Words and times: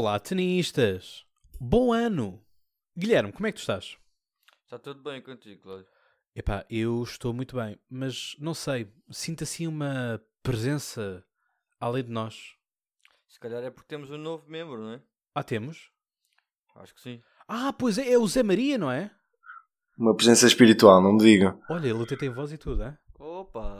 Olá, 0.00 0.18
tenistas! 0.18 1.26
Bom 1.60 1.92
ano! 1.92 2.42
Guilherme, 2.96 3.32
como 3.32 3.46
é 3.46 3.52
que 3.52 3.58
tu 3.58 3.60
estás? 3.60 3.98
Está 4.64 4.78
tudo 4.78 5.02
bem 5.02 5.20
contigo, 5.20 5.60
Cláudio? 5.60 5.86
Epá, 6.34 6.64
eu 6.70 7.02
estou 7.02 7.34
muito 7.34 7.56
bem, 7.56 7.78
mas 7.86 8.34
não 8.38 8.54
sei, 8.54 8.90
sinto 9.10 9.44
assim 9.44 9.66
uma 9.66 10.18
presença 10.42 11.22
além 11.78 12.02
de 12.02 12.10
nós. 12.10 12.54
Se 13.28 13.38
calhar 13.38 13.62
é 13.62 13.68
porque 13.68 13.88
temos 13.88 14.10
um 14.10 14.16
novo 14.16 14.48
membro, 14.48 14.80
não 14.80 14.94
é? 14.94 15.02
Ah, 15.34 15.44
temos? 15.44 15.92
Acho 16.76 16.94
que 16.94 17.02
sim. 17.02 17.22
Ah, 17.46 17.70
pois 17.70 17.98
é, 17.98 18.10
é 18.10 18.18
o 18.18 18.26
Zé 18.26 18.42
Maria, 18.42 18.78
não 18.78 18.90
é? 18.90 19.10
Uma 19.98 20.16
presença 20.16 20.46
espiritual, 20.46 21.02
não 21.02 21.12
me 21.12 21.18
digam. 21.18 21.60
Olha, 21.68 21.88
ele 21.88 22.02
até 22.02 22.16
tem 22.16 22.30
voz 22.30 22.50
e 22.50 22.56
tudo, 22.56 22.84
é? 22.84 22.98
Opa! 23.18 23.79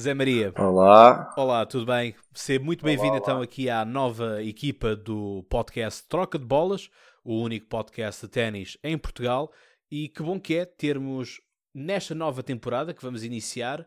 Zé 0.00 0.14
Maria, 0.14 0.50
Olá. 0.56 1.30
olá, 1.36 1.66
tudo 1.66 1.84
bem? 1.84 2.14
Seja 2.32 2.58
muito 2.58 2.82
bem-vindo 2.82 3.18
então 3.18 3.42
aqui 3.42 3.68
à 3.68 3.84
nova 3.84 4.42
equipa 4.42 4.96
do 4.96 5.44
podcast 5.50 6.08
Troca 6.08 6.38
de 6.38 6.44
Bolas, 6.46 6.88
o 7.22 7.38
único 7.38 7.66
podcast 7.66 8.24
de 8.24 8.32
ténis 8.32 8.78
em 8.82 8.96
Portugal. 8.96 9.52
E 9.90 10.08
que 10.08 10.22
bom 10.22 10.40
que 10.40 10.54
é 10.54 10.64
termos 10.64 11.42
nesta 11.74 12.14
nova 12.14 12.42
temporada 12.42 12.94
que 12.94 13.02
vamos 13.02 13.24
iniciar 13.24 13.86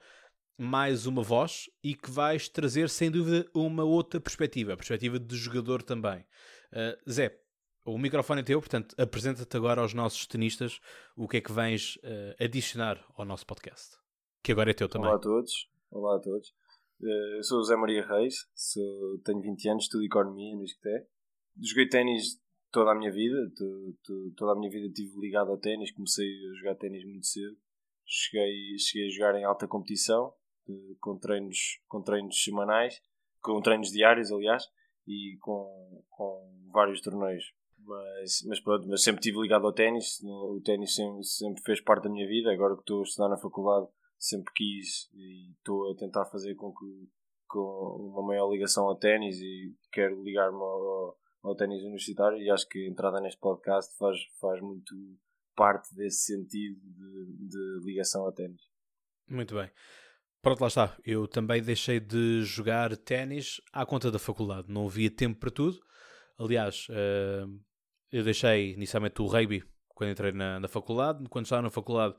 mais 0.56 1.08
uma 1.08 1.24
voz 1.24 1.68
e 1.84 1.96
que 1.96 2.12
vais 2.12 2.48
trazer 2.48 2.90
sem 2.90 3.10
dúvida 3.10 3.50
uma 3.52 3.84
outra 3.84 4.22
perspectiva, 4.22 4.74
a 4.74 4.78
perspectiva 4.78 5.18
de 5.18 5.36
jogador 5.36 5.82
também. 5.82 6.20
Uh, 6.72 7.12
Zé, 7.12 7.36
o 7.84 7.98
microfone 7.98 8.42
é 8.42 8.44
teu, 8.44 8.60
portanto 8.60 8.94
apresenta-te 9.02 9.58
agora 9.58 9.82
aos 9.82 9.96
nossos 9.96 10.28
tenistas 10.28 10.80
o 11.18 11.28
que 11.28 11.38
é 11.38 11.42
que 11.42 11.52
vens 11.52 11.96
uh, 12.04 12.36
adicionar 12.40 13.04
ao 13.18 13.26
nosso 13.26 13.48
podcast, 13.48 13.98
que 14.44 14.52
agora 14.52 14.70
é 14.70 14.76
teu 14.76 14.88
também. 14.88 15.08
Olá 15.08 15.18
a 15.18 15.20
todos. 15.20 15.73
Olá 15.96 16.16
a 16.16 16.20
todos. 16.20 16.52
Eh, 17.04 17.38
Eu 17.38 17.44
sou 17.44 17.60
o 17.60 17.64
Zé 17.64 17.76
Maria 17.76 18.04
Reis, 18.06 18.36
sou- 18.56 19.20
tenho 19.24 19.42
20 19.42 19.70
anos, 19.70 19.84
estudo 19.84 20.04
Economia 20.04 20.56
no 20.56 20.64
ISCTE. 20.64 21.06
Joguei 21.62 21.88
ténis 21.88 22.42
toda 22.72 22.92
a 22.92 22.96
minha 22.96 23.12
vida, 23.12 23.38
to- 23.56 23.96
to- 24.04 24.32
toda 24.36 24.54
a 24.54 24.56
minha 24.56 24.72
vida 24.72 24.88
estive 24.88 25.20
ligado 25.20 25.52
ao 25.52 25.58
ténis, 25.58 25.92
comecei 25.92 26.26
a 26.28 26.54
jogar 26.58 26.76
ténis 26.76 27.06
muito 27.06 27.28
cedo. 27.28 27.56
Cheguei, 28.06 28.78
cheguei 28.80 29.08
a 29.08 29.12
jogar 29.12 29.36
em 29.40 29.44
alta 29.44 29.68
competição, 29.68 30.34
com 31.00 31.18
treinos, 31.20 31.80
com 31.88 32.02
treinos 32.02 32.44
semanais, 32.44 33.00
com 33.42 33.62
treinos 33.62 33.92
diários, 33.92 34.32
aliás, 34.32 34.64
e 35.06 35.38
com, 35.42 36.04
com 36.10 36.70
vários 36.74 37.02
torneios. 37.02 37.54
Mas, 37.86 38.42
mas 38.48 38.60
pronto, 38.62 38.88
mas 38.88 39.04
sempre 39.04 39.20
estive 39.20 39.40
ligado 39.42 39.68
ao 39.68 39.74
ténis, 39.74 40.20
o 40.24 40.60
ténis 40.64 40.96
sempre, 40.96 41.24
sempre 41.24 41.62
fez 41.64 41.82
parte 41.82 42.06
da 42.06 42.10
minha 42.10 42.26
vida. 42.28 42.52
Agora 42.52 42.74
que 42.76 42.82
estou 42.82 43.02
a 43.02 43.04
estudar 43.04 43.30
na 43.30 43.38
faculdade, 43.38 43.88
sempre 44.24 44.54
quis 44.54 45.10
e 45.14 45.52
estou 45.52 45.92
a 45.92 45.96
tentar 45.96 46.26
fazer 46.26 46.56
com 46.56 46.74
que 46.74 47.10
com 47.48 48.12
uma 48.14 48.26
maior 48.26 48.50
ligação 48.52 48.88
ao 48.88 48.96
ténis 48.96 49.38
e 49.40 49.76
quero 49.92 50.24
ligar-me 50.24 50.58
ao, 50.58 51.18
ao 51.44 51.56
ténis 51.56 51.84
universitário 51.84 52.38
e 52.40 52.50
acho 52.50 52.68
que 52.68 52.80
a 52.80 52.90
entrada 52.90 53.20
neste 53.20 53.40
podcast 53.40 53.96
faz, 53.98 54.18
faz 54.40 54.62
muito 54.62 54.96
parte 55.56 55.94
desse 55.94 56.34
sentido 56.34 56.80
de, 56.82 57.48
de 57.48 57.86
ligação 57.86 58.26
ao 58.26 58.32
ténis. 58.32 58.62
Muito 59.28 59.54
bem. 59.54 59.70
Pronto, 60.42 60.62
lá 60.62 60.68
está. 60.68 60.98
Eu 61.06 61.28
também 61.28 61.62
deixei 61.62 62.00
de 62.00 62.42
jogar 62.44 62.96
ténis 62.98 63.62
à 63.72 63.86
conta 63.86 64.10
da 64.10 64.20
faculdade. 64.20 64.72
Não 64.72 64.88
havia 64.88 65.12
tempo 65.12 65.40
para 65.40 65.52
tudo. 65.52 65.80
Aliás, 66.40 66.88
eh, 66.90 67.46
eu 68.12 68.24
deixei 68.24 68.74
inicialmente 68.74 69.22
o 69.22 69.28
rugby 69.28 69.64
quando 69.90 70.12
entrei 70.12 70.32
na, 70.32 70.60
na 70.60 70.68
faculdade. 70.68 71.24
Quando 71.30 71.46
estava 71.46 71.62
na 71.62 71.70
faculdade, 71.70 72.16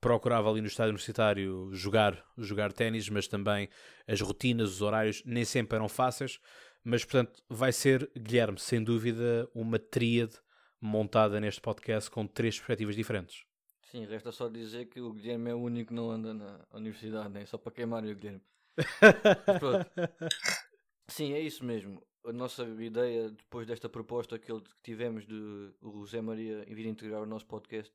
procurava 0.00 0.50
ali 0.50 0.60
no 0.60 0.66
estádio 0.66 0.90
universitário 0.90 1.70
jogar, 1.72 2.24
jogar 2.38 2.72
ténis, 2.72 3.08
mas 3.08 3.28
também 3.28 3.68
as 4.06 4.20
rotinas, 4.20 4.70
os 4.70 4.82
horários 4.82 5.22
nem 5.24 5.44
sempre 5.44 5.76
eram 5.76 5.88
fáceis. 5.88 6.40
Mas, 6.82 7.04
portanto, 7.04 7.42
vai 7.48 7.72
ser, 7.72 8.10
Guilherme, 8.16 8.58
sem 8.58 8.82
dúvida, 8.82 9.48
uma 9.54 9.78
tríade 9.78 10.36
montada 10.80 11.38
neste 11.38 11.60
podcast 11.60 12.10
com 12.10 12.26
três 12.26 12.56
perspectivas 12.56 12.96
diferentes. 12.96 13.44
Sim, 13.90 14.06
resta 14.06 14.32
só 14.32 14.48
dizer 14.48 14.86
que 14.86 15.00
o 15.00 15.12
Guilherme 15.12 15.50
é 15.50 15.54
o 15.54 15.58
único 15.58 15.88
que 15.88 15.94
não 15.94 16.10
anda 16.10 16.32
na 16.32 16.64
universidade, 16.72 17.28
né? 17.28 17.44
Só 17.44 17.58
para 17.58 17.72
queimar 17.72 18.04
o 18.04 18.14
Guilherme. 18.14 18.40
Sim, 21.08 21.34
é 21.34 21.40
isso 21.40 21.64
mesmo. 21.64 22.00
A 22.24 22.32
nossa 22.32 22.62
ideia, 22.62 23.30
depois 23.30 23.66
desta 23.66 23.88
proposta 23.88 24.38
que 24.38 24.52
tivemos 24.82 25.26
de 25.26 25.74
o 25.82 26.00
José 26.00 26.20
Maria 26.20 26.64
vir 26.68 26.86
integrar 26.86 27.22
o 27.22 27.26
nosso 27.26 27.46
podcast, 27.46 27.92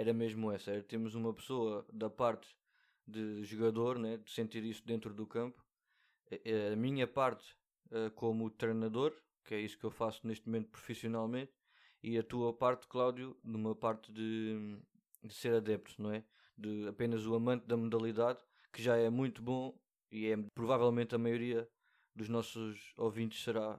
era 0.00 0.14
mesmo 0.14 0.50
essa. 0.50 0.70
Era 0.70 0.82
termos 0.82 1.14
uma 1.14 1.32
pessoa 1.34 1.86
da 1.92 2.08
parte 2.08 2.48
de 3.06 3.44
jogador, 3.44 3.98
né? 3.98 4.16
de 4.16 4.30
sentir 4.30 4.64
isso 4.64 4.82
dentro 4.86 5.12
do 5.12 5.26
campo. 5.26 5.62
A 6.72 6.76
minha 6.76 7.06
parte 7.06 7.54
eh, 7.90 8.10
como 8.14 8.48
treinador, 8.48 9.12
que 9.44 9.54
é 9.54 9.60
isso 9.60 9.78
que 9.78 9.84
eu 9.84 9.90
faço 9.90 10.26
neste 10.26 10.46
momento 10.46 10.70
profissionalmente, 10.70 11.52
e 12.02 12.16
a 12.16 12.22
tua 12.22 12.52
parte, 12.54 12.86
Cláudio, 12.86 13.36
numa 13.44 13.74
parte 13.74 14.10
de, 14.10 14.78
de 15.22 15.34
ser 15.34 15.54
adepto, 15.54 16.00
não 16.00 16.12
é? 16.12 16.24
De 16.56 16.88
apenas 16.88 17.26
o 17.26 17.34
amante 17.34 17.66
da 17.66 17.76
modalidade, 17.76 18.38
que 18.72 18.82
já 18.82 18.96
é 18.96 19.10
muito 19.10 19.42
bom 19.42 19.78
e 20.10 20.28
é 20.28 20.36
provavelmente 20.54 21.14
a 21.14 21.18
maioria 21.18 21.68
dos 22.14 22.28
nossos 22.28 22.94
ouvintes 22.96 23.42
será 23.42 23.78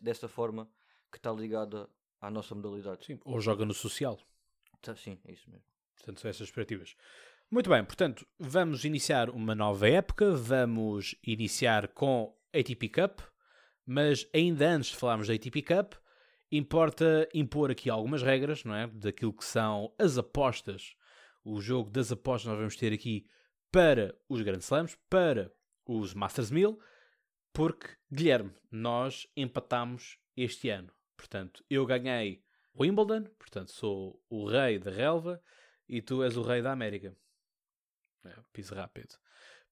dessa 0.00 0.26
forma 0.26 0.70
que 1.10 1.18
está 1.18 1.32
ligada 1.32 1.90
à 2.20 2.30
nossa 2.30 2.54
modalidade. 2.54 3.04
Sim, 3.04 3.18
ou 3.24 3.40
joga 3.40 3.66
no 3.66 3.74
social. 3.74 4.18
Tá, 4.82 4.94
sim, 4.96 5.18
é 5.26 5.32
isso 5.32 5.50
mesmo. 5.50 5.64
Portanto, 5.96 6.20
são 6.20 6.30
essas 6.30 6.50
perspectivas. 6.50 6.96
Muito 7.50 7.68
bem, 7.68 7.84
portanto, 7.84 8.26
vamos 8.38 8.84
iniciar 8.84 9.28
uma 9.28 9.54
nova 9.54 9.88
época, 9.88 10.30
vamos 10.32 11.16
iniciar 11.26 11.88
com 11.88 12.34
ATP 12.54 12.88
Cup, 12.88 13.20
mas 13.84 14.26
ainda 14.32 14.68
antes 14.68 14.90
de 14.90 14.96
falarmos 14.96 15.26
da 15.26 15.34
ATP 15.34 15.62
Cup, 15.62 15.94
importa 16.50 17.28
impor 17.34 17.70
aqui 17.70 17.90
algumas 17.90 18.22
regras, 18.22 18.64
não 18.64 18.74
é? 18.74 18.86
Daquilo 18.86 19.32
que 19.32 19.44
são 19.44 19.92
as 19.98 20.16
apostas, 20.16 20.94
o 21.44 21.60
jogo 21.60 21.90
das 21.90 22.12
apostas 22.12 22.50
nós 22.50 22.58
vamos 22.58 22.76
ter 22.76 22.92
aqui 22.92 23.26
para 23.70 24.14
os 24.28 24.42
Grand 24.42 24.58
Slams, 24.58 24.96
para 25.08 25.52
os 25.84 26.14
Masters 26.14 26.50
1000, 26.50 26.78
porque, 27.52 27.88
Guilherme, 28.12 28.52
nós 28.70 29.26
empatamos 29.36 30.18
este 30.36 30.70
ano. 30.70 30.92
Portanto, 31.16 31.64
eu 31.68 31.84
ganhei 31.84 32.44
Wimbledon, 32.78 33.24
portanto, 33.38 33.70
sou 33.72 34.22
o 34.28 34.46
rei 34.46 34.78
da 34.78 34.90
relva 34.90 35.42
e 35.88 36.00
tu 36.00 36.22
és 36.22 36.36
o 36.36 36.42
rei 36.42 36.62
da 36.62 36.72
América. 36.72 37.16
É, 38.24 38.34
piso 38.52 38.74
rápido. 38.74 39.16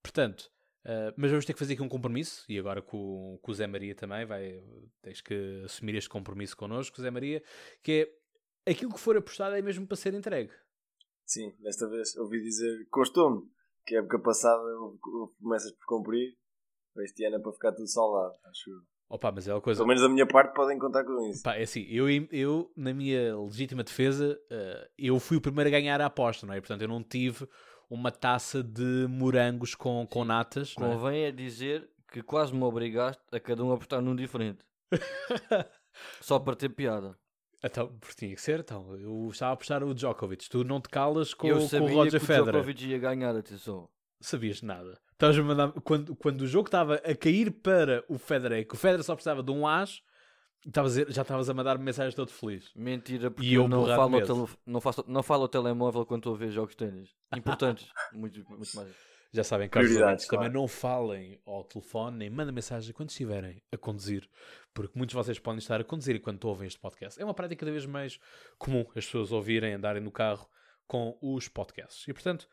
Portanto, 0.03 0.51
eh, 0.85 1.13
mas 1.17 1.31
vamos 1.31 1.45
ter 1.45 1.53
que 1.53 1.59
fazer 1.59 1.75
aqui 1.75 1.83
um 1.83 1.89
compromisso, 1.89 2.45
e 2.49 2.59
agora 2.59 2.81
com, 2.81 3.39
com 3.43 3.51
o 3.51 3.55
Zé 3.55 3.67
Maria 3.67 3.95
também, 3.95 4.25
vai, 4.25 4.65
tens 5.03 5.21
que 5.21 5.63
assumir 5.65 5.95
este 5.97 6.09
compromisso 6.09 6.57
connosco, 6.57 7.01
Zé 7.01 7.11
Maria, 7.11 7.43
que 7.83 8.11
é 8.65 8.71
aquilo 8.71 8.93
que 8.93 9.01
for 9.01 9.17
apostado 9.17 9.55
é 9.55 9.61
mesmo 9.61 9.87
para 9.87 9.97
ser 9.97 10.15
entregue. 10.15 10.53
Sim, 11.27 11.55
desta 11.61 11.87
vez 11.89 12.17
ouvi 12.17 12.41
dizer, 12.41 12.87
constou-me, 12.91 13.51
que 13.85 13.97
a 13.97 13.99
época 13.99 14.19
passada 14.21 14.63
houve 14.79 14.99
promessas 15.39 15.73
por 15.73 15.87
cumprir, 15.87 16.39
este 17.01 17.25
ano 17.27 17.37
é 17.37 17.39
para 17.39 17.53
ficar 17.53 17.73
tudo 17.73 17.87
salvado, 17.87 18.35
acho 18.45 18.71
eu. 18.71 18.81
Opa, 19.11 19.33
mas 19.33 19.49
é 19.49 19.55
uma 19.55 19.61
coisa. 19.61 19.79
Pelo 19.79 19.89
menos 19.89 20.03
da 20.03 20.09
minha 20.09 20.27
parte 20.27 20.55
podem 20.55 20.79
contar 20.79 21.03
com 21.03 21.31
isso. 21.31 21.43
Pá, 21.43 21.55
é 21.55 21.63
assim, 21.63 21.87
eu, 21.89 22.07
eu, 22.31 22.71
na 22.77 22.93
minha 22.93 23.39
legítima 23.39 23.83
defesa, 23.83 24.39
eh, 24.51 24.91
eu 24.99 25.19
fui 25.19 25.39
o 25.39 25.41
primeiro 25.41 25.69
a 25.69 25.71
ganhar 25.71 26.01
a 26.01 26.07
aposta, 26.07 26.47
não 26.47 26.53
é? 26.53 26.61
Portanto, 26.61 26.83
eu 26.83 26.89
não 26.89 27.03
tive 27.03 27.49
uma 27.89 28.11
taça 28.11 28.63
de 28.63 29.07
morangos 29.09 29.75
com, 29.75 30.07
com 30.07 30.25
natas. 30.25 30.75
não 30.77 30.93
é? 30.93 30.95
Convém 30.95 31.25
é 31.25 31.33
dizer 31.33 31.89
que 32.13 32.23
quase 32.23 32.55
me 32.55 32.63
obrigaste 32.63 33.23
a 33.33 33.41
cada 33.41 33.65
um 33.65 33.71
a 33.71 33.75
apostar 33.75 34.03
num 34.03 34.15
diferente. 34.15 34.65
Só 36.21 36.39
para 36.39 36.55
ter 36.55 36.69
piada. 36.69 37.17
Então, 37.65 37.89
porque 37.99 38.15
tinha 38.15 38.35
que 38.35 38.41
ser, 38.41 38.61
então. 38.61 38.95
Eu 38.97 39.29
estava 39.33 39.53
a 39.53 39.55
apostar 39.55 39.83
o 39.83 39.95
Djokovic. 39.95 40.49
Tu 40.49 40.63
não 40.65 40.81
te 40.81 40.89
calas 40.89 41.35
com, 41.35 41.49
eu 41.49 41.57
com 41.57 41.69
sabia 41.69 41.89
o 41.89 41.95
Roger 41.95 42.11
que 42.13 42.17
o 42.19 42.21
Federer. 42.21 42.53
Djokovic 42.53 42.87
ia 42.87 42.99
ganhar, 42.99 43.35
atenção. 43.35 43.89
Sabias 44.21 44.63
nada. 44.63 45.01
Estavas 45.19 45.37
a 45.37 45.43
mandar... 45.43 45.73
quando, 45.83 46.15
quando 46.15 46.43
o 46.43 46.47
jogo 46.47 46.69
estava 46.69 46.95
a 46.95 47.13
cair 47.13 47.51
para 47.51 48.05
o 48.09 48.17
Federer, 48.19 48.67
que 48.69 48.75
o 48.75 48.79
Federer 48.79 49.03
só 49.03 49.17
precisava 49.17 49.43
de 49.43 49.51
um 49.51 49.67
as, 49.67 50.01
dizer- 50.65 51.11
já 51.11 51.23
estavas 51.23 51.51
a 51.51 51.55
mandar 51.55 51.77
mensagens 51.77 52.15
todo 52.15 52.31
feliz. 52.31 52.71
Mentira, 52.77 53.29
porque 53.29 53.49
E 53.49 53.55
eu 53.55 53.63
eu 53.63 53.69
não 53.69 53.85
falo, 53.85 54.21
tele... 54.25 54.47
não, 54.65 54.81
faço... 54.81 55.05
não 55.09 55.23
falo 55.25 55.43
ao 55.43 55.49
telemóvel 55.49 56.07
quando 56.07 56.21
estou 56.21 56.35
a 56.37 56.39
ver 56.39 56.51
jogos 56.53 56.77
de 56.77 56.87
ténis. 56.87 57.11
Importantes. 57.37 57.89
muito, 58.15 58.49
muito 58.49 58.77
mais. 58.77 58.95
Já 59.33 59.43
sabem, 59.43 59.69
caros 59.69 59.91
ouvintes, 59.95 60.27
também 60.27 60.47
claro. 60.47 60.61
não 60.61 60.69
falem 60.69 61.39
ao 61.45 61.63
telefone, 61.65 62.17
nem 62.17 62.31
mandem 62.31 62.55
mensagem 62.55 62.95
quando 62.95 63.11
estiverem 63.11 63.61
a 63.71 63.77
conduzir, 63.77 64.27
porque 64.73 64.97
muitos 64.97 65.13
de 65.15 65.17
vocês 65.23 65.39
podem 65.39 65.59
estar 65.59 65.79
a 65.81 65.85
conduzir 65.85 66.17
enquanto 66.17 66.45
ouvem 66.45 66.67
este 66.67 66.79
podcast. 66.81 67.21
É 67.21 67.25
uma 67.25 67.35
prática 67.35 67.61
cada 67.61 67.73
vez 67.73 67.85
mais 67.85 68.19
comum 68.57 68.87
as 68.97 69.05
pessoas 69.05 69.31
ouvirem, 69.31 69.75
andarem 69.75 70.01
no 70.03 70.11
carro 70.11 70.49
com 70.87 71.19
os 71.21 71.47
podcasts. 71.47 72.09
E 72.09 72.13
portanto, 72.15 72.49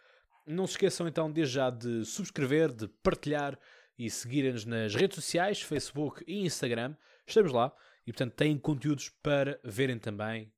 não 0.45 0.67
se 0.67 0.73
esqueçam 0.73 1.07
então 1.07 1.31
desde 1.31 1.55
já 1.55 1.69
de 1.69 2.05
subscrever, 2.05 2.71
de 2.71 2.87
partilhar 2.87 3.59
e 3.97 4.09
seguirem-nos 4.09 4.65
nas 4.65 4.93
redes 4.93 5.15
sociais, 5.15 5.61
Facebook 5.61 6.23
e 6.27 6.45
Instagram. 6.45 6.95
Estamos 7.25 7.51
lá 7.51 7.73
e 8.05 8.11
portanto 8.11 8.33
têm 8.33 8.57
conteúdos 8.57 9.09
para 9.09 9.59
verem 9.63 9.97
também. 9.97 10.53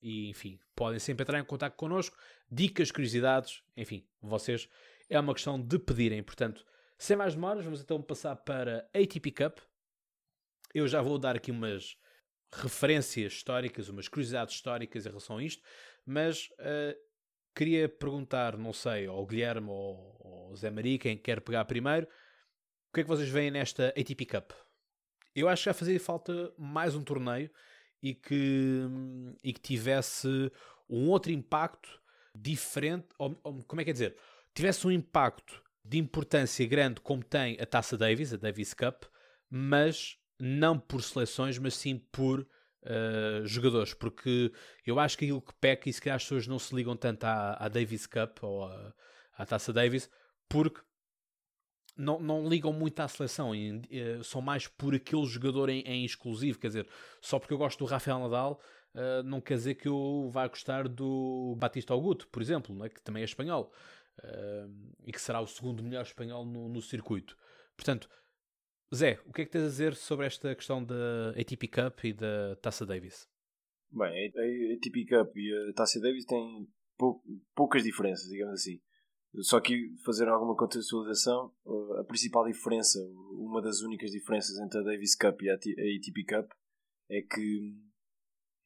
E 0.00 0.28
enfim, 0.28 0.58
podem 0.74 0.98
sempre 0.98 1.22
entrar 1.22 1.38
em 1.38 1.44
contato 1.44 1.76
connosco, 1.76 2.16
dicas, 2.50 2.90
curiosidades, 2.90 3.62
enfim, 3.76 4.06
vocês 4.20 4.68
é 5.08 5.18
uma 5.18 5.34
questão 5.34 5.60
de 5.60 5.78
pedirem. 5.78 6.22
Portanto, 6.22 6.66
sem 6.98 7.16
mais 7.16 7.34
demoras, 7.34 7.64
vamos 7.64 7.80
então 7.80 8.02
passar 8.02 8.36
para 8.36 8.88
ATP 8.94 9.30
Cup. 9.30 9.58
Eu 10.74 10.88
já 10.88 11.00
vou 11.00 11.18
dar 11.18 11.36
aqui 11.36 11.50
umas 11.50 11.96
referências 12.52 13.34
históricas, 13.34 13.88
umas 13.88 14.08
curiosidades 14.08 14.54
históricas 14.54 15.06
em 15.06 15.08
relação 15.08 15.38
a 15.38 15.44
isto, 15.44 15.62
mas 16.04 16.48
uh, 16.58 16.96
queria 17.54 17.88
perguntar, 17.88 18.56
não 18.56 18.72
sei, 18.72 19.06
ao 19.06 19.26
Guilherme 19.26 19.68
ou 19.68 20.48
ao 20.50 20.56
Zé 20.56 20.70
Maria, 20.70 20.98
quem 20.98 21.16
quer 21.16 21.40
pegar 21.40 21.64
primeiro, 21.64 22.06
o 22.06 22.94
que 22.94 23.00
é 23.00 23.02
que 23.02 23.08
vocês 23.08 23.28
veem 23.28 23.50
nesta 23.50 23.88
ATP 23.88 24.26
Cup? 24.26 24.52
Eu 25.34 25.48
acho 25.48 25.62
que 25.62 25.70
já 25.70 25.74
fazia 25.74 25.98
falta 25.98 26.52
mais 26.58 26.94
um 26.94 27.02
torneio 27.02 27.50
e 28.02 28.14
que, 28.14 28.82
e 29.42 29.52
que 29.52 29.60
tivesse 29.60 30.28
um 30.88 31.08
outro 31.08 31.32
impacto 31.32 31.88
diferente, 32.34 33.06
ou, 33.18 33.38
ou, 33.42 33.62
como 33.64 33.80
é 33.80 33.84
que 33.84 33.90
é 33.90 33.92
dizer? 33.92 34.16
Tivesse 34.54 34.86
um 34.86 34.90
impacto 34.90 35.62
de 35.84 35.98
importância 35.98 36.66
grande 36.66 37.00
como 37.00 37.24
tem 37.24 37.58
a 37.60 37.66
Taça 37.66 37.96
Davis, 37.96 38.32
a 38.32 38.36
Davis 38.36 38.74
Cup, 38.74 39.04
mas 39.48 40.18
não 40.38 40.78
por 40.78 41.02
seleções, 41.02 41.58
mas 41.58 41.74
sim 41.74 41.98
por 41.98 42.46
uh, 42.82 43.46
jogadores, 43.46 43.94
porque 43.94 44.52
eu 44.86 44.98
acho 44.98 45.16
que 45.16 45.24
aquilo 45.24 45.42
que 45.42 45.54
peca, 45.54 45.88
e 45.88 45.92
se 45.92 46.00
calhar 46.00 46.16
as 46.16 46.22
pessoas 46.22 46.46
não 46.46 46.58
se 46.58 46.74
ligam 46.74 46.96
tanto 46.96 47.24
à, 47.24 47.54
à 47.54 47.68
Davis 47.68 48.06
Cup 48.06 48.42
ou 48.42 48.64
à, 48.64 48.94
à 49.36 49.46
Taça 49.46 49.72
Davis, 49.72 50.10
porque 50.48 50.80
não, 51.96 52.18
não 52.18 52.48
ligam 52.48 52.72
muito 52.72 53.00
à 53.00 53.08
seleção, 53.08 53.54
e, 53.54 53.80
uh, 53.80 54.24
são 54.24 54.40
mais 54.40 54.66
por 54.66 54.94
aquele 54.94 55.24
jogador 55.26 55.68
em, 55.68 55.80
em, 55.82 56.04
exclusivo, 56.04 56.58
quer 56.58 56.68
dizer, 56.68 56.88
só 57.20 57.38
porque 57.38 57.54
eu 57.54 57.58
gosto 57.58 57.78
do 57.78 57.84
Rafael 57.84 58.18
Nadal, 58.18 58.60
uh, 58.94 59.22
não 59.22 59.40
quer 59.40 59.54
dizer 59.54 59.74
que 59.74 59.88
eu 59.88 60.28
vá 60.30 60.46
gostar 60.46 60.88
do 60.88 61.54
Batista 61.58 61.92
Augusto, 61.92 62.28
por 62.28 62.42
exemplo, 62.42 62.74
né, 62.74 62.88
que 62.88 63.02
também 63.02 63.22
é 63.22 63.24
espanhol, 63.24 63.72
uh, 64.20 64.94
e 65.06 65.12
que 65.12 65.20
será 65.20 65.40
o 65.40 65.46
segundo 65.46 65.82
melhor 65.82 66.02
espanhol 66.02 66.44
no, 66.44 66.68
no 66.68 66.80
circuito. 66.80 67.36
Portanto, 67.76 68.08
Zé, 68.94 69.18
o 69.26 69.32
que 69.32 69.42
é 69.42 69.44
que 69.46 69.50
tens 69.50 69.62
a 69.64 69.68
dizer 69.68 69.94
sobre 69.94 70.26
esta 70.26 70.54
questão 70.54 70.84
da 70.84 71.30
ATP 71.30 71.66
Cup 71.68 72.04
e 72.04 72.12
da 72.12 72.56
Taça 72.56 72.84
Davis? 72.84 73.26
Bem, 73.90 74.08
a 74.08 74.74
ATP 74.74 75.06
Cup 75.06 75.34
e 75.36 75.70
a 75.70 75.72
Taça 75.72 75.98
Davis 75.98 76.26
têm 76.26 76.68
pou, 76.98 77.22
poucas 77.54 77.82
diferenças, 77.82 78.28
digamos 78.28 78.60
assim. 78.60 78.80
Só 79.40 79.60
que 79.60 79.94
fazer 80.04 80.28
alguma 80.28 80.54
contextualização, 80.54 81.54
eh, 81.66 82.00
a 82.00 82.04
principal 82.04 82.44
diferença, 82.44 82.98
uma 83.32 83.62
das 83.62 83.80
únicas 83.80 84.10
diferenças 84.10 84.58
entre 84.58 84.80
a 84.80 84.82
Davis 84.82 85.16
Cup 85.16 85.40
e 85.40 85.48
a 85.48 85.54
ATP 85.54 86.24
Cup 86.28 86.50
é 87.10 87.22
que 87.22 87.74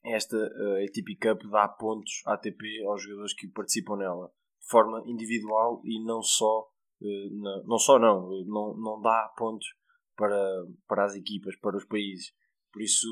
esta 0.04 0.36
ATP 0.36 1.16
Cup 1.22 1.48
dá 1.50 1.68
pontos 1.68 2.22
ATP 2.26 2.84
aos 2.84 3.02
jogadores 3.02 3.32
que 3.32 3.48
participam 3.48 3.96
nela 3.96 4.32
de 4.60 4.68
forma 4.68 5.04
individual 5.06 5.80
e 5.84 6.02
não 6.04 6.20
só 6.20 6.68
eh, 7.00 7.30
não 7.64 7.78
só 7.78 7.98
não, 8.00 8.28
não, 8.44 8.76
não 8.76 9.00
dá 9.00 9.32
pontos 9.36 9.68
para, 10.16 10.66
para 10.88 11.04
as 11.04 11.14
equipas, 11.14 11.56
para 11.56 11.76
os 11.76 11.84
países. 11.84 12.32
Por 12.72 12.82
isso, 12.82 13.06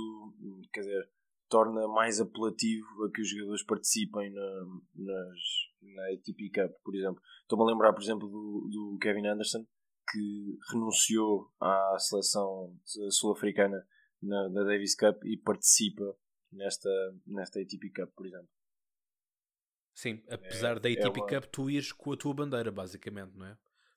quer 0.72 0.80
dizer, 0.80 1.10
torna 1.48 1.86
mais 1.88 2.20
apelativo 2.20 3.04
a 3.04 3.10
que 3.10 3.20
os 3.20 3.28
jogadores 3.28 3.64
participem 3.64 4.30
na, 4.30 4.64
nas, 4.94 5.38
na 5.82 6.02
ATP 6.12 6.50
Cup, 6.50 6.72
por 6.82 6.94
exemplo. 6.94 7.22
Estou-me 7.42 7.64
a 7.64 7.72
lembrar, 7.72 7.92
por 7.92 8.02
exemplo, 8.02 8.28
do, 8.28 8.68
do 8.70 8.98
Kevin 9.00 9.26
Anderson, 9.26 9.64
que 10.10 10.58
renunciou 10.70 11.50
à 11.60 11.96
seleção 11.98 12.76
sul-africana 13.10 13.86
na, 14.22 14.48
na, 14.48 14.64
Davis 14.64 14.94
Cup 14.94 15.24
e 15.24 15.36
participa 15.36 16.16
nesta, 16.52 16.90
nesta 17.26 17.60
ATP 17.60 17.90
Cup, 17.90 18.10
por 18.14 18.26
exemplo. 18.26 18.48
Sim, 19.94 20.22
apesar 20.28 20.76
é, 20.76 20.80
da 20.80 20.88
ATP 20.88 21.20
é 21.20 21.22
uma... 21.22 21.26
Cup 21.28 21.44
tu 21.52 21.70
ires 21.70 21.92
com 21.92 22.12
a 22.12 22.16
tua 22.16 22.34
bandeira, 22.34 22.70
basicamente, 22.72 23.36
não 23.36 23.46
é? 23.46 23.56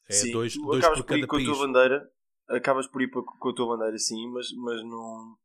É 0.10 0.13
Sim, 0.13 0.31
dois, 0.31 0.56
dois 0.56 0.88
por 0.88 1.06
cada 1.06 1.27
país. 1.27 1.27
Com 1.27 1.38
a 1.38 1.44
tua 1.44 1.68
bandeira, 1.68 2.12
acabas 2.50 2.88
por 2.88 3.02
ir 3.02 3.10
com 3.10 3.50
a 3.50 3.54
tua 3.54 3.78
bandeira 3.78 3.98
sim, 3.98 4.28
mas, 4.30 4.52
mas 4.54 4.84
não. 4.84 5.38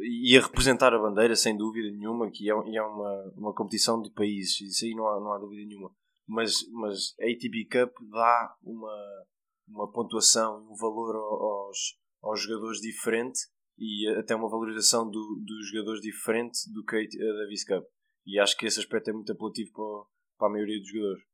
E 0.00 0.36
a 0.36 0.40
representar 0.40 0.92
a 0.92 0.98
bandeira, 0.98 1.36
sem 1.36 1.56
dúvida 1.56 1.90
nenhuma, 1.90 2.30
que 2.30 2.50
é, 2.50 2.52
é 2.52 2.82
uma, 2.82 3.32
uma 3.36 3.54
competição 3.54 4.02
de 4.02 4.10
países, 4.10 4.60
isso 4.60 4.84
aí 4.84 4.94
não 4.94 5.06
há, 5.06 5.20
não 5.20 5.32
há 5.32 5.38
dúvida 5.38 5.64
nenhuma. 5.64 5.94
Mas, 6.26 6.68
mas 6.72 7.14
a 7.20 7.24
ATP 7.24 7.66
Cup 7.70 7.94
dá 8.10 8.56
uma, 8.62 9.26
uma 9.68 9.90
pontuação 9.90 10.66
um 10.70 10.74
valor 10.74 11.16
aos, 11.16 11.98
aos 12.22 12.42
jogadores 12.42 12.80
diferente 12.80 13.38
e 13.78 14.08
até 14.18 14.34
uma 14.34 14.48
valorização 14.48 15.08
do, 15.08 15.42
dos 15.44 15.68
jogadores 15.70 16.00
diferente 16.00 16.58
do 16.72 16.84
que 16.84 16.96
a 16.96 17.32
Davis 17.42 17.64
Cup. 17.64 17.84
E 18.26 18.38
acho 18.38 18.56
que 18.56 18.66
esse 18.66 18.78
aspecto 18.78 19.10
é 19.10 19.12
muito 19.12 19.32
apelativo 19.32 19.72
para, 19.72 20.10
para 20.38 20.48
a 20.48 20.50
maioria 20.50 20.78
dos 20.78 20.88
jogadores. 20.88 21.24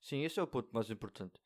Sim, 0.00 0.24
esse 0.24 0.40
é 0.40 0.42
o 0.42 0.46
ponto 0.46 0.68
mais 0.72 0.90
importante. 0.90 1.41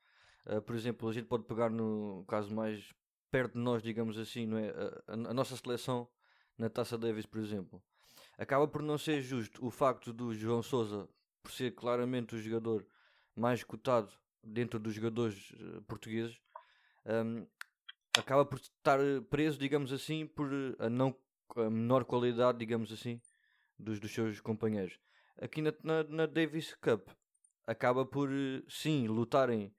Uh, 0.46 0.62
por 0.62 0.74
exemplo, 0.76 1.08
a 1.08 1.12
gente 1.12 1.26
pode 1.26 1.44
pegar 1.44 1.70
no 1.70 2.24
caso 2.28 2.54
mais 2.54 2.94
perto 3.30 3.54
de 3.54 3.58
nós, 3.58 3.82
digamos 3.82 4.16
assim, 4.18 4.46
não 4.46 4.58
é? 4.58 4.70
a, 4.70 5.12
a, 5.12 5.34
nossa 5.34 5.56
seleção 5.56 6.08
na 6.56 6.70
Taça 6.70 6.96
Davis, 6.96 7.26
por 7.26 7.40
exemplo. 7.40 7.82
Acaba 8.38 8.68
por 8.68 8.82
não 8.82 8.96
ser 8.96 9.20
justo 9.20 9.64
o 9.66 9.70
facto 9.70 10.12
do 10.12 10.32
João 10.34 10.62
Sousa, 10.62 11.08
por 11.42 11.50
ser 11.50 11.74
claramente 11.74 12.34
o 12.34 12.40
jogador 12.40 12.86
mais 13.34 13.64
cotado 13.64 14.10
dentro 14.42 14.78
dos 14.78 14.94
jogadores 14.94 15.50
uh, 15.50 15.82
portugueses, 15.82 16.40
um, 17.04 17.46
acaba 18.18 18.44
por 18.44 18.58
estar 18.58 18.98
preso, 19.28 19.58
digamos 19.58 19.92
assim, 19.92 20.26
por 20.26 20.48
a, 20.78 20.88
não, 20.88 21.14
a 21.56 21.70
menor 21.70 22.04
qualidade, 22.04 22.58
digamos 22.58 22.92
assim, 22.92 23.20
dos, 23.78 24.00
dos 24.00 24.12
seus 24.12 24.40
companheiros. 24.40 24.98
Aqui 25.40 25.60
na, 25.60 25.74
na, 25.82 26.04
na 26.04 26.26
Davis 26.26 26.74
Cup 26.74 27.08
acaba 27.66 28.06
por, 28.06 28.30
sim, 28.68 29.06
lutarem 29.06 29.74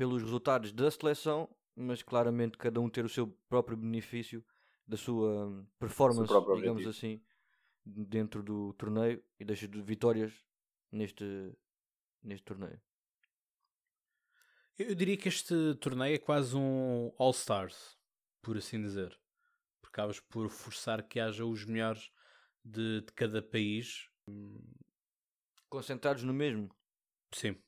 pelos 0.00 0.22
resultados 0.22 0.72
da 0.72 0.90
seleção, 0.90 1.46
mas 1.76 2.02
claramente 2.02 2.56
cada 2.56 2.80
um 2.80 2.88
ter 2.88 3.04
o 3.04 3.08
seu 3.08 3.26
próprio 3.50 3.76
benefício 3.76 4.42
da 4.86 4.96
sua 4.96 5.46
hum, 5.46 5.66
performance, 5.78 6.32
digamos 6.56 6.86
assim, 6.86 7.22
dentro 7.84 8.42
do 8.42 8.72
torneio 8.72 9.22
e 9.38 9.44
das 9.44 9.60
vitórias 9.60 10.32
neste, 10.90 11.54
neste 12.22 12.46
torneio. 12.46 12.80
Eu 14.78 14.94
diria 14.94 15.18
que 15.18 15.28
este 15.28 15.74
torneio 15.74 16.14
é 16.14 16.18
quase 16.18 16.56
um 16.56 17.12
All-Stars, 17.18 17.98
por 18.40 18.56
assim 18.56 18.80
dizer. 18.80 19.20
Porque 19.82 20.00
acabas 20.00 20.18
por 20.18 20.48
forçar 20.48 21.06
que 21.06 21.20
haja 21.20 21.44
os 21.44 21.66
melhores 21.66 22.10
de, 22.64 23.02
de 23.02 23.12
cada 23.12 23.42
país. 23.42 24.08
Concentrados 25.68 26.22
no 26.22 26.32
mesmo? 26.32 26.74
Sim. 27.34 27.62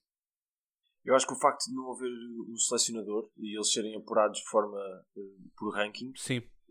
Eu 1.04 1.14
acho 1.14 1.26
que 1.26 1.32
o 1.32 1.38
facto 1.38 1.66
de 1.66 1.74
não 1.74 1.92
haver 1.92 2.10
um 2.48 2.56
selecionador 2.56 3.28
e 3.38 3.56
eles 3.56 3.72
serem 3.72 3.96
apurados 3.96 4.38
de 4.38 4.48
forma 4.48 4.78
uh, 4.78 5.50
por 5.56 5.74
ranking. 5.74 6.12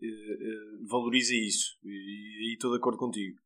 Uh, 0.00 0.88
valoriza 0.88 1.34
isso. 1.34 1.78
E 1.84 1.88
aí 1.88 2.52
estou 2.54 2.70
de 2.70 2.78
acordo 2.78 2.98
contigo. 2.98 3.38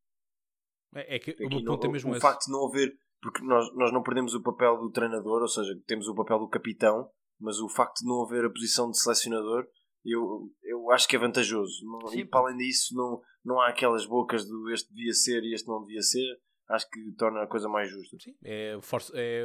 É, 0.95 1.15
é 1.15 1.19
que 1.19 1.31
o 1.43 1.49
meu 1.49 1.63
ponto 1.63 1.85
é 1.85 1.89
mesmo 1.89 2.11
o, 2.11 2.15
esse. 2.15 2.21
Facto 2.21 2.45
de 2.45 2.51
não 2.51 2.67
haver. 2.67 2.97
Porque 3.21 3.43
nós, 3.43 3.73
nós 3.75 3.91
não 3.91 4.03
perdemos 4.03 4.33
o 4.33 4.41
papel 4.41 4.77
do 4.77 4.91
treinador, 4.91 5.41
ou 5.41 5.47
seja, 5.47 5.77
temos 5.87 6.07
o 6.07 6.15
papel 6.15 6.37
do 6.39 6.47
capitão, 6.47 7.09
mas 7.39 7.59
o 7.59 7.67
facto 7.67 7.99
de 7.99 8.07
não 8.07 8.23
haver 8.23 8.45
a 8.45 8.49
posição 8.49 8.91
de 8.91 8.99
selecionador 8.99 9.67
eu, 10.09 10.49
eu 10.63 10.91
acho 10.91 11.07
que 11.07 11.15
é 11.15 11.19
vantajoso. 11.19 11.85
Não, 11.85 12.13
e 12.13 12.25
para 12.25 12.39
além 12.39 12.57
disso, 12.57 12.95
não, 12.95 13.21
não 13.43 13.59
há 13.59 13.69
aquelas 13.69 14.05
bocas 14.05 14.47
do 14.47 14.69
este 14.71 14.93
devia 14.93 15.13
ser 15.13 15.43
e 15.43 15.53
este 15.53 15.67
não 15.67 15.81
devia 15.81 16.01
ser 16.01 16.39
acho 16.69 16.89
que 16.89 17.11
torna 17.13 17.43
a 17.43 17.47
coisa 17.47 17.67
mais 17.67 17.89
justa. 17.89 18.17
Sim, 18.19 18.35
é, 18.43 18.77
força, 18.81 19.13
é 19.15 19.43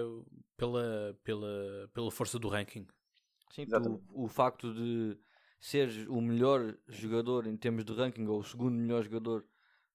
pela, 0.57 1.19
pela, 1.23 1.91
pela 1.93 2.11
força 2.11 2.39
do 2.39 2.49
ranking. 2.49 2.87
Sim, 3.51 3.67
o, 4.11 4.25
o 4.25 4.29
facto 4.29 4.73
de 4.73 5.19
seres 5.61 6.07
o 6.09 6.21
melhor 6.21 6.77
jogador 6.89 7.47
em 7.47 7.57
termos 7.57 7.85
de 7.85 7.93
ranking 7.93 8.27
ou 8.27 8.41
o 8.41 8.45
segundo 8.45 8.75
melhor 8.75 9.05
jogador 9.05 9.47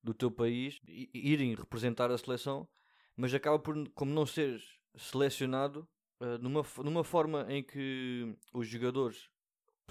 do 0.02 0.14
teu 0.14 0.32
país, 0.32 0.80
irem 1.14 1.54
representar 1.54 2.10
a 2.12 2.18
seleção, 2.18 2.68
mas 3.16 3.34
acaba 3.34 3.60
por, 3.60 3.76
como 3.90 4.14
não 4.14 4.26
seres 4.26 4.64
selecionado, 4.96 5.88
uh, 6.22 6.38
numa, 6.40 6.64
numa 6.78 7.04
forma 7.04 7.46
em 7.50 7.62
que 7.62 8.34
os 8.54 8.68
jogadores, 8.68 9.30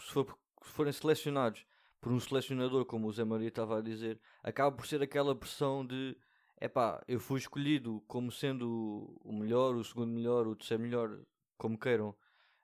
se, 0.00 0.12
for, 0.12 0.38
se 0.62 0.70
forem 0.70 0.92
selecionados 0.92 1.66
por 2.00 2.12
um 2.12 2.20
selecionador, 2.20 2.86
como 2.86 3.08
o 3.08 3.12
Zé 3.12 3.24
Maria 3.24 3.48
estava 3.48 3.78
a 3.78 3.82
dizer, 3.82 4.18
acaba 4.42 4.74
por 4.74 4.86
ser 4.86 5.02
aquela 5.02 5.34
pressão 5.34 5.84
de 5.84 6.16
epá, 6.60 7.02
eu 7.06 7.20
fui 7.20 7.38
escolhido 7.38 8.02
como 8.06 8.30
sendo 8.30 9.18
o 9.22 9.32
melhor, 9.32 9.75
o 9.75 9.84
segundo 9.84 10.12
melhor, 10.12 10.46
o 10.46 10.56
terceiro 10.56 10.82
melhor, 10.82 11.20
como 11.56 11.78
queiram, 11.78 12.14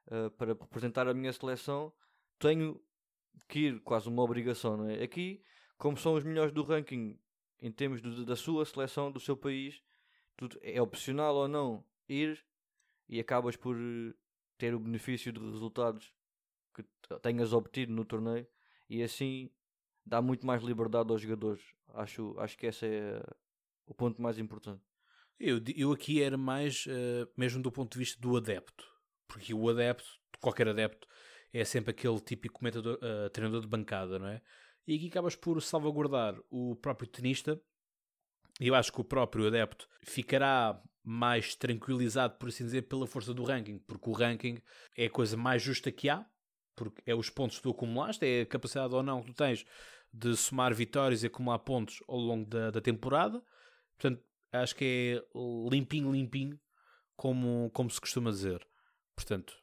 uh, 0.06 0.30
para 0.32 0.52
representar 0.52 1.08
a 1.08 1.14
minha 1.14 1.32
seleção, 1.32 1.92
tenho 2.38 2.80
que 3.49 3.61
ir 3.61 3.80
quase 3.80 4.08
uma 4.08 4.22
obrigação, 4.22 4.76
não 4.76 4.88
é? 4.88 5.02
Aqui, 5.02 5.42
como 5.78 5.96
são 5.96 6.14
os 6.14 6.25
melhores 6.25 6.52
do 6.52 6.62
ranking 6.62 7.18
em 7.61 7.70
termos 7.70 8.02
de, 8.02 8.25
da 8.25 8.37
sua 8.37 8.64
seleção, 8.64 9.11
do 9.12 9.20
seu 9.20 9.37
país, 9.37 9.82
tudo 10.37 10.58
é 10.62 10.80
opcional 10.82 11.34
ou 11.37 11.49
não 11.49 11.84
ir 12.08 12.44
e 13.08 13.20
acabas 13.20 13.56
por 13.56 13.76
eh, 13.76 14.14
ter 14.58 14.75
o 14.75 14.80
benefício 14.80 15.32
de 15.32 15.38
resultados 15.38 16.12
que 16.75 16.84
tenhas 17.20 17.52
obtido 17.52 17.92
no 17.92 18.04
torneio 18.04 18.46
e 18.88 19.02
assim 19.02 19.50
dá 20.04 20.20
muito 20.20 20.46
mais 20.46 20.62
liberdade 20.62 21.12
aos 21.12 21.20
jogadores. 21.20 21.62
Acho, 21.94 22.34
acho 22.38 22.58
que 22.58 22.66
essa 22.66 22.87
é 22.87 23.22
o 23.86 23.94
ponto 23.94 24.20
mais 24.20 24.38
importante. 24.38 24.82
Eu, 25.38 25.60
eu 25.74 25.92
aqui 25.92 26.22
era 26.22 26.36
mais 26.36 26.86
uh, 26.86 27.28
mesmo 27.36 27.62
do 27.62 27.72
ponto 27.72 27.92
de 27.92 27.98
vista 27.98 28.20
do 28.20 28.36
adepto, 28.36 28.84
porque 29.26 29.52
o 29.52 29.68
adepto, 29.68 30.08
qualquer 30.40 30.68
adepto, 30.68 31.08
é 31.52 31.64
sempre 31.64 31.90
aquele 31.90 32.20
típico 32.20 32.58
comentador, 32.58 32.98
uh, 33.02 33.28
treinador 33.30 33.60
de 33.60 33.66
bancada, 33.66 34.18
não 34.18 34.28
é? 34.28 34.40
e 34.86 34.96
aqui 34.96 35.08
acabas 35.08 35.36
por 35.36 35.60
salvaguardar 35.62 36.36
o 36.50 36.76
próprio 36.76 37.08
tenista. 37.08 37.60
Eu 38.60 38.74
acho 38.74 38.92
que 38.92 39.00
o 39.00 39.04
próprio 39.04 39.46
adepto 39.46 39.88
ficará 40.02 40.80
mais 41.02 41.54
tranquilizado, 41.54 42.36
por 42.38 42.48
assim 42.48 42.64
dizer, 42.64 42.82
pela 42.82 43.06
força 43.06 43.32
do 43.34 43.44
ranking, 43.44 43.78
porque 43.78 44.08
o 44.08 44.12
ranking 44.12 44.58
é 44.96 45.06
a 45.06 45.10
coisa 45.10 45.36
mais 45.36 45.62
justa 45.62 45.90
que 45.90 46.08
há, 46.08 46.24
porque 46.76 47.02
é 47.06 47.14
os 47.14 47.30
pontos 47.30 47.56
que 47.56 47.62
tu 47.62 47.70
acumulaste, 47.70 48.24
é 48.24 48.42
a 48.42 48.46
capacidade 48.46 48.94
ou 48.94 49.02
não 49.02 49.20
que 49.20 49.28
tu 49.28 49.34
tens 49.34 49.64
de 50.12 50.36
somar 50.36 50.74
vitórias 50.74 51.22
e 51.22 51.26
acumular 51.26 51.58
pontos 51.60 52.02
ao 52.06 52.18
longo 52.18 52.48
da, 52.48 52.70
da 52.70 52.80
temporada. 52.80 53.42
Portanto, 54.02 54.25
acho 54.50 54.75
que 54.75 54.85
é 54.85 55.38
limpinho, 55.71 56.11
limpinho, 56.11 56.61
como, 57.14 57.71
como 57.73 57.88
se 57.88 58.00
costuma 58.00 58.32
dizer. 58.32 58.66
Portanto, 59.14 59.54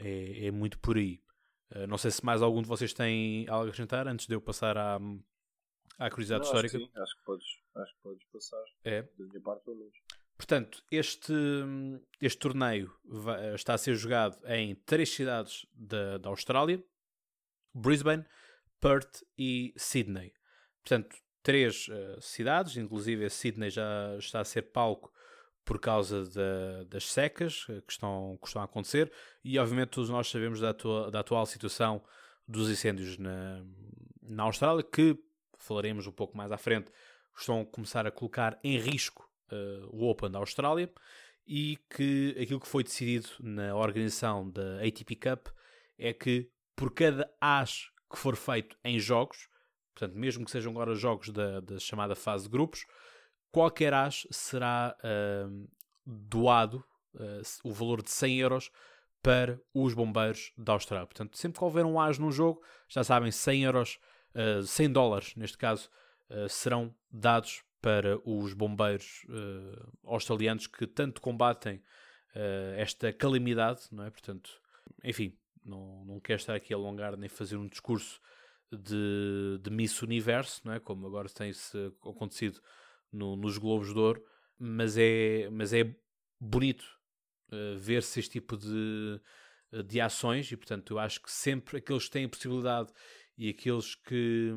é, 0.00 0.46
é 0.46 0.50
muito 0.50 0.76
por 0.80 0.96
aí. 0.96 1.22
Eh, 1.70 1.86
não 1.86 1.96
sei 1.96 2.10
se 2.10 2.24
mais 2.24 2.42
algum 2.42 2.60
de 2.60 2.68
vocês 2.68 2.92
tem 2.92 3.48
algo 3.48 3.66
a 3.66 3.68
acrescentar 3.68 4.08
antes 4.08 4.26
de 4.26 4.34
eu 4.34 4.40
passar 4.40 4.76
à, 4.76 4.98
à 5.98 6.10
curiosidade 6.10 6.40
Não, 6.40 6.46
histórica. 6.50 6.76
Acho 6.76 6.86
que, 6.86 6.92
sim, 6.92 7.00
acho 7.00 7.16
que, 7.16 7.24
podes, 7.24 7.46
acho 7.76 7.94
que 7.94 8.02
podes 8.02 8.24
passar. 8.32 8.64
É. 8.82 9.02
Da 9.02 9.24
minha 9.24 9.40
parte, 9.40 9.64
pelo 9.64 9.76
menos. 9.76 9.94
Portanto, 10.36 10.84
este, 10.90 11.32
este 12.20 12.38
torneio 12.40 12.92
vai, 13.04 13.54
está 13.54 13.74
a 13.74 13.78
ser 13.78 13.94
jogado 13.94 14.36
em 14.48 14.74
três 14.74 15.10
cidades 15.10 15.64
da, 15.72 16.18
da 16.18 16.28
Austrália: 16.28 16.84
Brisbane, 17.72 18.24
Perth 18.80 19.22
e 19.38 19.72
Sydney. 19.76 20.34
Portanto, 20.82 21.16
três 21.44 21.86
uh, 21.88 22.20
cidades, 22.20 22.76
inclusive 22.76 23.28
Sydney 23.30 23.70
já 23.70 24.16
está 24.18 24.40
a 24.40 24.44
ser 24.44 24.62
palco 24.62 25.12
por 25.64 25.78
causa 25.78 26.24
da, 26.24 26.84
das 26.88 27.04
secas 27.04 27.64
que 27.64 27.92
estão, 27.92 28.36
que 28.40 28.48
estão 28.48 28.60
a 28.60 28.64
acontecer. 28.64 29.12
E, 29.44 29.58
obviamente, 29.58 29.90
todos 29.90 30.10
nós 30.10 30.28
sabemos 30.28 30.60
da, 30.60 30.70
atua, 30.70 31.10
da 31.10 31.20
atual 31.20 31.46
situação 31.46 32.02
dos 32.46 32.68
incêndios 32.70 33.16
na, 33.18 33.64
na 34.22 34.42
Austrália, 34.42 34.82
que 34.82 35.16
falaremos 35.58 36.06
um 36.06 36.12
pouco 36.12 36.36
mais 36.36 36.50
à 36.50 36.58
frente, 36.58 36.90
estão 37.36 37.60
a 37.60 37.66
começar 37.66 38.06
a 38.06 38.10
colocar 38.10 38.58
em 38.62 38.78
risco 38.78 39.30
uh, 39.52 39.88
o 39.90 40.08
Open 40.08 40.30
da 40.30 40.38
Austrália 40.38 40.90
e 41.46 41.78
que 41.94 42.36
aquilo 42.40 42.60
que 42.60 42.68
foi 42.68 42.82
decidido 42.82 43.28
na 43.40 43.74
organização 43.74 44.50
da 44.50 44.78
ATP 44.78 45.16
Cup 45.16 45.48
é 45.98 46.12
que 46.12 46.50
por 46.74 46.92
cada 46.92 47.30
as 47.40 47.90
que 48.10 48.18
for 48.18 48.36
feito 48.36 48.76
em 48.84 48.98
jogos, 48.98 49.48
portanto, 49.94 50.18
mesmo 50.18 50.44
que 50.44 50.50
sejam 50.50 50.72
agora 50.72 50.94
jogos 50.94 51.30
da, 51.30 51.60
da 51.60 51.78
chamada 51.78 52.14
fase 52.14 52.44
de 52.44 52.50
grupos, 52.50 52.84
qualquer 53.54 53.94
as 53.94 54.26
será 54.32 54.96
uh, 54.98 55.68
doado 56.04 56.84
uh, 57.14 57.42
o 57.62 57.72
valor 57.72 58.02
de 58.02 58.10
100 58.10 58.40
euros 58.40 58.70
para 59.22 59.60
os 59.72 59.94
bombeiros 59.94 60.52
da 60.58 60.72
Austrália. 60.72 61.06
Portanto, 61.06 61.38
sempre 61.38 61.58
que 61.58 61.64
houver 61.64 61.86
um 61.86 62.00
as 62.00 62.18
num 62.18 62.32
jogo, 62.32 62.60
já 62.88 63.04
sabem, 63.04 63.30
100 63.30 63.64
euros, 63.64 63.98
uh, 64.34 64.62
100 64.62 64.92
dólares 64.92 65.36
neste 65.36 65.56
caso, 65.56 65.88
serão 66.48 66.92
dados 67.12 67.62
para 67.82 68.18
os 68.24 68.54
bombeiros 68.54 69.26
australianos 70.02 70.66
que 70.66 70.86
tanto 70.86 71.20
combatem 71.20 71.82
esta 72.76 73.12
calamidade, 73.12 73.82
não 73.92 74.04
é? 74.04 74.10
Portanto, 74.10 74.50
enfim, 75.04 75.36
não, 75.62 76.02
não 76.06 76.18
quero 76.18 76.40
estar 76.40 76.54
aqui 76.54 76.72
a 76.72 76.76
alongar 76.78 77.14
nem 77.16 77.28
fazer 77.28 77.56
um 77.56 77.68
discurso 77.68 78.20
de, 78.72 79.58
de 79.62 79.70
Miss 79.70 80.02
Universo, 80.02 80.60
não 80.64 80.72
é? 80.72 80.80
Como 80.80 81.06
agora 81.06 81.28
tem-se 81.28 81.92
acontecido 82.02 82.60
no, 83.12 83.36
nos 83.36 83.58
Globos 83.58 83.92
de 83.92 83.98
Ouro, 83.98 84.24
mas 84.58 84.96
é, 84.96 85.48
mas 85.50 85.72
é 85.72 85.94
bonito 86.40 86.84
uh, 87.50 87.78
ver-se 87.78 88.20
este 88.20 88.32
tipo 88.32 88.56
de, 88.56 89.20
de 89.86 90.00
ações 90.00 90.50
e, 90.50 90.56
portanto, 90.56 90.94
eu 90.94 90.98
acho 90.98 91.20
que 91.22 91.30
sempre 91.30 91.78
aqueles 91.78 92.04
que 92.04 92.10
têm 92.10 92.28
possibilidade 92.28 92.92
e 93.36 93.48
aqueles 93.48 93.94
que, 93.94 94.52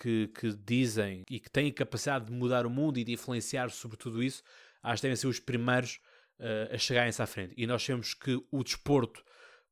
que, 0.00 0.28
que, 0.28 0.56
dizem 0.56 1.24
e 1.28 1.40
que 1.40 1.50
têm 1.50 1.70
a 1.70 1.74
capacidade 1.74 2.26
de 2.26 2.32
mudar 2.32 2.66
o 2.66 2.70
mundo 2.70 2.98
e 2.98 3.04
de 3.04 3.12
influenciar 3.12 3.70
sobre 3.70 3.96
tudo 3.96 4.22
isso, 4.22 4.42
acho 4.82 5.00
que 5.00 5.06
devem 5.06 5.16
ser 5.16 5.26
os 5.26 5.40
primeiros 5.40 6.00
uh, 6.38 6.74
a 6.74 6.78
chegarem-se 6.78 7.22
à 7.22 7.26
frente. 7.26 7.54
E 7.56 7.66
nós 7.66 7.82
sabemos 7.82 8.14
que 8.14 8.40
o 8.50 8.62
desporto, 8.62 9.24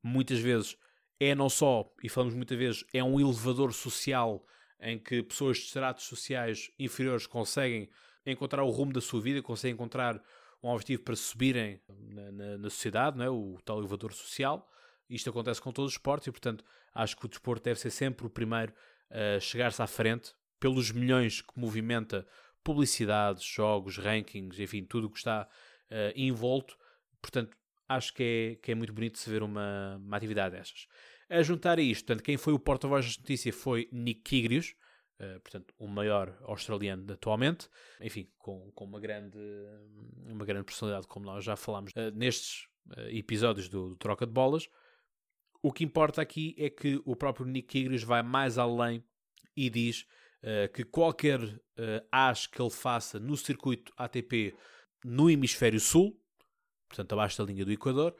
muitas 0.03 0.39
vezes, 0.39 0.77
é 1.21 1.35
não 1.35 1.51
só, 1.51 1.93
e 2.03 2.09
falamos 2.09 2.35
muitas 2.35 2.57
vezes, 2.57 2.85
é 2.95 3.05
um 3.05 3.21
elevador 3.21 3.75
social 3.75 4.45
em 4.81 4.99
que 4.99 5.23
pessoas 5.23 5.59
de 5.59 5.65
estratos 5.65 6.07
sociais 6.07 6.71
inferiores 6.79 7.27
conseguem 7.27 7.91
encontrar 8.25 8.63
o 8.65 8.71
rumo 8.71 8.93
da 8.93 9.03
sua 9.03 9.21
vida, 9.21 9.43
conseguem 9.43 9.75
encontrar 9.75 10.23
um 10.63 10.69
objetivo 10.69 11.03
para 11.03 11.15
subirem 11.15 11.81
na, 11.89 12.33
na, 12.33 12.59
na 12.59 12.71
sociedade, 12.71 13.19
não 13.19 13.25
é? 13.25 13.31
o 13.31 13.59
tal 13.65 13.79
elevador 13.79 14.13
social. 14.15 14.67
Isto 15.09 15.29
acontece 15.29 15.61
com 15.61 15.73
todos 15.73 15.91
os 15.91 15.95
esportes 15.95 16.29
e, 16.29 16.31
portanto, 16.31 16.65
acho 16.95 17.17
que 17.17 17.27
o 17.27 17.29
desporto 17.29 17.65
deve 17.65 17.79
ser 17.79 17.91
sempre 17.91 18.27
o 18.27 18.31
primeiro 18.31 18.73
a 19.11 19.41
chegar-se 19.41 19.83
à 19.83 19.87
frente 19.87 20.33
pelos 20.59 20.91
milhões 20.91 21.43
que 21.43 21.59
movimenta 21.59 22.27
publicidades, 22.63 23.43
jogos, 23.45 23.99
rankings, 23.99 24.61
enfim, 24.63 24.85
tudo 24.85 25.07
o 25.07 25.11
que 25.11 25.19
está 25.19 25.49
uh, 25.91 26.13
envolto. 26.15 26.77
Portanto, 27.21 27.57
acho 27.91 28.15
que 28.15 28.23
é, 28.23 28.55
que 28.63 28.71
é 28.71 28.75
muito 28.75 28.93
bonito 28.93 29.19
se 29.19 29.29
ver 29.29 29.43
uma, 29.43 29.97
uma 29.97 30.17
atividade 30.17 30.57
destas. 30.57 30.87
A 31.29 31.43
juntar 31.43 31.79
a 31.79 31.83
isto, 31.83 32.07
portanto, 32.07 32.25
quem 32.25 32.37
foi 32.37 32.53
o 32.53 32.59
porta-voz 32.59 33.17
da 33.17 33.21
notícia 33.21 33.53
foi 33.53 33.89
Nick 33.91 34.21
Kyrgios, 34.23 34.77
uh, 35.21 35.41
portanto, 35.41 35.75
o 35.77 35.89
maior 35.89 36.39
australiano 36.43 37.13
atualmente, 37.13 37.69
enfim, 38.01 38.31
com, 38.39 38.71
com 38.73 38.85
uma, 38.85 39.01
grande, 39.01 39.39
uma 40.25 40.45
grande 40.45 40.65
personalidade, 40.65 41.09
como 41.09 41.27
nós 41.27 41.45
já 41.45 41.57
falámos 41.57 41.91
uh, 41.93 42.17
nestes 42.17 42.69
uh, 42.97 43.09
episódios 43.11 43.69
do, 43.69 43.91
do, 43.91 43.97
Troca 43.97 44.25
de 44.25 44.33
Bolas. 44.33 44.69
O 45.61 45.73
que 45.73 45.85
importa 45.85 46.23
aqui 46.23 46.55
é 46.59 46.71
que 46.71 47.03
o 47.05 47.17
próprio 47.17 47.45
Nick 47.45 47.69
Kyrgios 47.69 48.05
vai 48.05 48.23
mais 48.23 48.57
além 48.57 49.05
e 49.57 49.69
diz 49.69 50.07
que 50.73 50.85
qualquer 50.85 51.39
as 52.11 52.47
que 52.47 52.63
ele 52.63 52.71
faça 52.71 53.21
no 53.21 53.37
circuito 53.37 53.93
ATP 53.95 54.55
no 55.05 55.29
hemisfério 55.29 55.79
sul, 55.79 56.19
portanto 56.91 57.13
abaixo 57.13 57.39
da 57.39 57.45
linha 57.45 57.65
do 57.65 57.73
Equador, 57.73 58.15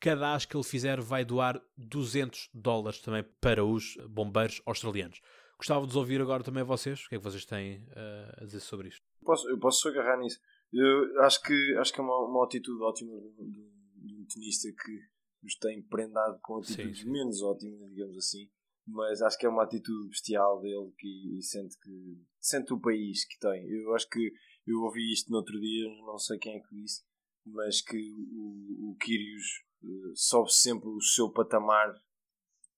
cada 0.00 0.34
as 0.34 0.44
que 0.44 0.56
ele 0.56 0.64
fizer 0.64 1.00
vai 1.00 1.24
doar 1.24 1.62
200 1.76 2.50
dólares 2.52 3.00
também 3.00 3.24
para 3.40 3.64
os 3.64 3.96
bombeiros 4.08 4.60
australianos. 4.66 5.20
Gostava 5.58 5.86
de 5.86 5.96
ouvir 5.96 6.20
agora 6.20 6.42
também 6.42 6.62
vocês, 6.62 7.04
o 7.04 7.08
que 7.08 7.14
é 7.14 7.18
que 7.18 7.24
vocês 7.24 7.44
têm 7.44 7.78
uh, 7.78 8.42
a 8.42 8.44
dizer 8.44 8.60
sobre 8.60 8.88
isto? 8.88 9.02
Eu 9.20 9.26
posso, 9.26 9.48
eu 9.48 9.58
posso 9.58 9.88
agarrar 9.88 10.18
nisso. 10.18 10.38
Eu 10.72 11.22
acho 11.22 11.42
que, 11.42 11.76
acho 11.78 11.92
que 11.92 12.00
é 12.00 12.02
uma, 12.02 12.28
uma 12.28 12.44
atitude 12.44 12.82
ótima 12.82 13.12
de, 13.38 14.14
um 14.14 14.26
tenista 14.26 14.68
que 14.68 15.00
nos 15.42 15.56
tem 15.56 15.82
prendado 15.82 16.38
com 16.42 16.58
atitudes 16.58 16.98
sim, 16.98 17.04
sim. 17.04 17.10
menos 17.10 17.40
ótimas, 17.42 17.88
digamos 17.90 18.16
assim, 18.18 18.50
mas 18.86 19.22
acho 19.22 19.38
que 19.38 19.46
é 19.46 19.48
uma 19.48 19.62
atitude 19.62 20.08
bestial 20.08 20.60
dele 20.60 20.92
que, 20.98 21.38
e 21.38 21.42
sente, 21.42 21.78
que, 21.80 22.22
sente 22.38 22.74
o 22.74 22.80
país 22.80 23.24
que 23.26 23.38
tem. 23.38 23.66
Eu 23.68 23.94
acho 23.94 24.08
que 24.08 24.32
eu 24.66 24.82
ouvi 24.82 25.12
isto 25.12 25.30
no 25.30 25.38
outro 25.38 25.58
dia, 25.58 25.88
não 26.04 26.18
sei 26.18 26.38
quem 26.38 26.56
é 26.56 26.60
que 26.60 26.74
disse, 26.74 27.02
mas 27.46 27.80
que 27.80 27.96
o, 27.96 28.90
o 28.90 28.96
Kyrgios 28.96 29.46
uh, 29.82 30.12
sobe 30.14 30.52
sempre 30.52 30.88
o 30.88 31.00
seu 31.00 31.30
patamar, 31.30 31.94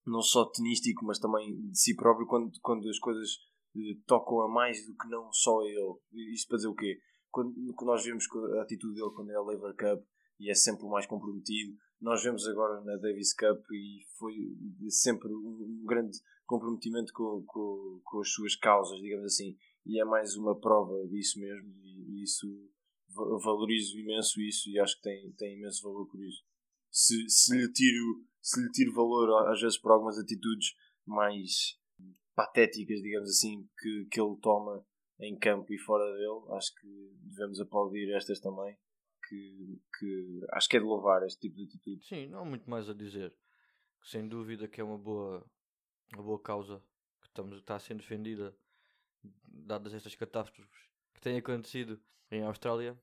não 0.05 0.21
só 0.21 0.45
tenístico, 0.45 1.05
mas 1.05 1.19
também 1.19 1.69
de 1.69 1.79
si 1.79 1.95
próprio, 1.95 2.27
quando, 2.27 2.51
quando 2.61 2.87
as 2.87 2.99
coisas 2.99 3.29
uh, 3.75 4.01
tocam 4.05 4.41
a 4.41 4.47
mais 4.47 4.85
do 4.85 4.95
que 4.95 5.07
não 5.09 5.31
só 5.33 5.61
ele. 5.63 6.33
Isto 6.33 6.47
para 6.47 6.57
dizer 6.57 6.67
o 6.67 6.75
quê? 6.75 6.99
Quando, 7.31 7.53
quando 7.75 7.89
nós 7.89 8.03
vemos 8.03 8.25
a 8.57 8.61
atitude 8.61 8.95
dele 8.95 9.11
quando 9.15 9.31
é 9.31 9.35
a 9.35 9.41
Lever 9.41 9.75
Cup 9.75 10.03
e 10.39 10.49
é 10.49 10.55
sempre 10.55 10.85
o 10.85 10.89
mais 10.89 11.05
comprometido, 11.05 11.75
nós 12.01 12.23
vemos 12.23 12.47
agora 12.47 12.81
na 12.81 12.95
Davis 12.95 13.33
Cup 13.33 13.59
e 13.71 13.99
foi 14.17 14.33
sempre 14.89 15.31
um 15.33 15.83
grande 15.85 16.17
comprometimento 16.45 17.13
com, 17.13 17.43
com, 17.45 18.01
com 18.03 18.19
as 18.21 18.31
suas 18.31 18.55
causas, 18.55 18.99
digamos 18.99 19.25
assim, 19.25 19.55
e 19.85 20.01
é 20.01 20.05
mais 20.05 20.35
uma 20.35 20.59
prova 20.59 21.07
disso 21.07 21.39
mesmo, 21.39 21.69
e, 21.83 22.19
e 22.19 22.23
isso 22.23 22.47
valorizo 23.41 23.97
imenso 23.97 24.41
isso 24.41 24.69
e 24.69 24.79
acho 24.79 24.95
que 24.97 25.03
tem, 25.03 25.31
tem 25.33 25.57
imenso 25.57 25.83
valor 25.83 26.07
por 26.07 26.21
isso. 26.21 26.43
Se, 26.91 27.29
se, 27.29 27.55
lhe 27.55 27.71
tiro, 27.71 28.25
se 28.41 28.61
lhe 28.61 28.71
tiro 28.71 28.93
valor 28.93 29.47
às 29.49 29.61
vezes 29.61 29.77
por 29.77 29.91
algumas 29.91 30.17
atitudes 30.17 30.75
mais 31.05 31.77
patéticas, 32.35 33.01
digamos 33.01 33.29
assim, 33.29 33.67
que, 33.77 34.05
que 34.11 34.19
ele 34.21 34.37
toma 34.41 34.85
em 35.19 35.37
campo 35.37 35.73
e 35.73 35.77
fora 35.77 36.05
dele, 36.13 36.55
acho 36.55 36.73
que 36.75 36.87
devemos 37.23 37.59
aplaudir 37.59 38.09
estas 38.15 38.39
também. 38.39 38.77
Que, 39.27 39.79
que 39.99 40.41
acho 40.53 40.67
que 40.67 40.77
é 40.77 40.79
de 40.79 40.85
louvar 40.85 41.21
este 41.23 41.41
tipo 41.41 41.55
de 41.57 41.63
atitude. 41.65 42.03
Sim, 42.05 42.27
não 42.27 42.39
há 42.39 42.45
muito 42.45 42.67
mais 42.67 42.89
a 42.89 42.93
dizer. 42.93 43.35
Sem 44.01 44.27
dúvida 44.27 44.67
que 44.67 44.81
é 44.81 44.83
uma 44.83 44.97
boa, 44.97 45.45
uma 46.13 46.23
boa 46.23 46.41
causa 46.41 46.81
que 47.21 47.27
estamos, 47.27 47.57
está 47.57 47.75
a 47.75 47.79
ser 47.79 47.95
defendida, 47.95 48.55
dadas 49.43 49.93
estas 49.93 50.15
catástrofes 50.15 50.89
que 51.13 51.21
têm 51.21 51.37
acontecido 51.37 52.01
em 52.31 52.43
Austrália. 52.43 52.99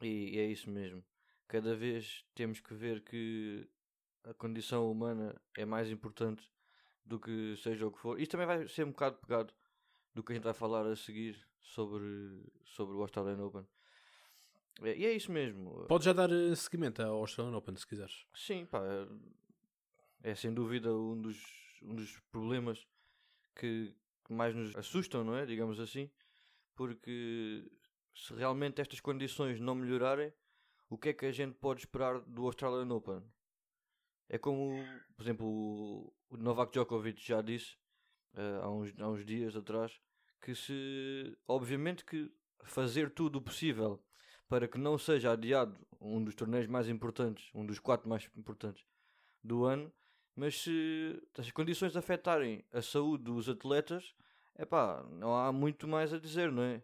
E, 0.00 0.36
e 0.36 0.38
é 0.38 0.46
isso 0.46 0.70
mesmo. 0.70 1.04
Cada 1.46 1.74
vez 1.74 2.24
temos 2.34 2.60
que 2.60 2.74
ver 2.74 3.02
que 3.02 3.68
a 4.24 4.34
condição 4.34 4.90
humana 4.90 5.40
é 5.56 5.64
mais 5.64 5.90
importante 5.90 6.48
do 7.04 7.18
que 7.18 7.56
seja 7.56 7.86
o 7.86 7.92
que 7.92 7.98
for. 7.98 8.20
Isto 8.20 8.32
também 8.32 8.46
vai 8.46 8.68
ser 8.68 8.84
um 8.84 8.90
bocado 8.90 9.18
pegado 9.18 9.52
do 10.14 10.22
que 10.22 10.32
a 10.32 10.34
gente 10.34 10.44
vai 10.44 10.54
falar 10.54 10.86
a 10.86 10.96
seguir 10.96 11.36
sobre, 11.60 12.06
sobre 12.64 12.96
o 12.96 13.00
Australian 13.00 13.44
Open. 13.44 13.66
É, 14.82 14.96
e 14.96 15.06
é 15.06 15.12
isso 15.12 15.32
mesmo. 15.32 15.84
Podes 15.88 16.04
já 16.04 16.12
dar 16.12 16.30
eh, 16.30 16.54
seguimento 16.54 17.02
ao 17.02 17.18
Australian 17.18 17.56
Open 17.56 17.76
se 17.76 17.86
quiseres. 17.86 18.26
Sim, 18.34 18.64
pá. 18.66 18.80
É, 20.22 20.30
é 20.30 20.34
sem 20.34 20.54
dúvida 20.54 20.94
um 20.94 21.20
dos 21.20 21.60
um 21.82 21.94
dos 21.94 22.18
problemas 22.30 22.86
que, 23.54 23.94
que 24.24 24.32
mais 24.32 24.54
nos 24.54 24.74
assustam, 24.76 25.24
não 25.24 25.34
é? 25.34 25.46
Digamos 25.46 25.80
assim, 25.80 26.10
porque 26.74 27.70
se 28.14 28.34
realmente 28.34 28.80
estas 28.80 29.00
condições 29.00 29.60
não 29.60 29.74
melhorarem, 29.74 30.32
o 30.88 30.98
que 30.98 31.10
é 31.10 31.12
que 31.12 31.26
a 31.26 31.32
gente 31.32 31.54
pode 31.54 31.80
esperar 31.80 32.20
do 32.20 32.44
Australian 32.44 32.92
Open? 32.94 33.22
É 34.28 34.38
como, 34.38 34.84
por 35.16 35.22
exemplo, 35.22 36.12
o 36.28 36.36
Novak 36.36 36.72
Djokovic 36.72 37.20
já 37.20 37.42
disse 37.42 37.76
uh, 38.34 38.62
há, 38.62 38.70
uns, 38.70 38.92
há 38.98 39.08
uns 39.08 39.24
dias 39.24 39.56
atrás 39.56 40.00
que 40.40 40.54
se 40.54 41.36
obviamente 41.46 42.04
que 42.04 42.32
fazer 42.64 43.10
tudo 43.10 43.38
o 43.38 43.42
possível 43.42 44.02
para 44.48 44.66
que 44.66 44.78
não 44.78 44.98
seja 44.98 45.32
adiado 45.32 45.78
um 46.00 46.22
dos 46.22 46.34
torneios 46.34 46.66
mais 46.66 46.88
importantes, 46.88 47.50
um 47.54 47.64
dos 47.64 47.78
quatro 47.78 48.08
mais 48.08 48.28
importantes 48.36 48.84
do 49.42 49.64
ano, 49.64 49.92
mas 50.34 50.60
se 50.60 51.22
as 51.38 51.50
condições 51.50 51.96
afetarem 51.96 52.64
a 52.72 52.82
saúde 52.82 53.24
dos 53.24 53.48
atletas, 53.48 54.14
é 54.54 54.64
pá, 54.64 55.04
não 55.10 55.36
há 55.36 55.52
muito 55.52 55.86
mais 55.86 56.12
a 56.12 56.18
dizer, 56.18 56.50
não 56.50 56.62
é? 56.62 56.82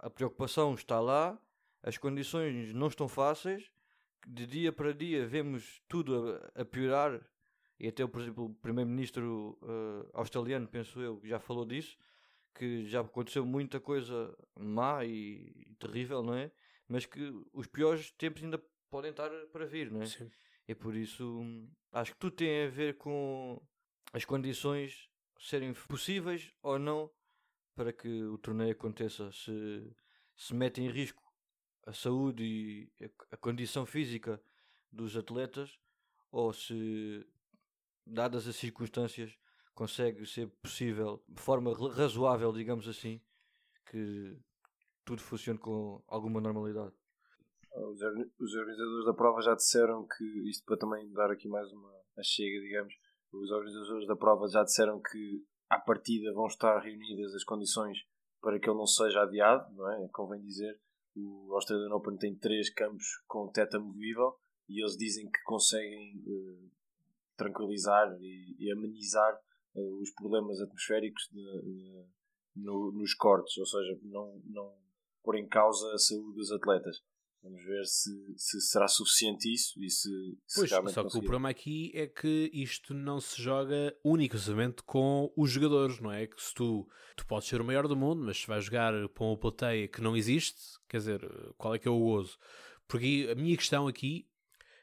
A 0.00 0.10
preocupação 0.10 0.74
está 0.74 1.00
lá, 1.00 1.38
as 1.82 1.96
condições 1.96 2.72
não 2.72 2.88
estão 2.88 3.08
fáceis, 3.08 3.70
de 4.26 4.46
dia 4.46 4.72
para 4.72 4.92
dia 4.92 5.26
vemos 5.26 5.80
tudo 5.88 6.40
a, 6.54 6.62
a 6.62 6.64
piorar, 6.64 7.20
e 7.78 7.88
até, 7.88 8.06
por 8.06 8.20
exemplo, 8.20 8.46
o 8.46 8.54
primeiro-ministro 8.54 9.58
uh, 9.62 10.10
australiano, 10.14 10.66
penso 10.66 11.00
eu, 11.00 11.20
já 11.22 11.38
falou 11.38 11.64
disso, 11.64 11.96
que 12.54 12.86
já 12.86 13.00
aconteceu 13.00 13.44
muita 13.44 13.78
coisa 13.78 14.34
má 14.58 15.04
e, 15.04 15.52
e, 15.54 15.74
terrível, 15.78 16.22
não 16.22 16.34
é? 16.34 16.50
Mas 16.88 17.04
que 17.04 17.20
os 17.52 17.66
piores 17.66 18.10
tempos 18.12 18.42
ainda 18.42 18.60
podem 18.88 19.10
estar 19.10 19.30
para 19.52 19.66
vir, 19.66 19.90
não 19.90 20.02
é? 20.02 20.06
Sim. 20.06 20.30
E 20.66 20.74
por 20.74 20.96
isso 20.96 21.44
acho 21.92 22.12
que 22.12 22.18
tudo 22.18 22.34
tem 22.34 22.64
a 22.64 22.68
ver 22.68 22.96
com 22.96 23.60
as 24.12 24.24
condições 24.24 25.10
serem 25.38 25.72
possíveis 25.72 26.52
ou 26.62 26.78
não 26.78 27.10
para 27.76 27.92
que 27.92 28.24
o 28.24 28.38
torneio 28.38 28.72
aconteça. 28.72 29.30
Se, 29.30 29.94
se 30.34 30.54
mete 30.54 30.80
em 30.80 30.90
risco 30.90 31.22
a 31.86 31.92
saúde 31.92 32.42
e 32.42 33.04
a, 33.30 33.36
condição 33.36 33.86
física 33.86 34.42
dos 34.90 35.16
atletas 35.16 35.78
ou 36.32 36.52
se, 36.52 37.24
dadas 38.04 38.48
as 38.48 38.56
circunstâncias, 38.56 39.38
consegue 39.74 40.26
ser 40.26 40.48
possível, 40.62 41.22
de 41.28 41.40
forma 41.40 41.72
razoável, 41.90 42.50
digamos 42.50 42.88
assim, 42.88 43.20
que 43.90 44.36
tudo 45.04 45.22
funcione 45.22 45.58
com 45.58 46.02
alguma 46.08 46.40
normalidade. 46.40 46.94
Os 47.72 48.54
organizadores 48.54 49.04
da 49.04 49.14
prova 49.14 49.42
já 49.42 49.54
disseram 49.54 50.06
que, 50.08 50.24
isto 50.48 50.64
para 50.64 50.78
também 50.78 51.12
dar 51.12 51.30
aqui 51.30 51.46
mais 51.46 51.70
uma 51.72 51.94
chega, 52.22 52.58
digamos, 52.60 52.94
os 53.32 53.50
organizadores 53.50 54.06
da 54.08 54.16
prova 54.16 54.48
já 54.48 54.64
disseram 54.64 55.00
que 55.00 55.44
à 55.68 55.78
partida 55.78 56.32
vão 56.32 56.46
estar 56.46 56.78
reunidas 56.78 57.34
as 57.34 57.44
condições 57.44 57.98
para 58.40 58.58
que 58.58 58.68
ele 58.68 58.78
não 58.78 58.86
seja 58.86 59.22
adiado, 59.22 59.74
não 59.74 59.90
é? 59.90 60.08
Convém 60.12 60.40
dizer, 60.40 60.78
o 61.16 61.54
Australian 61.54 61.94
Open 61.94 62.16
tem 62.16 62.36
três 62.36 62.70
campos 62.70 63.06
com 63.26 63.50
teto 63.50 63.78
amovível 63.78 64.36
e 64.68 64.80
eles 64.80 64.96
dizem 64.96 65.28
que 65.30 65.42
conseguem 65.44 66.22
uh, 66.26 66.70
tranquilizar 67.36 68.16
e, 68.20 68.56
e 68.58 68.72
amenizar 68.72 69.34
uh, 69.74 70.00
os 70.00 70.10
problemas 70.12 70.60
atmosféricos 70.60 71.28
de, 71.32 72.06
no, 72.56 72.92
nos 72.92 73.14
cortes, 73.14 73.56
ou 73.58 73.66
seja, 73.66 73.98
não, 74.02 74.40
não 74.44 74.76
pôr 75.22 75.36
em 75.36 75.48
causa 75.48 75.92
a 75.92 75.98
saúde 75.98 76.36
dos 76.36 76.52
atletas. 76.52 77.02
Vamos 77.42 77.62
ver 77.64 77.84
se, 77.84 78.10
se 78.36 78.60
será 78.60 78.88
suficiente 78.88 79.52
isso 79.52 79.80
e 79.80 79.88
se, 79.88 80.08
se 80.46 80.68
pois, 80.68 80.92
só 80.92 81.04
que 81.04 81.16
o 81.16 81.20
problema 81.20 81.48
aqui 81.48 81.92
é 81.94 82.06
que 82.06 82.50
isto 82.52 82.92
não 82.92 83.20
se 83.20 83.40
joga 83.40 83.96
unicamente 84.02 84.82
com 84.82 85.32
os 85.36 85.50
jogadores, 85.50 86.00
não 86.00 86.10
é? 86.10 86.26
Que 86.26 86.42
se 86.42 86.52
tu, 86.52 86.88
tu 87.16 87.24
podes 87.26 87.48
ser 87.48 87.60
o 87.60 87.64
maior 87.64 87.86
do 87.86 87.94
mundo, 87.94 88.24
mas 88.24 88.38
se 88.38 88.46
vais 88.48 88.64
jogar 88.64 88.92
para 89.10 89.24
uma 89.24 89.36
plateia 89.36 89.86
que 89.86 90.00
não 90.00 90.16
existe, 90.16 90.60
quer 90.88 90.98
dizer, 90.98 91.20
qual 91.56 91.74
é 91.74 91.78
que 91.78 91.86
é 91.86 91.90
o 91.90 91.98
gozo? 91.98 92.36
Porque 92.88 93.28
a 93.30 93.34
minha 93.36 93.56
questão 93.56 93.86
aqui, 93.86 94.28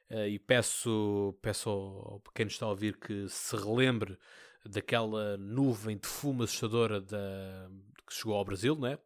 uh, 0.10 0.28
e 0.28 0.40
peço, 0.40 1.38
peço 1.42 1.70
ao 1.70 2.22
quem 2.34 2.48
está 2.48 2.66
a 2.66 2.70
ouvir 2.70 2.98
que 2.98 3.28
se 3.28 3.56
relembre 3.58 4.18
daquela 4.66 5.36
nuvem 5.38 5.98
de 5.98 6.08
fumo 6.08 6.44
assustadora 6.44 7.02
da, 7.02 7.70
que 8.08 8.14
chegou 8.14 8.36
ao 8.36 8.46
Brasil, 8.46 8.76
não 8.76 8.88
é? 8.88 9.00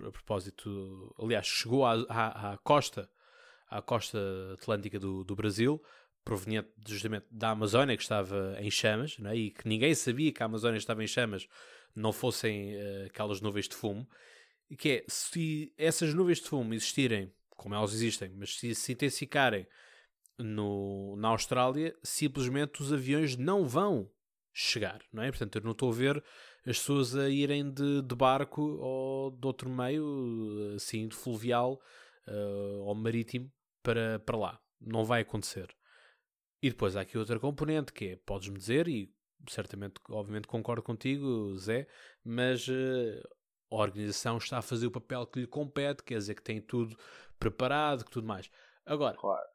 A 0.00 0.10
propósito, 0.10 1.14
aliás, 1.18 1.46
chegou 1.46 1.84
à, 1.84 1.94
à, 2.08 2.52
à, 2.52 2.58
costa, 2.58 3.10
à 3.68 3.82
costa 3.82 4.18
atlântica 4.54 4.98
do, 4.98 5.24
do 5.24 5.34
Brasil, 5.34 5.82
proveniente 6.24 6.70
justamente 6.86 7.26
da 7.30 7.50
Amazónia, 7.50 7.96
que 7.96 8.02
estava 8.02 8.56
em 8.60 8.70
chamas, 8.70 9.18
né? 9.18 9.36
e 9.36 9.50
que 9.50 9.68
ninguém 9.68 9.94
sabia 9.94 10.32
que 10.32 10.42
a 10.42 10.46
Amazónia 10.46 10.78
estava 10.78 11.02
em 11.02 11.06
chamas, 11.06 11.46
não 11.94 12.12
fossem 12.12 12.74
uh, 12.74 13.06
aquelas 13.06 13.40
nuvens 13.40 13.68
de 13.68 13.74
fumo, 13.74 14.08
e 14.70 14.76
que 14.76 14.88
é, 14.88 15.04
se 15.08 15.72
essas 15.76 16.14
nuvens 16.14 16.40
de 16.40 16.48
fumo 16.48 16.72
existirem, 16.72 17.32
como 17.50 17.74
elas 17.74 17.92
existem, 17.92 18.30
mas 18.34 18.56
se 18.58 18.74
se 18.74 18.92
intensificarem 18.92 19.66
no, 20.38 21.16
na 21.16 21.28
Austrália, 21.28 21.94
simplesmente 22.02 22.80
os 22.80 22.92
aviões 22.92 23.36
não 23.36 23.66
vão 23.66 24.10
chegar, 24.52 25.00
não 25.12 25.22
é? 25.22 25.30
Portanto, 25.30 25.56
eu 25.56 25.62
não 25.62 25.72
estou 25.72 25.90
a 25.90 25.94
ver 25.94 26.24
as 26.66 26.78
pessoas 26.78 27.16
a 27.16 27.28
irem 27.28 27.70
de, 27.70 28.02
de 28.02 28.14
barco 28.14 28.62
ou 28.62 29.30
de 29.30 29.46
outro 29.46 29.68
meio, 29.68 30.74
assim, 30.76 31.08
de 31.08 31.16
fluvial 31.16 31.80
uh, 32.28 32.82
ou 32.84 32.94
marítimo 32.94 33.50
para, 33.82 34.18
para 34.20 34.36
lá. 34.36 34.60
Não 34.80 35.04
vai 35.04 35.22
acontecer. 35.22 35.74
E 36.62 36.70
depois 36.70 36.96
há 36.96 37.00
aqui 37.00 37.18
outra 37.18 37.40
componente 37.40 37.92
que 37.92 38.10
é, 38.10 38.16
podes-me 38.16 38.56
dizer, 38.56 38.86
e 38.86 39.12
certamente, 39.48 39.94
obviamente 40.08 40.46
concordo 40.46 40.82
contigo, 40.82 41.56
Zé, 41.56 41.88
mas 42.24 42.68
uh, 42.68 43.28
a 43.70 43.74
organização 43.76 44.38
está 44.38 44.58
a 44.58 44.62
fazer 44.62 44.86
o 44.86 44.92
papel 44.92 45.26
que 45.26 45.40
lhe 45.40 45.46
compete, 45.46 46.04
quer 46.04 46.18
dizer 46.18 46.36
que 46.36 46.42
tem 46.42 46.60
tudo 46.60 46.96
preparado, 47.38 48.04
que 48.04 48.10
tudo 48.10 48.26
mais. 48.26 48.48
Agora, 48.86 49.16
claro 49.16 49.52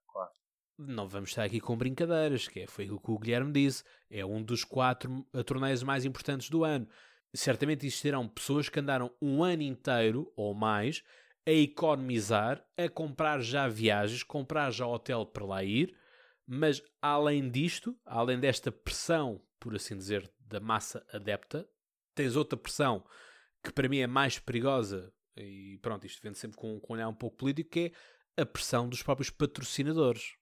não 0.78 1.08
vamos 1.08 1.30
estar 1.30 1.44
aqui 1.44 1.60
com 1.60 1.76
brincadeiras, 1.76 2.48
que 2.48 2.62
é, 2.62 2.68
foi 2.68 2.90
o 2.90 3.00
que 3.00 3.12
o 3.12 3.18
Guilherme 3.18 3.52
disse, 3.52 3.84
é 4.10 4.26
um 4.26 4.44
dos 4.44 4.64
quatro 4.64 5.26
torneios 5.46 5.82
mais 5.84 6.06
importantes 6.06 6.50
do 6.50 6.64
ano. 6.64 6.88
Certamente 7.34 7.86
existirão 7.86 8.28
pessoas 8.28 8.70
que 8.70 8.80
andaram 8.80 9.12
um 9.22 9.44
ano 9.44 9.64
inteiro 9.64 10.32
ou 10.36 10.54
mais 10.54 11.04
a 11.46 11.52
economizar, 11.52 12.64
a 12.78 12.90
comprar 12.90 13.40
já 13.42 13.68
viagens, 13.68 14.22
comprar 14.22 14.70
já 14.72 14.86
hotel 14.86 15.26
para 15.26 15.46
lá 15.46 15.64
ir, 15.64 15.96
mas 16.46 16.82
além 17.02 17.50
disto, 17.50 17.98
além 18.06 18.40
desta 18.40 18.72
pressão, 18.72 19.42
por 19.60 19.76
assim 19.76 19.98
dizer, 19.98 20.32
da 20.40 20.60
massa 20.60 21.06
adepta, 21.12 21.68
tens 22.14 22.36
outra 22.36 22.58
pressão 22.58 23.04
que 23.64 23.72
para 23.72 23.90
mim 23.90 24.00
é 24.00 24.08
mais 24.08 24.40
perigosa, 24.40 25.14
e 25.36 25.78
pronto, 25.82 26.06
isto 26.06 26.22
vem 26.22 26.34
sempre 26.34 26.58
com, 26.58 26.80
com 26.80 26.94
um 26.94 26.96
olhar 26.96 27.08
um 27.08 27.14
pouco 27.14 27.38
político, 27.38 27.70
que 27.72 27.94
é 28.36 28.42
a 28.42 28.46
pressão 28.46 28.88
dos 28.88 29.02
próprios 29.02 29.30
patrocinadores. 29.30 30.36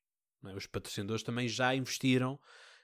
É? 0.50 0.56
Os 0.56 0.68
patrocinadores 0.68 1.24
também 1.24 1.48
já 1.48 1.76
investiram 1.76 2.40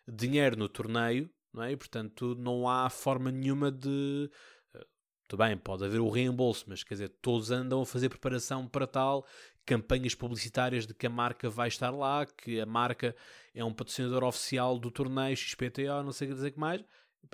dinheiro 0.07 0.55
no 0.57 0.67
torneio 0.67 1.29
não 1.53 1.63
é? 1.63 1.71
e, 1.71 1.77
portanto, 1.77 2.35
não 2.35 2.67
há 2.67 2.89
forma 2.89 3.31
nenhuma 3.31 3.71
de. 3.71 4.29
Eh, 4.73 4.85
tudo 5.27 5.43
bem, 5.43 5.57
pode 5.57 5.85
haver 5.85 5.99
o 5.99 6.09
reembolso, 6.09 6.65
mas 6.67 6.83
quer 6.83 6.95
dizer, 6.95 7.09
todos 7.21 7.51
andam 7.51 7.81
a 7.81 7.85
fazer 7.85 8.09
preparação 8.09 8.67
para 8.67 8.87
tal, 8.87 9.25
campanhas 9.65 10.15
publicitárias 10.15 10.87
de 10.87 10.93
que 10.93 11.07
a 11.07 11.09
marca 11.09 11.49
vai 11.49 11.67
estar 11.67 11.91
lá, 11.91 12.25
que 12.25 12.59
a 12.59 12.65
marca 12.65 13.15
é 13.53 13.63
um 13.63 13.73
patrocinador 13.73 14.23
oficial 14.23 14.79
do 14.79 14.89
torneio 14.89 15.35
XPTO, 15.35 16.03
não 16.03 16.11
sei 16.11 16.27
o 16.27 16.31
que 16.31 16.35
dizer 16.35 16.51
que 16.51 16.59
mais, 16.59 16.81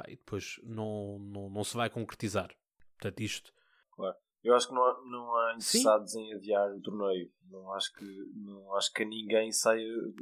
e 0.07 0.15
depois 0.15 0.59
não, 0.63 1.19
não, 1.19 1.49
não 1.49 1.63
se 1.63 1.75
vai 1.75 1.89
concretizar. 1.89 2.49
Portanto, 2.97 3.19
isto. 3.21 3.53
Claro. 3.91 4.15
Eu 4.47 4.55
acho 4.55 4.69
que 4.69 4.73
não 4.73 4.81
há, 4.81 5.01
não 5.03 5.35
há 5.35 5.55
interessados 5.55 6.11
Sim. 6.13 6.21
em 6.21 6.33
adiar 6.33 6.73
o 6.73 6.79
torneio. 6.79 7.29
Não 7.51 7.73
acho 7.73 7.91
que, 7.91 8.05
não 8.33 8.75
acho 8.75 8.93
que 8.93 9.03
ninguém 9.03 9.51
saia 9.51 9.85
uh, 9.85 10.13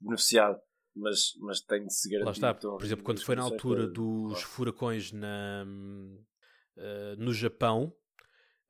beneficiado. 0.00 0.58
Mas, 0.96 1.34
mas 1.38 1.60
tem 1.60 1.84
de 1.84 1.92
se 1.92 2.08
garantir. 2.08 2.40
Lá 2.40 2.50
está. 2.50 2.54
Por 2.54 2.82
exemplo, 2.82 3.04
quando 3.04 3.22
foi 3.22 3.36
na 3.36 3.42
altura 3.42 3.82
para... 3.82 3.92
dos 3.92 4.42
furacões 4.42 5.12
na, 5.12 5.66
uh, 5.66 7.16
no 7.18 7.34
Japão, 7.34 7.92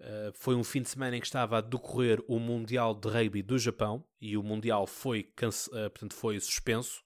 uh, 0.01 0.33
foi 0.35 0.57
um 0.57 0.65
fim 0.65 0.83
de 0.83 0.89
semana 0.89 1.17
em 1.17 1.21
que 1.21 1.27
estava 1.27 1.59
a 1.59 1.61
decorrer 1.61 2.21
o 2.27 2.41
Mundial 2.41 2.93
de 2.93 3.09
Rugby 3.09 3.41
do 3.41 3.57
Japão 3.57 4.05
e 4.21 4.37
o 4.37 4.43
Mundial 4.43 4.85
foi, 4.85 5.33
portanto, 5.93 6.15
foi 6.15 6.41
suspenso. 6.41 7.05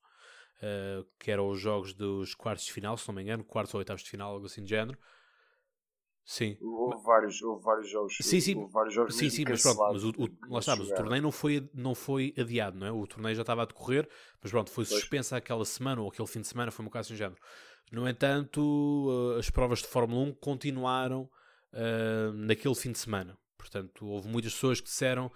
que 1.20 1.30
eram 1.30 1.46
os 1.50 1.60
jogos 1.60 1.92
dos 1.92 2.34
quartos 2.34 2.64
de 2.64 2.72
final, 2.72 2.96
se 2.96 3.06
não 3.06 3.14
me 3.14 3.22
engano, 3.22 3.44
quartos 3.44 3.74
ou 3.74 3.78
oitavos 3.80 4.02
de 4.02 4.08
final, 4.08 4.32
algo 4.32 4.46
assim 4.46 4.64
de 4.64 4.70
género. 4.70 4.98
Sim. 6.24 6.56
Houve 6.60 7.02
vários, 7.04 7.42
houve 7.42 7.64
vários 7.64 7.90
jogos. 7.90 8.16
Sim, 8.20 8.40
sim. 8.40 8.54
Houve 8.54 8.72
vários 8.72 8.94
jogos 8.94 9.14
sim, 9.16 9.28
sim, 9.28 9.44
mas 9.48 9.62
pronto, 9.62 9.92
mas 9.92 10.04
o, 10.04 10.10
o, 10.10 10.52
lá 10.52 10.60
está, 10.60 10.76
mas 10.76 10.88
o 10.88 10.94
torneio 10.94 11.22
não 11.22 11.32
foi, 11.32 11.68
não 11.74 11.94
foi 11.94 12.32
adiado, 12.38 12.78
não 12.78 12.86
é? 12.86 12.92
O 12.92 13.06
torneio 13.06 13.34
já 13.34 13.42
estava 13.42 13.62
a 13.62 13.66
decorrer, 13.66 14.08
mas 14.40 14.50
pronto, 14.52 14.70
foi 14.70 14.84
suspensa 14.84 15.36
aquela 15.36 15.64
semana 15.64 16.00
ou 16.00 16.08
aquele 16.08 16.28
fim 16.28 16.40
de 16.40 16.46
semana, 16.46 16.70
foi 16.70 16.86
um 16.86 16.88
caso 16.88 17.12
em 17.12 17.16
género. 17.16 17.40
No 17.90 18.08
entanto, 18.08 19.34
eh, 19.36 19.40
as 19.40 19.50
provas 19.50 19.80
de 19.80 19.88
Fórmula 19.88 20.22
1 20.22 20.34
continuaram 20.34 21.28
uh, 21.74 22.32
naquele 22.32 22.74
fim 22.74 22.92
de 22.92 22.98
semana. 22.98 23.36
Portanto, 23.58 24.06
houve 24.06 24.28
muitas 24.28 24.54
pessoas 24.54 24.80
que 24.80 24.86
disseram 24.86 25.30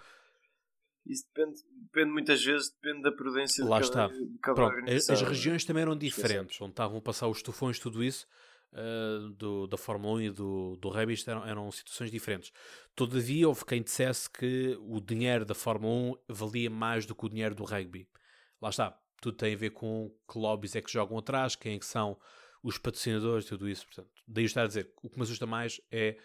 Isso 1.05 1.25
depende, 1.33 1.59
depende 1.83 2.11
muitas 2.11 2.43
vezes 2.43 2.71
depende 2.71 3.03
da 3.03 3.11
prudência 3.11 3.63
Lá 3.63 3.79
de 3.79 3.91
cada, 3.91 4.05
está. 4.07 4.17
de 4.17 4.39
cada 4.39 4.55
Pronto, 4.55 4.91
as 4.91 5.09
é? 5.09 5.25
regiões 5.25 5.65
também 5.65 5.83
eram 5.83 5.95
diferentes, 5.95 6.59
onde 6.59 6.71
estavam 6.71 6.97
a 6.97 7.01
passar 7.01 7.27
os 7.27 7.43
tufões, 7.43 7.77
tudo 7.77 8.03
isso, 8.03 8.25
uh, 8.73 9.29
do, 9.29 9.67
da 9.67 9.77
Fórmula 9.77 10.15
1 10.15 10.21
e 10.21 10.29
do, 10.29 10.77
do 10.77 10.89
rugby, 10.89 11.13
isto 11.13 11.29
eram, 11.29 11.45
eram 11.45 11.71
situações 11.71 12.11
diferentes. 12.11 12.51
Todavia, 12.95 13.47
houve 13.47 13.65
quem 13.65 13.81
dissesse 13.81 14.29
que 14.29 14.77
o 14.81 14.99
dinheiro 14.99 15.45
da 15.45 15.55
Fórmula 15.55 16.15
1 16.29 16.33
valia 16.33 16.69
mais 16.69 17.05
do 17.05 17.15
que 17.15 17.25
o 17.25 17.29
dinheiro 17.29 17.55
do 17.55 17.63
rugby. 17.63 18.07
Lá 18.61 18.69
está, 18.69 18.99
tudo 19.21 19.37
tem 19.37 19.53
a 19.53 19.57
ver 19.57 19.71
com 19.71 20.11
que 20.29 20.37
lobbies 20.37 20.75
é 20.75 20.81
que 20.81 20.91
jogam 20.91 21.17
atrás, 21.17 21.55
quem 21.55 21.75
é 21.75 21.79
que 21.79 21.85
são 21.85 22.17
os 22.63 22.77
patrocinadores, 22.77 23.45
tudo 23.45 23.69
isso. 23.69 23.85
Portanto, 23.85 24.09
daí 24.27 24.45
estar 24.45 24.63
a 24.63 24.67
dizer, 24.67 24.91
o 25.01 25.09
que 25.09 25.17
me 25.17 25.23
assusta 25.23 25.45
mais 25.45 25.79
é 25.91 26.17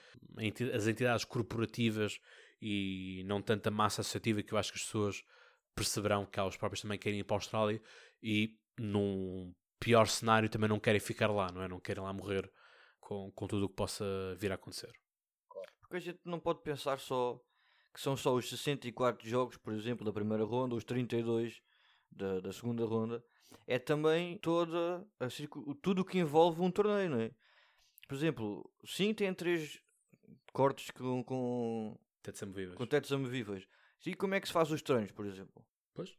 as 0.74 0.86
entidades 0.86 1.24
corporativas 1.24 2.18
e 2.60 3.22
não 3.26 3.42
tanto 3.42 3.66
a 3.66 3.70
massa 3.70 4.00
associativa 4.00 4.42
que 4.42 4.52
eu 4.52 4.58
acho 4.58 4.72
que 4.72 4.78
as 4.78 4.84
pessoas 4.84 5.24
perceberão 5.74 6.26
que 6.26 6.38
elas 6.38 6.56
próprias 6.56 6.82
também 6.82 6.98
querem 6.98 7.20
ir 7.20 7.24
para 7.24 7.36
a 7.36 7.38
Austrália 7.38 7.80
e 8.22 8.56
num 8.78 9.54
pior 9.84 10.06
cenário 10.06 10.48
também 10.48 10.68
não 10.68 10.78
querem 10.80 11.00
ficar 11.00 11.28
lá, 11.30 11.50
não 11.52 11.62
é? 11.62 11.68
Não 11.68 11.80
querem 11.80 12.02
lá 12.02 12.12
morrer 12.12 12.50
com, 13.00 13.30
com 13.32 13.46
tudo 13.46 13.66
o 13.66 13.68
que 13.68 13.74
possa 13.74 14.04
vir 14.38 14.52
a 14.52 14.54
acontecer. 14.54 14.92
Porque 15.80 15.96
a 15.96 16.00
gente 16.00 16.20
não 16.24 16.38
pode 16.40 16.62
pensar 16.62 16.98
só 16.98 17.40
que 17.92 18.00
são 18.00 18.16
só 18.16 18.34
os 18.34 18.48
64 18.48 19.28
jogos, 19.28 19.56
por 19.58 19.72
exemplo, 19.74 20.04
da 20.04 20.12
primeira 20.12 20.44
ronda, 20.44 20.74
os 20.74 20.84
32 20.84 21.60
da, 22.10 22.40
da 22.40 22.52
segunda 22.52 22.84
ronda. 22.86 23.22
É 23.66 23.78
também 23.78 24.38
toda 24.38 25.06
a 25.20 25.28
circu- 25.28 25.74
tudo 25.82 26.00
o 26.00 26.04
que 26.04 26.18
envolve 26.18 26.62
um 26.62 26.70
torneio, 26.70 27.10
não 27.10 27.20
é? 27.20 27.30
Por 28.08 28.14
exemplo, 28.14 28.72
sim, 28.86 29.12
tem 29.12 29.32
três 29.34 29.78
cortes 30.52 30.90
com, 30.90 31.22
com, 31.22 31.98
Até 32.22 32.32
de 32.32 32.38
ser 32.38 32.46
movíveis. 32.46 32.74
com 32.76 32.86
tetos 32.86 33.12
amovíveis. 33.12 33.66
E 34.06 34.14
como 34.14 34.34
é 34.34 34.40
que 34.40 34.46
se 34.46 34.52
faz 34.54 34.70
os 34.70 34.80
treinos, 34.82 35.12
por 35.12 35.26
exemplo? 35.26 35.64
Pois. 35.94 36.16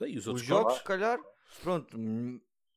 E 0.00 0.12
os 0.18 0.22
Os 0.24 0.26
outros 0.26 0.44
jogos, 0.46 0.64
cortes? 0.64 0.78
se 0.82 0.84
calhar, 0.84 1.18
pronto, 1.62 1.96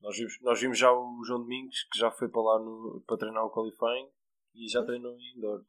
Nós 0.01 0.17
vimos, 0.17 0.39
nós 0.41 0.59
vimos 0.61 0.77
já 0.79 0.91
o 0.91 1.23
João 1.25 1.41
Domingos 1.41 1.83
que 1.91 1.99
já 1.99 2.09
foi 2.11 2.29
para 2.29 2.41
lá 2.41 2.59
no- 2.59 3.03
para 3.05 3.17
treinar 3.17 3.43
o 3.45 3.51
qualifying 3.51 4.07
e 4.55 4.67
já 4.69 4.83
treinou 4.83 5.17
em 5.19 5.37
indoor. 5.37 5.63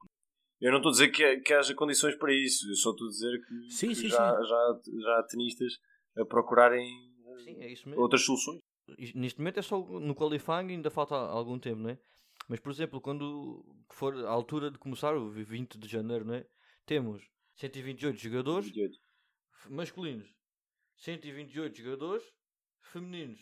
Eu 0.60 0.70
não 0.70 0.78
estou 0.78 0.90
a 0.90 0.92
dizer 0.92 1.08
que, 1.10 1.38
que 1.40 1.54
haja 1.54 1.74
condições 1.74 2.16
para 2.16 2.32
isso, 2.34 2.68
eu 2.70 2.74
só 2.76 2.90
estou 2.90 3.06
a 3.06 3.10
dizer 3.10 3.40
que, 3.46 3.70
Sim, 3.70 3.88
que 3.88 3.94
sim, 3.94 4.08
já, 4.08 4.18
Já, 4.42 4.80
já 5.00 5.18
há 5.18 5.22
tenistas 5.24 5.72
a 6.16 6.24
procurarem 6.24 6.86
sim, 7.44 7.56
é 7.92 7.96
outras 7.96 8.24
soluções. 8.24 8.60
Neste 9.14 9.38
momento 9.38 9.58
é 9.58 9.62
só 9.62 9.78
no 9.80 10.14
qualifying, 10.14 10.70
ainda 10.70 10.90
falta 10.90 11.14
algum 11.14 11.58
tempo, 11.58 11.80
não 11.80 11.90
é? 11.90 11.98
Mas, 12.48 12.58
por 12.60 12.70
exemplo, 12.72 13.00
quando 13.00 13.64
for 13.92 14.14
a 14.24 14.28
altura 14.30 14.70
de 14.70 14.78
começar, 14.78 15.16
o 15.16 15.30
20 15.30 15.78
de 15.78 15.88
janeiro, 15.88 16.24
não 16.24 16.34
é? 16.34 16.46
Temos 16.84 17.22
128 17.54 18.18
jogadores 18.18 18.66
28. 18.66 18.98
f- 19.52 19.70
masculinos, 19.72 20.28
128 20.96 21.76
jogadores 21.78 22.24
femininos, 22.82 23.40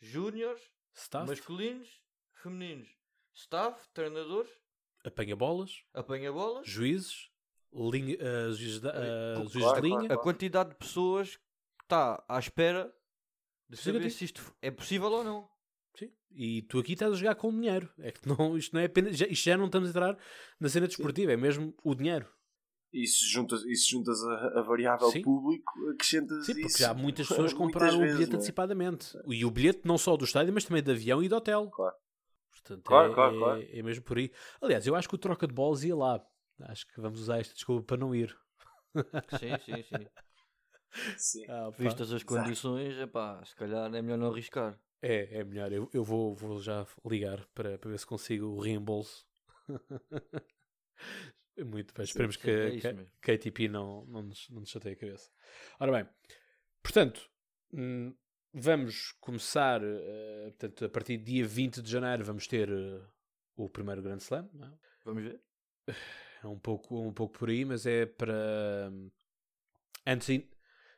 júniores, 0.00 0.62
Staff, 0.94 1.28
masculinos, 1.28 1.88
femininos, 2.34 2.88
staff, 3.34 3.88
treinadores, 3.92 4.50
apanha 5.04 5.34
bolas, 5.36 5.82
apanha 5.92 6.32
bolas, 6.32 6.66
juízes, 6.66 7.30
linha, 7.72 8.16
ah, 8.20 8.52
juízes, 8.52 8.80
da- 8.80 8.92
Claro, 8.92 9.48
juízes 9.48 9.52
de 9.52 9.60
claro, 9.60 9.86
linha. 9.86 10.12
a 10.14 10.18
quantidade 10.18 10.70
de 10.70 10.76
pessoas 10.76 11.36
que 11.36 11.84
está 11.84 12.24
à 12.28 12.38
espera 12.38 12.94
de 13.68 13.76
Sim, 13.76 13.82
saber 13.92 14.02
sim. 14.04 14.10
se 14.18 14.24
isto 14.26 14.54
é 14.62 14.70
possível 14.70 15.10
ou 15.10 15.24
não. 15.24 15.50
Sim. 15.98 16.12
E 16.30 16.62
tu 16.62 16.78
aqui 16.78 16.92
estás 16.92 17.12
a 17.12 17.16
jogar 17.16 17.34
com 17.34 17.50
dinheiro. 17.52 17.92
É 17.98 18.10
que 18.12 18.26
não, 18.28 18.56
isto 18.56 18.72
não 18.74 18.80
é 18.80 18.84
apenas. 18.86 19.16
Já, 19.16 19.26
isto 19.26 19.44
já 19.44 19.56
não 19.56 19.66
estamos 19.66 19.88
a 19.88 19.90
entrar 19.90 20.18
na 20.60 20.68
cena 20.68 20.86
desportiva, 20.86 21.32
é 21.32 21.36
mesmo 21.36 21.74
o 21.82 21.94
dinheiro. 21.94 22.28
E 22.94 23.08
se 23.08 23.26
juntas, 23.26 23.64
e 23.64 23.74
se 23.74 23.90
juntas 23.90 24.22
a, 24.22 24.60
a 24.60 24.62
variável 24.62 25.08
Sim. 25.10 25.20
público, 25.20 25.72
acrescentas 25.90 26.46
Sim, 26.46 26.52
porque 26.52 26.66
isso. 26.68 26.78
já 26.78 26.94
muitas 26.94 27.26
pessoas 27.28 27.52
compraram 27.52 27.96
o 27.96 28.00
bilhete 28.00 28.32
é? 28.32 28.36
antecipadamente. 28.36 29.18
E 29.26 29.44
o 29.44 29.50
bilhete 29.50 29.80
não 29.84 29.98
só 29.98 30.16
do 30.16 30.24
estádio, 30.24 30.54
mas 30.54 30.64
também 30.64 30.80
de 30.80 30.92
avião 30.92 31.20
e 31.20 31.26
de 31.26 31.34
hotel. 31.34 31.68
Claro. 31.70 31.96
Portanto, 32.52 32.84
Claro, 32.84 33.10
é, 33.10 33.14
claro, 33.14 33.34
é- 33.34 33.38
claro. 33.38 33.66
é 33.72 33.82
mesmo 33.82 34.04
por 34.04 34.16
aí. 34.16 34.30
Aliás, 34.62 34.86
eu 34.86 34.94
acho 34.94 35.08
que 35.08 35.14
o 35.16 35.18
troca 35.18 35.44
de 35.46 35.52
bolas 35.52 35.82
ia 35.82 35.96
lá. 35.96 36.24
Acho 36.60 36.86
que 36.86 37.00
vamos 37.00 37.20
usar 37.20 37.40
esta 37.40 37.52
desculpa 37.52 37.82
para 37.84 37.96
não 37.96 38.14
ir. 38.14 38.32
Sim, 39.40 39.58
sim, 39.64 39.82
sim. 39.82 40.06
Sim. 41.18 41.44
Ah. 41.48 41.70
Vistas 41.76 42.12
as 42.12 42.22
condições, 42.22 42.96
epá, 42.96 43.44
se 43.44 43.56
calhar 43.56 43.92
é 43.92 44.00
melhor 44.00 44.16
não 44.16 44.30
arriscar. 44.30 44.78
É, 45.02 45.40
é 45.40 45.44
melhor. 45.44 45.72
Eu, 45.72 45.90
eu 45.92 46.04
vou, 46.04 46.36
vou 46.36 46.60
já 46.60 46.86
ligar 47.04 47.44
para, 47.54 47.76
para 47.76 47.90
ver 47.90 47.98
se 47.98 48.06
consigo 48.06 48.46
o 48.46 48.60
reembolso. 48.60 49.26
Muito 51.58 51.94
bem. 51.94 52.04
Esperemos 52.04 52.36
sim, 52.36 52.40
que, 52.42 52.50
é 52.50 52.74
isso 52.74 52.88
que, 52.88 52.92
mesmo. 52.94 53.10
que 53.22 53.30
a 53.30 53.34
ATP 53.34 53.68
não, 53.68 54.04
não, 54.06 54.22
nos, 54.22 54.48
não 54.50 54.60
nos 54.60 54.70
chateie 54.70 54.94
a 54.94 54.96
cabeça. 54.96 55.30
Ora 55.78 55.92
bem, 55.92 56.08
portanto, 56.82 57.30
hum, 57.72 58.14
vamos 58.52 59.12
começar. 59.20 59.80
eh, 59.82 60.44
portanto, 60.50 60.84
a 60.84 60.88
partir 60.88 61.16
de 61.18 61.24
dia 61.24 61.46
20 61.46 61.80
de 61.80 61.90
janeiro, 61.90 62.24
vamos 62.24 62.46
ter 62.46 62.68
eh, 62.68 63.00
o 63.56 63.68
primeiro 63.68 64.02
Grand 64.02 64.18
Slam. 64.18 64.48
não 64.52 64.66
é? 64.68 64.72
Vamos 65.04 65.22
ver? 65.22 65.40
É 66.42 66.46
um 66.46 66.58
pouco, 66.58 67.00
um 67.00 67.12
pouco 67.12 67.38
por 67.38 67.48
aí, 67.48 67.64
mas 67.64 67.86
é 67.86 68.04
para. 68.06 68.90
hum, 68.92 69.10
Antes, 70.06 70.28
in- 70.28 70.48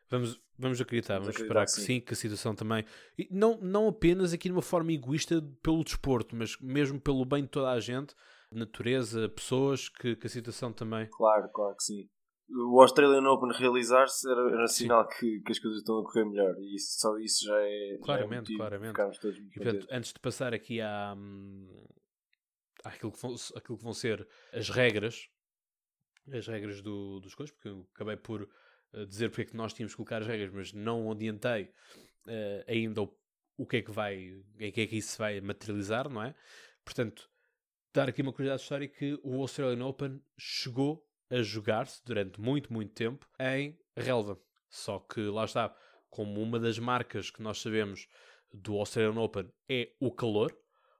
vamos, 0.08 0.40
vamos 0.58 0.80
acreditar, 0.80 1.18
Vamos 1.20 1.26
vamos, 1.36 1.36
acreditar 1.36 1.62
esperar 1.62 1.66
que 1.66 1.70
sim, 1.86 2.00
que 2.00 2.12
a 2.12 2.16
situação 2.16 2.54
também. 2.54 2.84
e 3.18 3.28
não, 3.30 3.56
não 3.60 3.88
apenas 3.88 4.32
aqui 4.32 4.48
de 4.48 4.52
uma 4.52 4.62
forma 4.62 4.90
egoísta 4.92 5.40
pelo 5.62 5.84
desporto, 5.84 6.34
mas 6.34 6.56
mesmo 6.58 7.00
pelo 7.00 7.24
bem 7.24 7.42
de 7.44 7.50
toda 7.50 7.70
a 7.70 7.78
gente, 7.78 8.14
natureza, 8.50 9.28
pessoas, 9.28 9.88
que, 9.88 10.16
que 10.16 10.26
a 10.26 10.30
situação 10.30 10.72
também. 10.72 11.08
Claro, 11.10 11.48
claro 11.52 11.76
que 11.76 11.82
sim. 11.82 12.08
O 12.48 12.80
Australian 12.80 13.28
Open 13.28 13.50
realizar-se 13.58 14.30
era, 14.30 14.40
era 14.52 14.68
sinal 14.68 15.06
que, 15.08 15.40
que 15.40 15.50
as 15.52 15.58
coisas 15.58 15.80
estão 15.80 15.98
a 15.98 16.04
correr 16.04 16.24
melhor. 16.24 16.54
E 16.58 16.76
isso, 16.76 17.00
só 17.00 17.18
isso 17.18 17.44
já 17.44 17.58
é. 17.58 17.88
já 17.88 17.94
é 17.94 17.98
Claramente, 17.98 18.56
claramente. 18.56 18.94
Todos 19.20 19.38
E, 19.38 19.50
portanto, 19.50 19.88
antes 19.90 20.12
de 20.12 20.20
passar 20.20 20.54
aqui 20.54 20.80
à, 20.80 21.14
hum, 21.16 21.84
àquilo, 22.84 23.10
que 23.10 23.20
vão, 23.20 23.34
àquilo 23.56 23.78
que 23.78 23.84
vão 23.84 23.92
ser 23.92 24.28
as 24.52 24.68
regras, 24.68 25.28
as 26.32 26.46
regras 26.46 26.80
do, 26.80 27.18
dos 27.18 27.34
coisas, 27.34 27.52
porque 27.52 27.68
eu 27.68 27.86
acabei 27.94 28.16
por 28.16 28.48
eh, 28.92 29.04
dizer 29.06 29.28
porque 29.28 29.42
é 29.42 29.44
que 29.46 29.56
nós 29.56 29.72
tínhamos 29.72 29.92
que 29.92 29.96
colocar 29.96 30.22
as 30.22 30.26
regras, 30.26 30.50
mas 30.52 30.72
não 30.72 31.10
adiantei 31.10 31.72
eh, 32.28 32.64
ainda 32.68 33.02
o, 33.02 33.16
o 33.56 33.66
que 33.66 33.78
é 33.78 33.82
que 33.82 33.90
vai, 33.90 34.40
em 34.58 34.72
que 34.72 34.82
é 34.82 34.86
que 34.86 34.96
isso 34.96 35.18
vai 35.18 35.40
materializar, 35.40 36.08
não 36.08 36.22
é? 36.22 36.34
Portanto, 36.84 37.28
dar 37.96 38.10
aqui 38.10 38.20
uma 38.20 38.32
curiosidade 38.32 38.60
histórica 38.60 38.98
que 38.98 39.18
o 39.22 39.40
Australian 39.40 39.86
Open 39.86 40.20
chegou 40.38 41.02
a 41.30 41.40
jogar-se 41.40 42.04
durante 42.04 42.38
muito, 42.38 42.70
muito 42.70 42.92
tempo 42.92 43.26
em 43.40 43.74
relva. 43.96 44.38
Só 44.68 44.98
que 44.98 45.20
lá 45.22 45.46
está, 45.46 45.74
como 46.10 46.42
uma 46.42 46.60
das 46.60 46.78
marcas 46.78 47.30
que 47.30 47.40
nós 47.40 47.58
sabemos 47.58 48.06
do 48.52 48.74
Australian 48.74 49.18
Open 49.18 49.50
é 49.66 49.94
o 49.98 50.12
calor, 50.12 50.54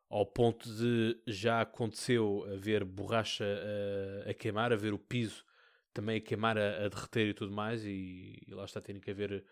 ao 0.09 0.25
ponto 0.25 0.67
de 0.75 1.21
já 1.27 1.61
aconteceu 1.61 2.47
haver 2.51 2.83
borracha 2.83 3.45
a, 3.45 4.31
a 4.31 4.35
queimar, 4.35 4.73
haver 4.73 4.95
o 4.95 4.99
piso 4.99 5.45
também 5.93 6.17
a 6.17 6.21
queimar, 6.21 6.57
a, 6.57 6.87
a 6.87 6.89
derreter 6.89 7.29
e 7.29 7.35
tudo 7.35 7.53
mais, 7.53 7.85
e, 7.85 8.43
e 8.47 8.55
lá 8.55 8.65
está, 8.65 8.81
terem 8.81 9.03
que 9.03 9.11
haver 9.11 9.45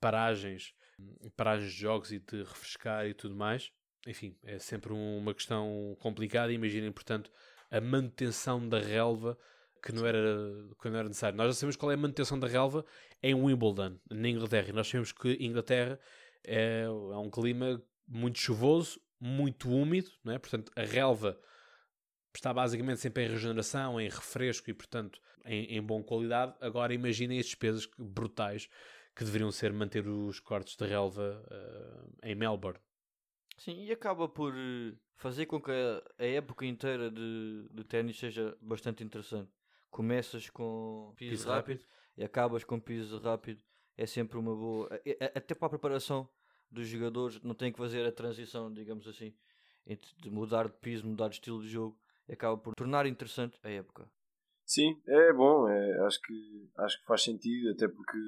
paragens, 0.00 0.74
paragens 1.36 1.72
de 1.72 1.78
jogos 1.78 2.10
e 2.10 2.18
de 2.18 2.38
refrescar 2.38 3.06
e 3.06 3.12
tudo 3.12 3.36
mais. 3.36 3.70
Enfim, 4.06 4.36
é 4.42 4.58
sempre 4.58 4.92
um- 4.92 5.18
uma 5.18 5.34
questão 5.34 5.96
complicada. 6.00 6.52
Imaginem, 6.52 6.92
portanto, 6.92 7.30
a 7.70 7.80
manutenção 7.80 8.68
da 8.68 8.78
relva 8.78 9.38
que 9.82 9.92
não 9.92 10.06
era, 10.06 10.18
que 10.80 10.88
não 10.88 10.98
era 10.98 11.08
necessário. 11.08 11.36
Nós 11.36 11.48
já 11.48 11.52
sabemos 11.54 11.76
qual 11.76 11.92
é 11.92 11.94
a 11.94 11.98
manutenção 11.98 12.38
da 12.38 12.46
relva 12.46 12.84
em 13.22 13.34
Wimbledon, 13.34 13.98
na 14.10 14.28
Inglaterra. 14.28 14.68
E 14.70 14.72
nós 14.72 14.88
sabemos 14.88 15.12
que 15.12 15.36
Inglaterra 15.40 15.98
é, 16.44 16.82
é 16.82 16.88
um 16.88 17.30
clima 17.30 17.82
muito 18.06 18.38
chuvoso, 18.38 19.00
muito 19.20 19.70
úmido, 19.70 20.10
não 20.24 20.32
é? 20.32 20.38
portanto, 20.38 20.70
a 20.76 20.82
relva 20.82 21.38
está 22.34 22.52
basicamente 22.52 23.00
sempre 23.00 23.24
em 23.24 23.28
regeneração, 23.28 24.00
em 24.00 24.08
refresco 24.08 24.68
e, 24.70 24.74
portanto, 24.74 25.20
em, 25.44 25.76
em 25.76 25.82
boa 25.82 26.02
qualidade. 26.02 26.54
Agora 26.60 26.92
imaginem 26.92 27.38
as 27.38 27.46
despesas 27.46 27.88
brutais 27.98 28.68
que 29.14 29.24
deveriam 29.24 29.50
ser 29.50 29.72
manter 29.72 30.06
os 30.06 30.38
cortes 30.40 30.76
de 30.76 30.84
relva 30.84 31.42
eh, 31.50 32.30
em 32.30 32.34
Melbourne. 32.34 32.78
Sim, 33.56 33.84
e 33.84 33.92
acaba 33.92 34.28
por 34.28 34.54
eh, 34.54 34.94
fazer 35.16 35.46
com 35.46 35.60
que 35.60 35.70
a, 35.70 36.02
a 36.18 36.26
época 36.26 36.66
inteira 36.66 37.10
de, 37.10 37.68
de 37.70 37.84
ténis 37.84 38.18
seja 38.18 38.56
bastante 38.60 39.02
interessante. 39.02 39.50
Começas 39.90 40.50
com 40.50 41.12
piso, 41.16 41.30
Piso 41.30 41.48
rápido, 41.48 41.84
e 42.16 42.24
acabas 42.24 42.64
com 42.64 42.78
piso 42.78 43.18
rápido. 43.18 43.62
É 43.96 44.04
sempre 44.04 44.38
uma 44.38 44.54
boa. 44.54 44.88
Até 45.34 45.54
para 45.54 45.66
a 45.66 45.70
preparação 45.70 46.28
dos 46.70 46.86
jogadores, 46.86 47.40
não 47.42 47.54
tem 47.54 47.72
que 47.72 47.78
fazer 47.78 48.06
a 48.06 48.12
transição, 48.12 48.70
digamos 48.70 49.08
assim, 49.08 49.34
entre 49.86 50.10
de 50.18 50.30
mudar 50.30 50.68
de 50.68 50.74
piso, 50.74 51.06
mudar 51.06 51.28
de 51.28 51.36
estilo 51.36 51.62
de 51.62 51.68
jogo. 51.68 51.98
E 52.28 52.32
acaba 52.32 52.58
por 52.58 52.74
tornar 52.74 53.06
interessante 53.06 53.58
a 53.62 53.70
época. 53.70 54.10
Sim, 54.64 55.00
é 55.06 55.32
bom, 55.32 55.68
é, 55.68 56.04
acho, 56.04 56.20
que, 56.20 56.70
acho 56.76 56.98
que 56.98 57.06
faz 57.06 57.22
sentido, 57.22 57.70
até 57.70 57.86
porque 57.86 58.18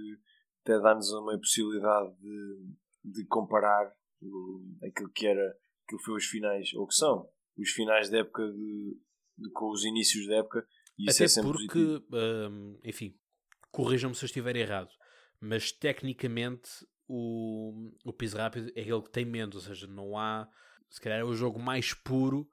até 0.62 0.80
dá-nos 0.80 1.10
uma 1.12 1.36
possibilidade 1.36 2.14
de, 2.20 2.74
de 3.04 3.26
comparar 3.26 3.92
o, 4.22 4.62
aquilo 4.84 5.10
que 5.10 5.26
era 5.26 5.56
que 5.88 5.98
foi 5.98 6.16
os 6.16 6.26
finais, 6.26 6.72
ou 6.74 6.86
que 6.86 6.94
são 6.94 7.28
os 7.56 7.70
finais 7.70 8.10
da 8.10 8.18
época 8.18 8.46
de, 8.52 8.96
de- 9.38 9.50
com 9.52 9.70
os 9.70 9.84
inícios 9.84 10.26
da 10.26 10.36
época, 10.36 10.66
e 10.98 11.04
isso 11.08 11.16
Até 11.16 11.24
é 11.24 11.28
sempre 11.28 11.52
porque, 11.52 12.04
hum, 12.50 12.78
enfim, 12.84 13.16
corrijam-me 13.70 14.14
se 14.14 14.24
eu 14.24 14.26
estiver 14.26 14.56
errado, 14.56 14.90
mas 15.40 15.72
tecnicamente 15.72 16.70
o, 17.06 17.92
o 18.04 18.12
piso 18.12 18.36
rápido 18.36 18.70
é 18.74 18.80
aquele 18.82 19.02
que 19.02 19.10
tem 19.10 19.24
menos, 19.24 19.56
ou 19.56 19.62
seja, 19.62 19.86
não 19.86 20.18
há. 20.18 20.48
Se 20.90 21.00
calhar 21.00 21.20
é 21.20 21.24
o 21.24 21.34
jogo 21.34 21.58
mais 21.58 21.94
puro 21.94 22.50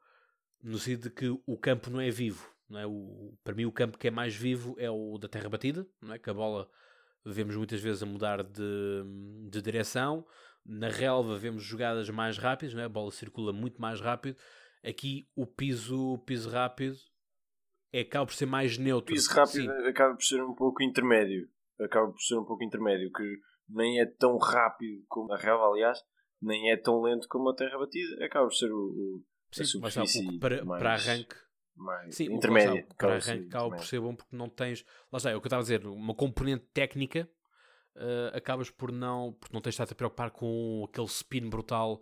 no 0.61 0.77
sentido 0.77 1.09
de 1.09 1.15
que 1.15 1.29
o 1.45 1.57
campo 1.57 1.89
não 1.89 1.99
é 2.01 2.09
vivo. 2.09 2.49
Não 2.69 2.79
é? 2.79 2.85
o, 2.87 3.37
para 3.43 3.53
mim, 3.53 3.65
o 3.65 3.71
campo 3.71 3.97
que 3.97 4.07
é 4.07 4.11
mais 4.11 4.35
vivo 4.35 4.75
é 4.79 4.89
o 4.89 5.17
da 5.19 5.27
terra 5.27 5.49
batida, 5.49 5.85
não 6.01 6.13
é? 6.13 6.19
que 6.19 6.29
a 6.29 6.33
bola 6.33 6.69
vemos 7.23 7.55
muitas 7.55 7.79
vezes 7.81 8.01
a 8.01 8.05
mudar 8.05 8.43
de, 8.43 9.03
de 9.49 9.61
direção. 9.61 10.25
Na 10.65 10.89
relva 10.89 11.37
vemos 11.37 11.63
jogadas 11.63 12.09
mais 12.09 12.37
rápidas, 12.37 12.73
não 12.73 12.81
é? 12.81 12.85
a 12.85 12.89
bola 12.89 13.11
circula 13.11 13.53
muito 13.53 13.79
mais 13.79 14.01
rápido. 14.01 14.37
Aqui 14.83 15.27
o 15.35 15.45
piso, 15.45 16.17
piso 16.25 16.49
rápido 16.49 16.97
é, 17.93 18.01
acaba 18.01 18.25
por 18.25 18.33
ser 18.33 18.45
mais 18.45 18.77
neutro. 18.77 19.13
O 19.13 19.15
piso 19.15 19.31
rápido 19.31 19.71
Sim. 19.71 19.87
acaba 19.87 20.15
por 20.15 20.23
ser 20.23 20.43
um 20.43 20.53
pouco 20.53 20.83
intermédio. 20.83 21.47
Acaba 21.79 22.11
por 22.11 22.19
ser 22.19 22.35
um 22.37 22.43
pouco 22.43 22.63
intermédio, 22.63 23.11
que 23.11 23.39
nem 23.69 23.99
é 23.99 24.05
tão 24.05 24.37
rápido 24.37 25.03
como 25.07 25.31
a 25.33 25.37
relva, 25.37 25.65
aliás, 25.65 25.99
nem 26.41 26.71
é 26.71 26.77
tão 26.77 27.01
lento 27.01 27.27
como 27.29 27.49
a 27.49 27.55
terra 27.55 27.77
batida. 27.77 28.25
Acaba 28.25 28.47
por 28.47 28.55
ser 28.55 28.71
o, 28.71 28.77
o 28.77 29.23
Sim, 29.51 29.63
a 29.63 29.65
superfície 29.65 30.39
para, 30.39 30.65
mais... 30.65 30.81
para 30.81 30.93
arranque 30.93 31.35
mais 31.75 32.15
Sim, 32.15 32.33
intermédia. 32.33 32.87
para 32.97 33.15
arranque 33.15 33.47
acaba 33.47 33.75
por 33.75 33.85
ser 33.85 33.99
bom 33.99 34.15
porque 34.15 34.35
não 34.35 34.49
tens. 34.49 34.85
Lá 35.11 35.17
está, 35.17 35.31
é 35.31 35.35
o 35.35 35.41
que 35.41 35.45
eu 35.45 35.49
estava 35.49 35.61
a 35.61 35.63
dizer, 35.63 35.85
uma 35.85 36.15
componente 36.15 36.65
técnica 36.73 37.29
uh, 37.95 38.35
acabas 38.35 38.69
por 38.69 38.91
não. 38.91 39.33
porque 39.33 39.53
não 39.53 39.61
tens 39.61 39.75
de 39.75 39.81
estar 39.81 39.93
a 39.93 39.95
preocupar 39.95 40.31
com 40.31 40.85
aquele 40.87 41.07
spin 41.07 41.49
brutal 41.49 42.01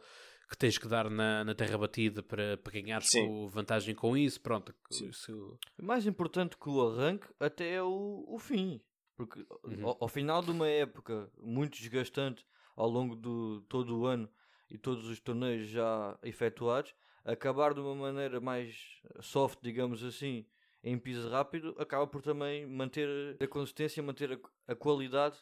que 0.50 0.58
tens 0.58 0.78
que 0.78 0.88
dar 0.88 1.10
na, 1.10 1.44
na 1.44 1.56
terra 1.56 1.78
batida 1.78 2.22
para, 2.22 2.58
para 2.58 2.74
ganhares 2.74 3.10
com 3.10 3.48
vantagem 3.48 3.96
com 3.96 4.16
isso. 4.16 4.40
Pronto. 4.40 4.74
Isso... 4.92 5.58
Mais 5.82 6.06
importante 6.06 6.58
que 6.58 6.70
o 6.70 6.88
arranque 6.88 7.28
até 7.40 7.74
é 7.74 7.84
o, 7.84 8.26
o 8.28 8.38
fim. 8.38 8.82
Porque 9.16 9.46
uhum. 9.64 9.88
ao, 9.88 9.98
ao, 10.02 10.08
final 10.08 10.42
de 10.42 10.52
uma 10.52 10.68
época 10.68 11.32
muito 11.40 11.78
desgastante 11.78 12.46
ao 12.76 12.90
longo 12.90 13.16
de 13.16 13.66
todo 13.68 13.98
o 13.98 14.06
ano 14.06 14.30
e 14.70 14.78
todos 14.78 15.08
os 15.08 15.20
torneios 15.20 15.70
já 15.70 16.18
efetuados, 16.24 16.94
acabar 17.24 17.74
de 17.74 17.80
uma 17.80 17.96
maneira 17.96 18.40
mais 18.40 18.76
soft, 19.22 19.60
digamos 19.62 20.04
assim, 20.04 20.46
em 20.84 20.98
piso 20.98 21.30
rápido, 21.30 21.76
acaba 21.80 22.06
por 22.08 22.22
também 22.22 22.66
manter 22.68 23.38
a 23.40 23.48
consistência, 23.48 24.04
manter 24.04 24.34
a, 24.34 24.72
a 24.72 24.76
qualidade 24.76 25.38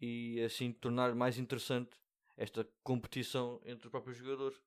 e 0.00 0.40
assim 0.42 0.72
tornar 0.72 1.14
mais 1.14 1.38
interessante 1.38 1.90
esta 2.36 2.68
competição 2.82 3.60
entre 3.64 3.86
os 3.86 3.90
próprios 3.90 4.16
jogadores. 4.16 4.58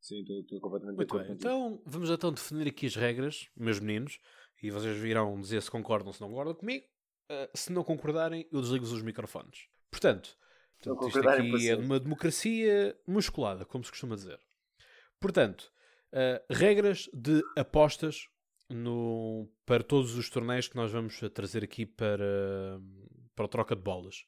Sim, 0.00 0.20
estou 0.20 0.60
completamente 0.60 0.96
Muito 0.96 1.18
bem. 1.18 1.32
Então 1.32 1.82
vamos 1.84 2.10
então 2.10 2.32
definir 2.32 2.68
aqui 2.68 2.86
as 2.86 2.94
regras, 2.94 3.48
meus 3.56 3.80
meninos, 3.80 4.20
e 4.62 4.70
vocês 4.70 4.96
virão 4.98 5.40
dizer 5.40 5.60
se 5.62 5.70
concordam 5.70 6.08
ou 6.08 6.12
se 6.12 6.20
não 6.20 6.28
concordam 6.28 6.54
comigo. 6.54 6.86
Uh, 7.28 7.50
se 7.54 7.72
não 7.72 7.82
concordarem, 7.82 8.46
eu 8.52 8.60
desligo 8.60 8.84
os 8.84 9.02
microfones. 9.02 9.66
Portanto, 9.90 10.38
portanto 10.80 11.08
isto 11.08 11.28
aqui 11.28 11.68
é 11.68 11.76
uma 11.76 11.98
democracia 11.98 12.96
musculada, 13.06 13.64
como 13.64 13.82
se 13.82 13.90
costuma 13.90 14.14
dizer. 14.14 14.38
Portanto, 15.18 15.72
uh, 16.12 16.54
regras 16.54 17.10
de 17.12 17.42
apostas 17.56 18.28
no, 18.68 19.48
para 19.64 19.82
todos 19.82 20.14
os 20.16 20.30
torneios 20.30 20.68
que 20.68 20.76
nós 20.76 20.92
vamos 20.92 21.18
trazer 21.34 21.64
aqui 21.64 21.84
para, 21.84 22.80
para 23.34 23.46
a 23.46 23.48
troca 23.48 23.74
de 23.74 23.82
bolas. 23.82 24.24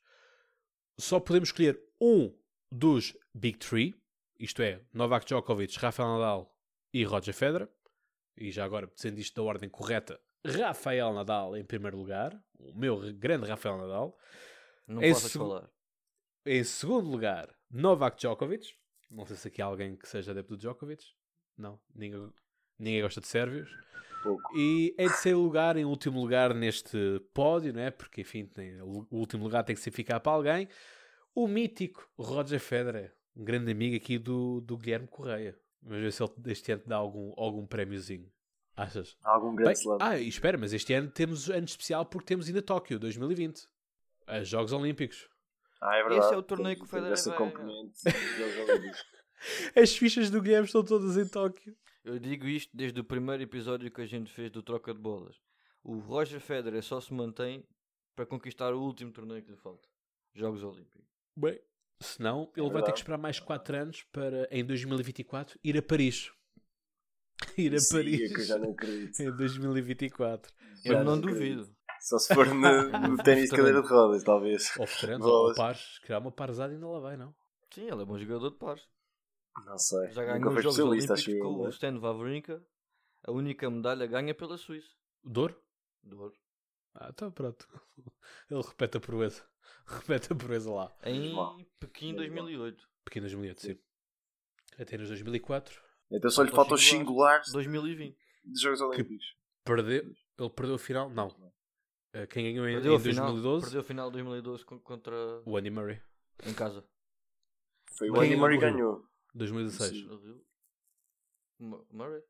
Só 0.98 1.20
podemos 1.20 1.50
escolher 1.50 1.80
um 2.00 2.36
dos 2.72 3.16
Big 3.32 3.58
Three, 3.58 3.94
isto 4.38 4.62
é, 4.62 4.82
Novak 4.92 5.24
Djokovic, 5.26 5.78
Rafael 5.78 6.08
Nadal 6.08 6.56
e 6.92 7.04
Roger 7.04 7.32
Federer. 7.32 7.68
E 8.36 8.50
já 8.50 8.64
agora, 8.64 8.86
dizendo 8.86 9.18
isto 9.18 9.34
da 9.34 9.42
ordem 9.42 9.68
correta, 9.68 10.20
Rafael 10.44 11.12
Nadal 11.12 11.56
em 11.56 11.64
primeiro 11.64 11.96
lugar, 11.96 12.40
o 12.58 12.72
meu 12.74 13.00
grande 13.14 13.46
Rafael 13.46 13.78
Nadal. 13.78 14.18
Não 14.86 15.02
em 15.02 15.12
podes 15.12 15.32
falar. 15.32 15.70
Em 16.44 16.64
segundo 16.64 17.08
lugar, 17.08 17.54
Novak 17.70 18.16
Djokovic. 18.16 18.74
Não 19.10 19.26
sei 19.26 19.36
se 19.36 19.48
aqui 19.48 19.62
há 19.62 19.66
alguém 19.66 19.96
que 19.96 20.08
seja 20.08 20.32
adepto 20.32 20.56
do 20.56 20.60
Djokovic. 20.60 21.04
Não, 21.56 21.80
ninguém, 21.94 22.32
ninguém 22.78 23.02
gosta 23.02 23.20
de 23.20 23.28
sérvios. 23.28 23.70
Pouco. 24.22 24.56
E 24.56 24.94
em 24.98 25.06
terceiro 25.06 25.40
lugar, 25.40 25.76
em 25.76 25.84
último 25.84 26.20
lugar 26.20 26.54
neste 26.54 27.20
pódio, 27.32 27.72
não 27.72 27.80
é? 27.80 27.90
Porque 27.90 28.22
enfim, 28.22 28.46
tem, 28.46 28.80
o 28.82 29.06
último 29.10 29.44
lugar 29.44 29.64
tem 29.64 29.74
que 29.74 29.82
ser 29.82 29.90
ficar 29.90 30.20
para 30.20 30.32
alguém. 30.32 30.68
O 31.34 31.46
mítico 31.46 32.08
Roger 32.18 32.58
Federer, 32.58 33.14
um 33.36 33.44
grande 33.44 33.70
amigo 33.70 33.96
aqui 33.96 34.18
do, 34.18 34.60
do 34.60 34.76
Guilherme 34.76 35.06
Correia. 35.06 35.58
Vamos 35.82 36.02
ver 36.02 36.12
se 36.12 36.22
ele 36.22 36.32
este 36.46 36.72
ano 36.72 36.82
dá 36.86 36.96
algum, 36.96 37.32
algum 37.36 37.66
prémiozinho. 37.66 38.30
Achas? 38.76 39.16
Algum 39.24 39.54
grande 39.54 39.78
slam. 39.78 39.98
Ah, 40.00 40.18
espera, 40.18 40.56
mas 40.56 40.72
este 40.72 40.92
ano 40.94 41.10
temos 41.10 41.48
ano 41.48 41.64
especial 41.64 42.06
porque 42.06 42.26
temos 42.26 42.46
ainda 42.46 42.62
Tóquio 42.62 42.98
2020. 42.98 43.68
Os 44.40 44.48
Jogos 44.48 44.72
Olímpicos. 44.72 45.28
Ah, 45.80 45.96
é 45.96 46.02
verdade. 46.02 46.26
Esse 46.26 46.34
é 46.34 46.36
o 46.36 46.42
torneio 46.42 46.76
que 46.76 46.82
o 46.82 46.86
Federer 46.86 47.16
vai... 47.16 47.36
componente. 47.36 48.00
As 49.76 49.96
fichas 49.96 50.30
do 50.30 50.42
Guilherme 50.42 50.66
estão 50.66 50.84
todas 50.84 51.16
em 51.16 51.26
Tóquio. 51.26 51.76
Eu 52.08 52.18
digo 52.18 52.46
isto 52.46 52.74
desde 52.74 52.98
o 52.98 53.04
primeiro 53.04 53.42
episódio 53.42 53.90
que 53.90 54.00
a 54.00 54.06
gente 54.06 54.32
fez 54.32 54.50
do 54.50 54.62
Troca 54.62 54.94
de 54.94 54.98
Bolas. 54.98 55.36
O 55.84 55.98
Roger 55.98 56.40
Federer 56.40 56.82
só 56.82 57.02
se 57.02 57.12
mantém 57.12 57.62
para 58.16 58.24
conquistar 58.24 58.72
o 58.72 58.80
último 58.80 59.12
torneio 59.12 59.42
que 59.42 59.50
lhe 59.50 59.58
falta. 59.58 59.86
Jogos 60.34 60.62
Olímpicos. 60.62 61.06
Bem, 61.36 61.60
senão 62.00 62.50
ele 62.56 62.66
é 62.66 62.70
vai 62.70 62.82
ter 62.82 62.92
que 62.92 62.98
esperar 62.98 63.18
mais 63.18 63.38
4 63.38 63.76
anos 63.76 64.02
para, 64.04 64.48
em 64.50 64.64
2024, 64.64 65.58
ir 65.62 65.76
a 65.76 65.82
Paris. 65.82 66.32
ir 67.58 67.74
a 67.74 67.78
Sim, 67.78 67.96
Paris. 67.96 68.20
É 68.22 68.34
que 68.34 68.40
eu 68.40 68.44
já 68.44 68.58
não 68.58 68.70
acredito. 68.70 69.20
em 69.20 69.36
2024. 69.36 70.54
Eu 70.86 70.92
já 70.92 71.04
não, 71.04 71.14
não 71.16 71.20
duvido. 71.20 71.68
Só 72.00 72.18
se 72.18 72.34
for 72.34 72.46
no, 72.46 72.54
no 73.10 73.22
ténis 73.22 73.50
de 73.50 73.56
cadeira 73.56 73.82
de 73.82 73.88
rodas, 73.88 74.24
talvez. 74.24 74.74
Ou 74.78 74.86
frente, 74.86 75.22
ou 75.22 75.54
pares. 75.54 75.98
Criar 75.98 76.20
uma 76.20 76.32
parzada 76.32 76.72
e 76.72 76.76
ainda 76.76 76.88
lá 76.88 77.00
vai, 77.00 77.18
não? 77.18 77.34
Sim, 77.70 77.82
ele 77.82 78.00
é 78.00 78.04
bom 78.06 78.18
jogador 78.18 78.48
de 78.48 78.56
pares. 78.56 78.88
Não 79.64 79.78
sei. 79.78 80.10
Já 80.10 80.24
ganhou 80.24 80.52
os 80.52 80.62
Jogos 80.62 80.78
Olímpicos 80.78 81.24
com 81.24 81.54
o 81.60 81.68
Stan 81.68 81.98
Wawrinka. 81.98 82.64
A 83.24 83.32
única 83.32 83.68
medalha 83.68 84.06
ganha 84.06 84.34
pela 84.34 84.56
Suíça. 84.56 84.94
Dor? 85.24 85.60
Dor. 86.02 86.32
Ah, 86.94 87.08
então 87.10 87.30
pronto. 87.30 87.66
Ele 88.50 88.62
repete 88.62 88.96
a 88.96 89.00
proeza. 89.00 89.44
Repete 89.86 90.32
a 90.32 90.36
proeza 90.36 90.72
lá. 90.72 90.96
Em 91.04 91.34
Pequim 91.78 92.14
2008. 92.14 92.88
Pequim 93.04 93.20
2008, 93.20 93.60
sim. 93.60 93.78
Atenas 94.78 95.08
2004. 95.08 95.80
Então 96.10 96.30
só 96.30 96.42
lhe 96.42 96.50
faltam 96.50 96.74
os 96.74 96.84
singulares 96.86 97.52
2020. 97.52 98.16
dos 98.44 98.60
Jogos 98.60 98.80
Olímpicos. 98.80 99.36
Perdeu, 99.64 100.02
ele 100.38 100.50
perdeu 100.50 100.74
a 100.76 100.78
final? 100.78 101.10
Não. 101.10 101.28
Uh, 101.28 102.26
quem 102.30 102.44
ganhou 102.44 102.66
em, 102.66 102.74
perdeu 102.74 102.94
em 102.94 103.02
2012? 103.02 103.64
Perdeu 103.66 103.80
a 103.80 103.84
final 103.84 104.06
de 104.08 104.12
2012 104.14 104.64
contra 104.64 105.14
o 105.44 105.56
Andy 105.56 105.70
Murray. 105.70 106.00
Em 106.44 106.54
casa. 106.54 106.84
Foi 107.98 108.10
o 108.10 108.20
Andy 108.20 108.36
Murray 108.36 108.58
ganhou. 108.58 109.06
2016. 109.34 110.06
Murray? 111.58 112.22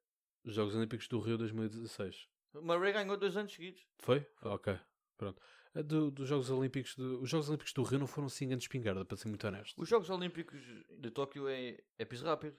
Os 0.45 0.55
Jogos 0.55 0.75
Olímpicos 0.75 1.09
do 1.09 1.21
Rio 1.21 1.37
2016. 1.39 2.29
Murray 2.55 2.93
ganhou 2.93 3.17
dois 3.17 3.37
anos 3.37 3.53
seguidos. 3.53 3.87
Foi? 3.99 4.27
Ok. 4.43 4.79
Pronto. 5.17 5.41
Do, 5.85 6.11
dos 6.11 6.29
Jogos 6.29 6.51
Olímpicos 6.51 6.97
do, 6.97 7.21
os 7.21 7.29
Jogos 7.29 7.49
Olímpicos 7.49 7.73
do 7.73 7.83
Rio 7.83 7.99
não 7.99 8.07
foram 8.07 8.27
assim 8.27 8.49
grandes 8.49 8.65
espingarda, 8.65 9.05
para 9.05 9.17
ser 9.17 9.29
muito 9.29 9.47
honesto. 9.47 9.81
Os 9.81 9.89
Jogos 9.89 10.09
Olímpicos 10.11 10.61
de 10.99 11.11
Tóquio 11.11 11.47
é, 11.49 11.79
é 11.99 12.05
piso 12.05 12.25
rápido. 12.25 12.57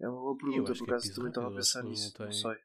É 0.00 0.08
uma 0.08 0.20
boa 0.20 0.36
pergunta, 0.36 0.74
por 0.74 0.84
acaso 0.84 1.10
é 1.10 1.14
também 1.14 1.28
estava 1.28 1.48
a 1.48 1.54
pensar 1.54 1.82
nisso. 1.82 2.04
Não, 2.04 2.12
tem, 2.12 2.26
não 2.26 2.32
sei. 2.32 2.64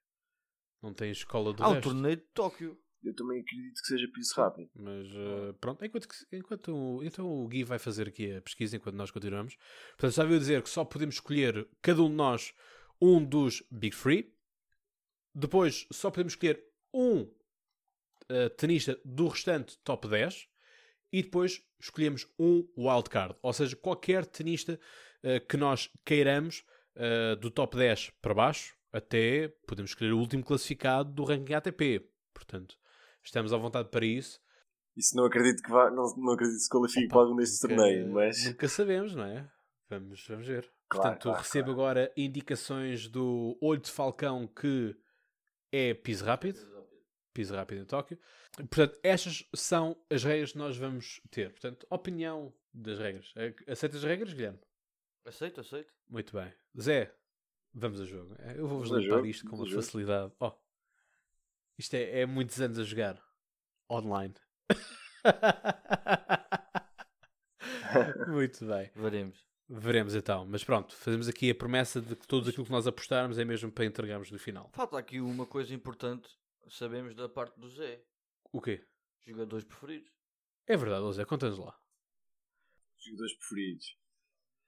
Não 0.81 0.93
tem 0.93 1.11
escola 1.11 1.53
do 1.53 1.63
ah, 1.63 1.73
resto. 1.73 1.89
o 1.89 1.91
torneio 1.91 2.15
de 2.15 2.23
Tóquio. 2.33 2.81
Eu 3.03 3.15
também 3.15 3.41
acredito 3.41 3.81
que 3.81 3.87
seja 3.87 4.07
piso 4.07 4.33
rápido. 4.35 4.69
Mas 4.75 5.07
uh, 5.07 5.53
pronto, 5.59 5.83
enquanto, 5.83 6.07
enquanto 6.31 7.01
então 7.03 7.27
o 7.27 7.47
Gui 7.47 7.63
vai 7.63 7.79
fazer 7.79 8.07
aqui 8.07 8.35
a 8.35 8.41
pesquisa 8.41 8.77
enquanto 8.77 8.95
nós 8.95 9.09
continuamos. 9.09 9.57
Portanto, 9.97 10.13
já 10.13 10.23
viu 10.23 10.37
dizer 10.37 10.61
que 10.61 10.69
só 10.69 10.85
podemos 10.85 11.15
escolher, 11.15 11.67
cada 11.81 12.01
um 12.03 12.09
de 12.09 12.15
nós, 12.15 12.53
um 13.01 13.23
dos 13.23 13.63
Big 13.71 13.95
Three. 13.95 14.31
Depois 15.33 15.87
só 15.91 16.11
podemos 16.11 16.33
escolher 16.33 16.63
um 16.93 17.21
uh, 17.21 18.49
tenista 18.55 18.99
do 19.03 19.27
restante 19.27 19.77
top 19.79 20.07
10. 20.07 20.47
E 21.13 21.23
depois 21.23 21.61
escolhemos 21.79 22.25
um 22.39 22.65
wildcard. 22.77 23.35
Ou 23.41 23.51
seja, 23.51 23.75
qualquer 23.75 24.25
tenista 24.25 24.79
uh, 25.23 25.45
que 25.47 25.57
nós 25.57 25.89
queiramos 26.05 26.63
do 27.39 27.49
top 27.49 27.77
10 27.77 28.11
para 28.21 28.33
baixo, 28.33 28.75
até 28.91 29.47
podemos 29.65 29.91
escolher 29.91 30.11
o 30.11 30.19
último 30.19 30.43
classificado 30.43 31.09
do 31.09 31.23
ranking 31.23 31.53
ATP. 31.53 32.05
Portanto, 32.33 32.77
estamos 33.23 33.53
à 33.53 33.57
vontade 33.57 33.89
para 33.89 34.05
isso. 34.05 34.39
Isso 34.95 35.15
não 35.15 35.25
acredito 35.25 35.63
que 35.63 35.69
vá, 35.69 35.89
não, 35.89 36.03
não 36.17 36.33
acredito 36.33 36.57
que 36.57 36.63
se 36.63 36.69
qualifique 36.69 37.07
para 37.07 37.19
algum 37.19 37.35
destes 37.35 37.59
torneios, 37.59 38.09
mas. 38.09 38.45
Nunca 38.45 38.67
sabemos, 38.67 39.15
não 39.15 39.25
é? 39.25 39.49
Vamos, 39.89 40.25
vamos 40.27 40.47
ver. 40.47 40.71
Claro, 40.89 41.09
Portanto, 41.09 41.23
claro, 41.23 41.39
recebo 41.39 41.75
claro. 41.75 41.81
agora 41.81 42.13
indicações 42.17 43.07
do 43.07 43.57
Olho 43.61 43.81
de 43.81 43.91
Falcão 43.91 44.47
que 44.47 44.95
é 45.71 45.93
piso 45.93 46.25
rápido. 46.25 46.59
Piso 47.33 47.55
rápido 47.55 47.81
em 47.81 47.85
Tóquio. 47.85 48.19
Portanto, 48.57 48.99
estas 49.01 49.47
são 49.55 49.95
as 50.09 50.23
regras 50.23 50.51
que 50.51 50.57
nós 50.57 50.75
vamos 50.75 51.21
ter. 51.29 51.51
Portanto, 51.51 51.87
opinião 51.89 52.53
das 52.73 52.99
regras. 52.99 53.33
Aceitas 53.67 53.99
as 53.99 54.03
regras, 54.03 54.33
Guilherme? 54.33 54.59
Aceito, 55.25 55.61
aceito. 55.61 55.93
Muito 56.09 56.35
bem. 56.35 56.51
Zé, 56.79 57.13
vamos 57.73 58.01
a 58.01 58.05
jogo. 58.05 58.35
Eu 58.55 58.67
vou-vos 58.67 58.89
limpar 58.89 59.25
isto 59.25 59.49
com 59.49 59.55
uma 59.55 59.69
facilidade. 59.69 60.33
Oh, 60.39 60.51
isto 61.81 61.95
é, 61.95 62.21
é 62.21 62.25
muitos 62.25 62.61
anos 62.61 62.79
a 62.79 62.83
jogar 62.83 63.21
online. 63.89 64.33
Muito 68.27 68.65
bem. 68.65 68.89
Veremos. 68.95 69.45
Veremos 69.67 70.15
então. 70.15 70.45
Mas 70.45 70.63
pronto, 70.63 70.95
fazemos 70.95 71.27
aqui 71.27 71.49
a 71.49 71.55
promessa 71.55 71.99
de 71.99 72.15
que 72.15 72.25
tudo 72.27 72.49
aquilo 72.49 72.65
que 72.65 72.71
nós 72.71 72.87
apostarmos 72.87 73.39
é 73.39 73.45
mesmo 73.45 73.71
para 73.71 73.85
entregarmos 73.85 74.29
no 74.31 74.37
final. 74.37 74.69
Falta 74.73 74.95
aqui 74.97 75.19
uma 75.19 75.47
coisa 75.47 75.73
importante. 75.73 76.29
Sabemos 76.69 77.15
da 77.15 77.27
parte 77.27 77.59
do 77.59 77.67
Zé. 77.69 78.03
O 78.51 78.61
quê? 78.61 78.85
Jogadores 79.25 79.65
preferidos. 79.65 80.11
É 80.67 80.77
verdade, 80.77 81.01
José, 81.01 81.25
conta-nos 81.25 81.57
lá. 81.57 81.75
Jogadores 82.99 83.35
preferidos. 83.37 83.97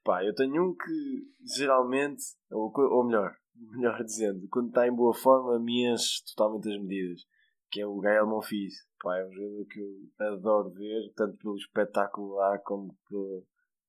Pá, 0.02 0.24
eu 0.24 0.34
tenho 0.34 0.70
um 0.70 0.74
que 0.74 1.32
geralmente, 1.56 2.24
ou, 2.50 2.72
ou 2.76 3.06
melhor, 3.06 3.38
melhor 3.54 4.02
dizendo, 4.04 4.46
quando 4.48 4.68
está 4.68 4.86
em 4.86 4.92
boa 4.94 5.14
forma, 5.14 5.58
me 5.58 5.86
enche 5.86 6.22
totalmente 6.34 6.68
as 6.68 6.80
medidas. 6.80 7.20
Que 7.70 7.80
é 7.80 7.86
o 7.86 7.98
Gael 7.98 8.26
Monfils. 8.28 8.74
Pá, 9.02 9.18
é 9.18 9.26
um 9.26 9.32
jogador 9.32 9.66
que 9.66 9.80
eu 9.80 10.26
adoro 10.28 10.70
ver, 10.70 11.12
tanto 11.16 11.36
pelo 11.38 11.56
espetáculo 11.56 12.34
lá 12.36 12.56
como 12.60 12.96
por, 13.08 13.44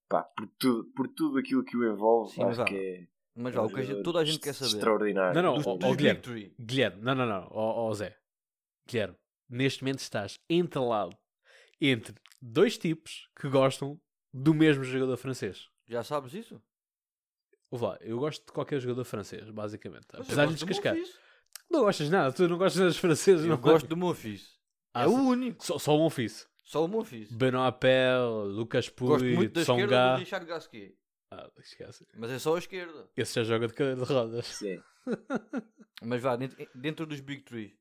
pá, 0.10 0.24
por, 0.24 0.48
tudo, 0.58 0.86
por 0.96 1.08
tudo 1.10 1.38
aquilo 1.38 1.64
que 1.64 1.78
o 1.78 1.94
envolve. 1.94 2.34
Sim, 2.34 2.42
mas 2.42 2.50
acho 2.52 2.58
vá. 2.60 2.66
que 2.66 2.76
é. 2.76 3.08
Mas 3.36 3.56
é 3.56 3.62
um 3.62 3.66
o 3.66 3.70
que 3.70 3.80
a 3.80 3.84
gente- 3.84 4.02
toda 4.04 4.20
a 4.20 4.26
gente 4.26 4.40
quer 4.40 4.54
saber. 4.54 4.72
Extraordinário. 4.72 5.36
Não, 5.36 5.44
não, 5.44 5.56
dos 5.56 5.68
ó, 5.68 5.94
Guilherme. 5.94 6.54
Guilherme, 6.60 7.02
não, 7.02 7.14
não, 7.16 7.26
não, 7.28 7.48
ó, 7.52 7.88
ó, 7.88 7.94
Zé. 7.94 8.18
Guilherme, 8.88 9.16
neste 9.50 9.84
momento 9.84 10.00
estás 10.00 10.40
entalado 10.50 11.16
entre 11.80 12.16
dois 12.42 12.78
tipos 12.78 13.30
que 13.40 13.48
gostam 13.50 14.00
do 14.34 14.54
mesmo 14.54 14.84
jogador 14.84 15.18
francês. 15.18 15.68
Já 15.88 16.02
sabes 16.04 16.34
isso? 16.34 16.62
Ouve 17.76 17.84
lá, 17.84 17.98
eu 18.00 18.18
gosto 18.18 18.46
de 18.46 18.54
qualquer 18.54 18.80
jogador 18.80 19.04
francês, 19.04 19.50
basicamente. 19.50 20.06
Mas 20.14 20.20
eu 20.20 20.24
Apesar 20.24 20.46
de 20.46 20.52
gosto 20.52 20.66
do 20.66 20.68
descascar. 20.70 20.96
Monfils. 20.96 21.20
Não 21.70 21.80
gostas 21.82 22.06
de 22.06 22.12
nada, 22.12 22.32
tu 22.32 22.48
não 22.48 22.58
gostas 22.58 22.82
dos 22.86 22.98
franceses, 22.98 23.44
Eu 23.44 23.50
não 23.50 23.58
gosto 23.58 23.88
do 23.88 23.98
Monfils. 23.98 24.58
Ah, 24.94 25.04
é 25.04 25.08
o 25.08 25.12
único. 25.12 25.62
Só, 25.66 25.78
só 25.78 26.00
um 26.00 26.10
fiz. 26.10 26.48
Só 26.64 26.86
o 26.86 26.88
Monfils. 26.88 27.30
Benoit 27.34 27.68
Appel, 27.68 28.46
Lucas 28.46 28.88
Gosto 28.88 29.20
Puy, 29.20 29.36
muito 29.36 29.54
da 29.54 29.62
esquerda 29.62 30.14
do 30.14 30.20
Richard 30.20 30.46
Gasquet. 30.46 30.96
Ah, 31.32 31.50
esquece. 31.60 32.08
Mas 32.16 32.32
é 32.32 32.40
só 32.40 32.56
a 32.56 32.60
esquerda. 32.60 33.10
Esse 33.18 33.36
já 33.36 33.44
joga 33.44 33.68
de 33.68 33.74
cadeira 33.74 34.06
de 34.06 34.14
rodas. 34.14 34.46
Sim. 34.46 34.82
Mas 36.02 36.22
vá, 36.22 36.38
dentro, 36.38 36.66
dentro 36.74 37.06
dos 37.06 37.20
Big 37.20 37.42
Three. 37.44 37.78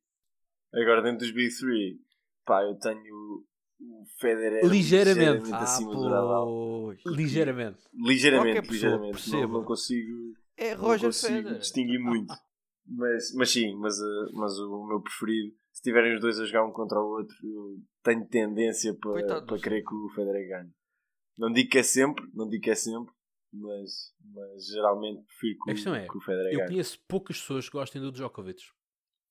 Agora, 0.74 1.02
dentro 1.02 1.18
dos 1.20 1.30
Big 1.30 1.56
Three, 1.56 2.00
pá, 2.44 2.64
eu 2.64 2.74
tenho 2.80 3.46
o 3.90 4.04
Federer 4.20 4.64
Ligeiramente. 4.64 5.52
Ah, 5.52 5.62
acima 5.62 5.92
do 5.92 6.08
Nadal. 6.08 6.92
Ligeiramente. 7.06 7.78
Ligeiramente, 7.92 8.70
ligeiramente. 8.70 9.30
Não, 9.30 9.48
não 9.48 9.64
consigo, 9.64 10.32
É 10.56 10.74
não 10.74 10.82
Roger 10.84 11.08
consigo 11.08 11.34
Federer. 11.36 11.58
distinguir 11.58 12.00
muito. 12.00 12.32
Mas, 12.86 13.32
mas 13.34 13.50
sim, 13.50 13.74
mas, 13.76 13.98
uh, 13.98 14.30
mas 14.34 14.58
o 14.58 14.86
meu 14.86 15.00
preferido, 15.00 15.54
se 15.72 15.82
tiverem 15.82 16.14
os 16.14 16.20
dois 16.20 16.38
a 16.38 16.44
jogar 16.44 16.66
um 16.66 16.70
contra 16.72 16.98
o 17.00 17.06
outro, 17.18 17.34
eu 17.42 17.78
tenho 18.02 18.26
tendência 18.26 18.94
para, 18.94 19.40
para 19.42 19.58
querer 19.58 19.82
que 19.82 19.94
o 19.94 20.08
Federer 20.10 20.48
ganhe. 20.48 20.70
Não 21.38 21.50
digo 21.50 21.70
que 21.70 21.78
é 21.78 21.82
sempre, 21.82 22.24
não 22.34 22.46
digo 22.48 22.62
que 22.62 22.70
é 22.70 22.74
sempre, 22.74 23.12
mas, 23.52 24.12
mas 24.22 24.66
geralmente 24.66 25.22
prefiro 25.24 25.58
que, 25.64 25.70
A 25.70 25.74
questão 25.74 25.92
o- 25.94 25.96
é, 25.96 26.06
que 26.06 26.16
o 26.18 26.20
Federer 26.20 26.52
Eu 26.52 26.58
ganhe. 26.58 26.70
conheço 26.70 26.98
poucas 27.08 27.40
pessoas 27.40 27.66
que 27.68 27.72
gostem 27.76 28.02
do 28.02 28.12
Djokovic. 28.12 28.62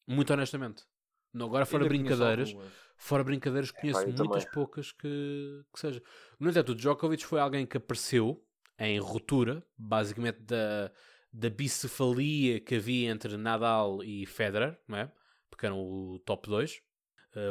Muito 0.07 0.33
honestamente. 0.33 0.83
Não, 1.31 1.45
agora 1.45 1.65
fora 1.65 1.85
brincadeiras, 1.85 2.49
algumas. 2.49 2.73
Fora 2.95 3.23
brincadeiras, 3.23 3.71
conheço 3.71 4.01
eu 4.01 4.07
muitas 4.07 4.43
também. 4.43 4.51
poucas 4.53 4.91
que, 4.91 5.63
que 5.73 5.79
seja. 5.79 6.01
No 6.39 6.49
entanto, 6.49 6.71
o 6.71 6.75
Djokovic 6.75 7.25
foi 7.25 7.39
alguém 7.39 7.65
que 7.65 7.77
apareceu 7.77 8.43
em 8.79 8.99
ruptura, 8.99 9.63
basicamente 9.77 10.39
da, 10.41 10.91
da 11.31 11.49
bicefalia 11.49 12.59
que 12.59 12.75
havia 12.75 13.09
entre 13.09 13.37
Nadal 13.37 14.03
e 14.03 14.25
Federer, 14.25 14.79
não 14.87 14.97
é? 14.97 15.11
Porque 15.49 15.65
eram 15.65 15.79
o 15.79 16.19
top 16.19 16.49
2, 16.49 16.81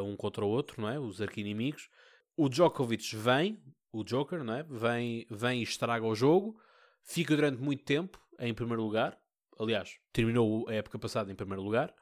um 0.04 0.16
contra 0.16 0.44
o 0.44 0.48
outro, 0.48 0.80
não 0.80 0.88
é? 0.88 0.98
Os 0.98 1.20
arqui-inimigos. 1.20 1.88
O 2.36 2.48
Djokovic 2.48 3.14
vem, 3.14 3.62
o 3.92 4.02
Joker, 4.02 4.42
não 4.42 4.54
é? 4.54 4.62
Vem, 4.62 5.26
vem 5.30 5.60
e 5.60 5.62
estraga 5.62 6.04
o 6.04 6.14
jogo, 6.14 6.58
fica 7.02 7.36
durante 7.36 7.60
muito 7.60 7.84
tempo 7.84 8.20
em 8.38 8.54
primeiro 8.54 8.82
lugar. 8.82 9.18
Aliás, 9.58 9.98
terminou 10.12 10.68
a 10.68 10.74
época 10.74 10.98
passada 10.98 11.30
em 11.30 11.34
primeiro 11.34 11.62
lugar. 11.62 11.94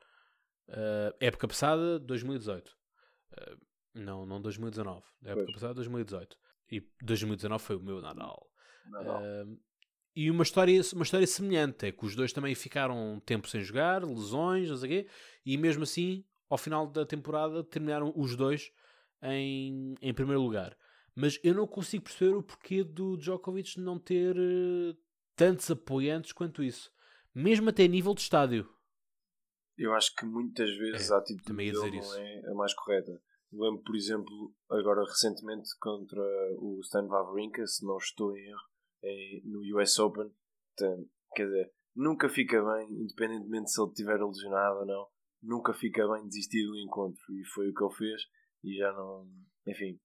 Uh, 0.68 1.12
época 1.18 1.48
passada, 1.48 1.98
2018. 1.98 2.80
Não, 3.95 4.25
não 4.25 4.40
2019. 4.40 5.03
A 5.25 5.29
época 5.31 5.45
Pois. 5.47 5.55
passada, 5.55 5.75
2018. 5.75 6.37
E 6.71 6.83
2019 7.03 7.62
foi 7.62 7.77
o 7.77 7.81
meu 7.81 8.01
Nadal. 8.01 8.47
Nadal. 8.87 9.21
Uh, 9.21 9.59
e 10.14 10.31
uma 10.31 10.43
história, 10.43 10.81
uma 10.93 11.05
história 11.05 11.27
semelhante 11.27 11.87
é 11.87 11.93
que 11.93 12.05
os 12.05 12.16
dois 12.16 12.33
também 12.33 12.55
ficaram 12.55 13.14
um 13.14 13.21
tempo 13.21 13.49
sem 13.49 13.61
jogar, 13.62 14.05
lesões, 14.05 14.69
não 14.69 14.77
sei 14.77 14.87
o 14.87 14.93
quê, 15.05 15.11
e 15.47 15.57
mesmo 15.57 15.85
assim, 15.85 16.25
ao 16.49 16.59
final 16.59 16.87
da 16.87 17.07
temporada, 17.07 17.62
terminaram 17.62 18.12
os 18.16 18.35
dois 18.37 18.73
em, 19.23 19.95
em 20.01 20.12
primeiro 20.12 20.43
lugar. 20.43 20.77
Mas 21.14 21.38
eu 21.43 21.55
não 21.55 21.66
consigo 21.66 22.05
perceber 22.05 22.35
o 22.35 22.43
porquê 22.43 22.83
do 22.83 23.16
Djokovic 23.16 23.79
não 23.79 23.99
ter 23.99 24.37
eh, 24.37 24.97
tantos 25.37 25.71
apoiantes 25.71 26.33
quanto 26.33 26.62
isso. 26.62 26.90
Mesmo 27.35 27.69
até 27.69 27.85
a 27.85 27.88
nível 27.88 28.14
de 28.14 28.21
estádio. 28.21 28.69
Eu 29.83 29.95
acho 29.95 30.14
que 30.14 30.27
muitas 30.27 30.71
vezes 30.77 31.11
É, 31.11 31.14
a 31.14 31.19
atitude 31.19 31.57
dele 31.57 31.73
não 31.73 32.01
isso. 32.01 32.19
é 32.19 32.51
a 32.51 32.55
mais 32.55 32.75
correta. 32.75 33.12
Lembro, 33.53 33.83
por 33.83 33.97
exemplo, 33.97 34.55
agora 34.71 35.03
recentemente 35.05 35.71
contra 35.81 36.23
o 36.59 36.79
Stan 36.83 37.07
Wawrinka, 37.07 37.66
se 37.66 37.85
não 37.85 37.97
estou 37.97 38.37
em 38.37 38.47
erro, 38.49 38.61
em- 39.03 39.43
no 39.47 39.61
US 39.81 39.99
Open. 39.99 40.31
Portanto, 40.77 41.11
quer 41.35 41.47
dizer, 41.47 41.73
nunca 41.97 42.29
fica 42.29 42.62
bem, 42.62 42.93
independentemente 42.93 43.71
se 43.71 43.81
ele 43.81 43.88
estiver 43.88 44.23
lesionado 44.23 44.81
ou 44.81 44.87
não, 44.87 45.09
nunca 45.43 45.73
fica 45.73 46.07
bem 46.12 46.27
desistir 46.29 46.64
do 46.66 46.77
encontro. 46.79 47.21
E 47.35 47.45
foi 47.47 47.71
o 47.71 47.75
que 47.75 47.83
ele 47.83 47.95
fez. 47.95 48.23
E 48.62 48.77
já 48.77 48.93
não. 48.93 49.27
Enfim, 49.66 49.99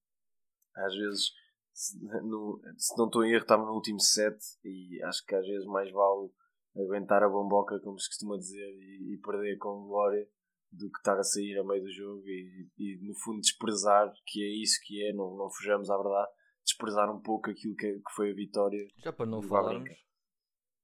às 0.75 0.95
vezes, 0.95 1.31
se, 1.73 1.99
no- 2.23 2.61
se 2.77 2.97
não 2.97 3.05
estou 3.07 3.25
em 3.25 3.31
erro, 3.33 3.41
estava 3.43 3.65
no 3.65 3.73
último 3.73 3.99
set. 3.99 4.37
E 4.63 5.03
acho 5.03 5.23
que 5.25 5.35
às 5.35 5.45
vezes 5.45 5.65
mais 5.67 5.91
vale 5.91 6.31
aguentar 6.75 7.23
a 7.23 7.29
bomboca, 7.29 7.79
como 7.79 7.97
se 7.99 8.09
costuma 8.09 8.37
dizer, 8.37 8.69
e, 8.79 9.13
e 9.13 9.17
perder 9.17 9.57
com 9.57 9.87
glória 9.87 10.27
do 10.71 10.89
que 10.91 10.97
estar 10.97 11.17
a 11.17 11.23
sair 11.23 11.57
a 11.57 11.63
meio 11.63 11.83
do 11.83 11.91
jogo 11.91 12.27
e, 12.27 12.67
e, 12.77 12.97
no 13.07 13.13
fundo 13.15 13.39
desprezar, 13.39 14.11
que 14.25 14.43
é 14.43 14.61
isso 14.61 14.79
que 14.85 15.03
é, 15.07 15.13
não, 15.13 15.35
não 15.35 15.49
fujamos 15.49 15.89
à 15.89 15.97
verdade, 15.97 16.31
desprezar 16.65 17.13
um 17.13 17.21
pouco 17.21 17.49
aquilo 17.49 17.75
que, 17.75 17.93
que 17.93 18.13
foi 18.13 18.31
a 18.31 18.35
vitória. 18.35 18.85
Já 18.97 19.13
para 19.13 19.25
não 19.25 19.41
falarmos. 19.41 19.89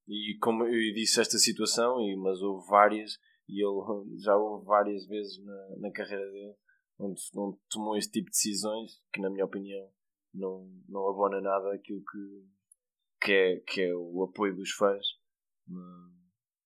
E 0.08 0.38
como 0.42 0.66
eu 0.66 0.94
disse 0.94 1.20
esta 1.20 1.38
situação, 1.38 2.00
e, 2.02 2.16
mas 2.16 2.42
houve 2.42 2.68
várias, 2.70 3.18
e 3.48 3.64
ele 3.64 4.18
já 4.24 4.36
houve 4.36 4.66
várias 4.66 5.06
vezes 5.08 5.44
na, 5.44 5.78
na 5.80 5.92
carreira 5.92 6.26
dele, 6.32 6.56
onde, 6.98 7.22
onde 7.36 7.58
tomou 7.70 7.98
este 7.98 8.12
tipo 8.12 8.26
de 8.26 8.32
decisões, 8.32 9.02
que 9.12 9.22
na 9.22 9.30
minha 9.30 9.46
opinião 9.46 9.90
não, 10.34 10.70
não 10.88 11.10
abona 11.10 11.42
nada 11.42 11.74
aquilo 11.74 12.02
que, 12.10 13.26
que, 13.26 13.32
é, 13.32 13.60
que 13.60 13.82
é 13.82 13.96
o 13.96 14.24
apoio 14.24 14.56
dos 14.56 14.72
fãs 14.72 15.21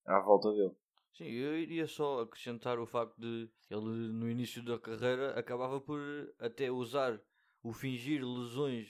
à 0.06 0.20
volta 0.20 0.52
dele. 0.52 0.74
Sim, 1.14 1.26
eu 1.26 1.58
iria 1.58 1.88
só 1.88 2.22
acrescentar 2.22 2.78
o 2.80 2.86
facto 2.86 3.18
de 3.20 3.50
ele 3.70 3.82
no 4.12 4.30
início 4.30 4.62
da 4.64 4.78
carreira 4.78 5.38
acabava 5.40 5.80
por 5.80 6.00
até 6.40 6.70
usar 6.70 7.20
o 7.64 7.72
fingir 7.72 8.24
lesões 8.26 8.90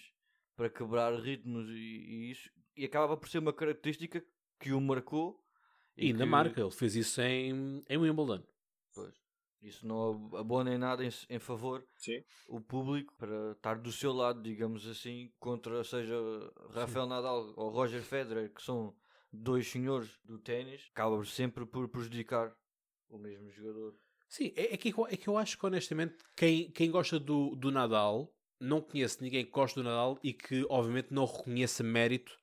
para 0.55 0.69
quebrar 0.69 1.13
ritmos 1.19 1.69
e, 1.69 1.73
e 1.73 2.31
isso 2.31 2.49
e 2.75 2.83
acabava 2.85 3.15
por 3.15 3.29
ser 3.29 3.39
uma 3.39 3.53
característica 3.53 4.25
que 4.59 4.73
o 4.73 4.81
marcou 4.81 5.39
E 5.95 6.07
ainda 6.07 6.23
que- 6.23 6.29
marca, 6.29 6.59
ele 6.61 6.71
fez 6.71 6.95
isso 6.95 7.21
em, 7.21 7.83
em 7.87 7.97
Wimbledon. 7.97 8.43
Pois, 8.93 9.13
isso 9.61 9.85
não 9.87 10.35
abona 10.35 10.73
em 10.73 10.77
nada 10.77 11.05
em, 11.05 11.09
em 11.29 11.39
favor 11.39 11.85
Sim. 11.97 12.23
o 12.49 12.59
público 12.59 13.13
para 13.17 13.51
estar 13.51 13.77
do 13.79 13.91
seu 13.91 14.11
lado, 14.11 14.41
digamos 14.41 14.87
assim, 14.87 15.31
contra 15.39 15.83
seja 15.83 16.15
Rafael 16.71 17.05
Nadal 17.05 17.53
ou 17.55 17.69
Roger 17.69 18.01
Federer, 18.01 18.51
que 18.53 18.61
são 18.63 18.95
dois 19.35 19.67
senhores 19.69 20.09
do 20.23 20.37
ténis, 20.39 20.87
acaba 20.91 21.23
sempre 21.25 21.65
por 21.65 21.87
prejudicar 21.89 22.53
o 23.09 23.17
mesmo 23.17 23.49
jogador. 23.51 23.95
Sim, 24.27 24.51
é, 24.55 24.73
é 24.73 24.77
que, 24.77 24.93
eu- 24.93 25.07
é 25.07 25.15
que 25.15 25.27
eu 25.27 25.37
acho 25.37 25.57
que 25.57 25.65
honestamente 25.65 26.15
quem, 26.35 26.71
quem 26.71 26.89
gosta 26.89 27.19
do, 27.19 27.55
do 27.55 27.71
Nadal 27.71 28.33
não 28.59 28.81
conhece 28.81 29.21
ninguém 29.21 29.45
que 29.45 29.51
goste 29.51 29.75
do 29.75 29.83
Nadal 29.83 30.17
e 30.23 30.33
que 30.33 30.65
obviamente 30.69 31.09
não 31.11 31.25
reconheça 31.25 31.83
mérito 31.83 32.35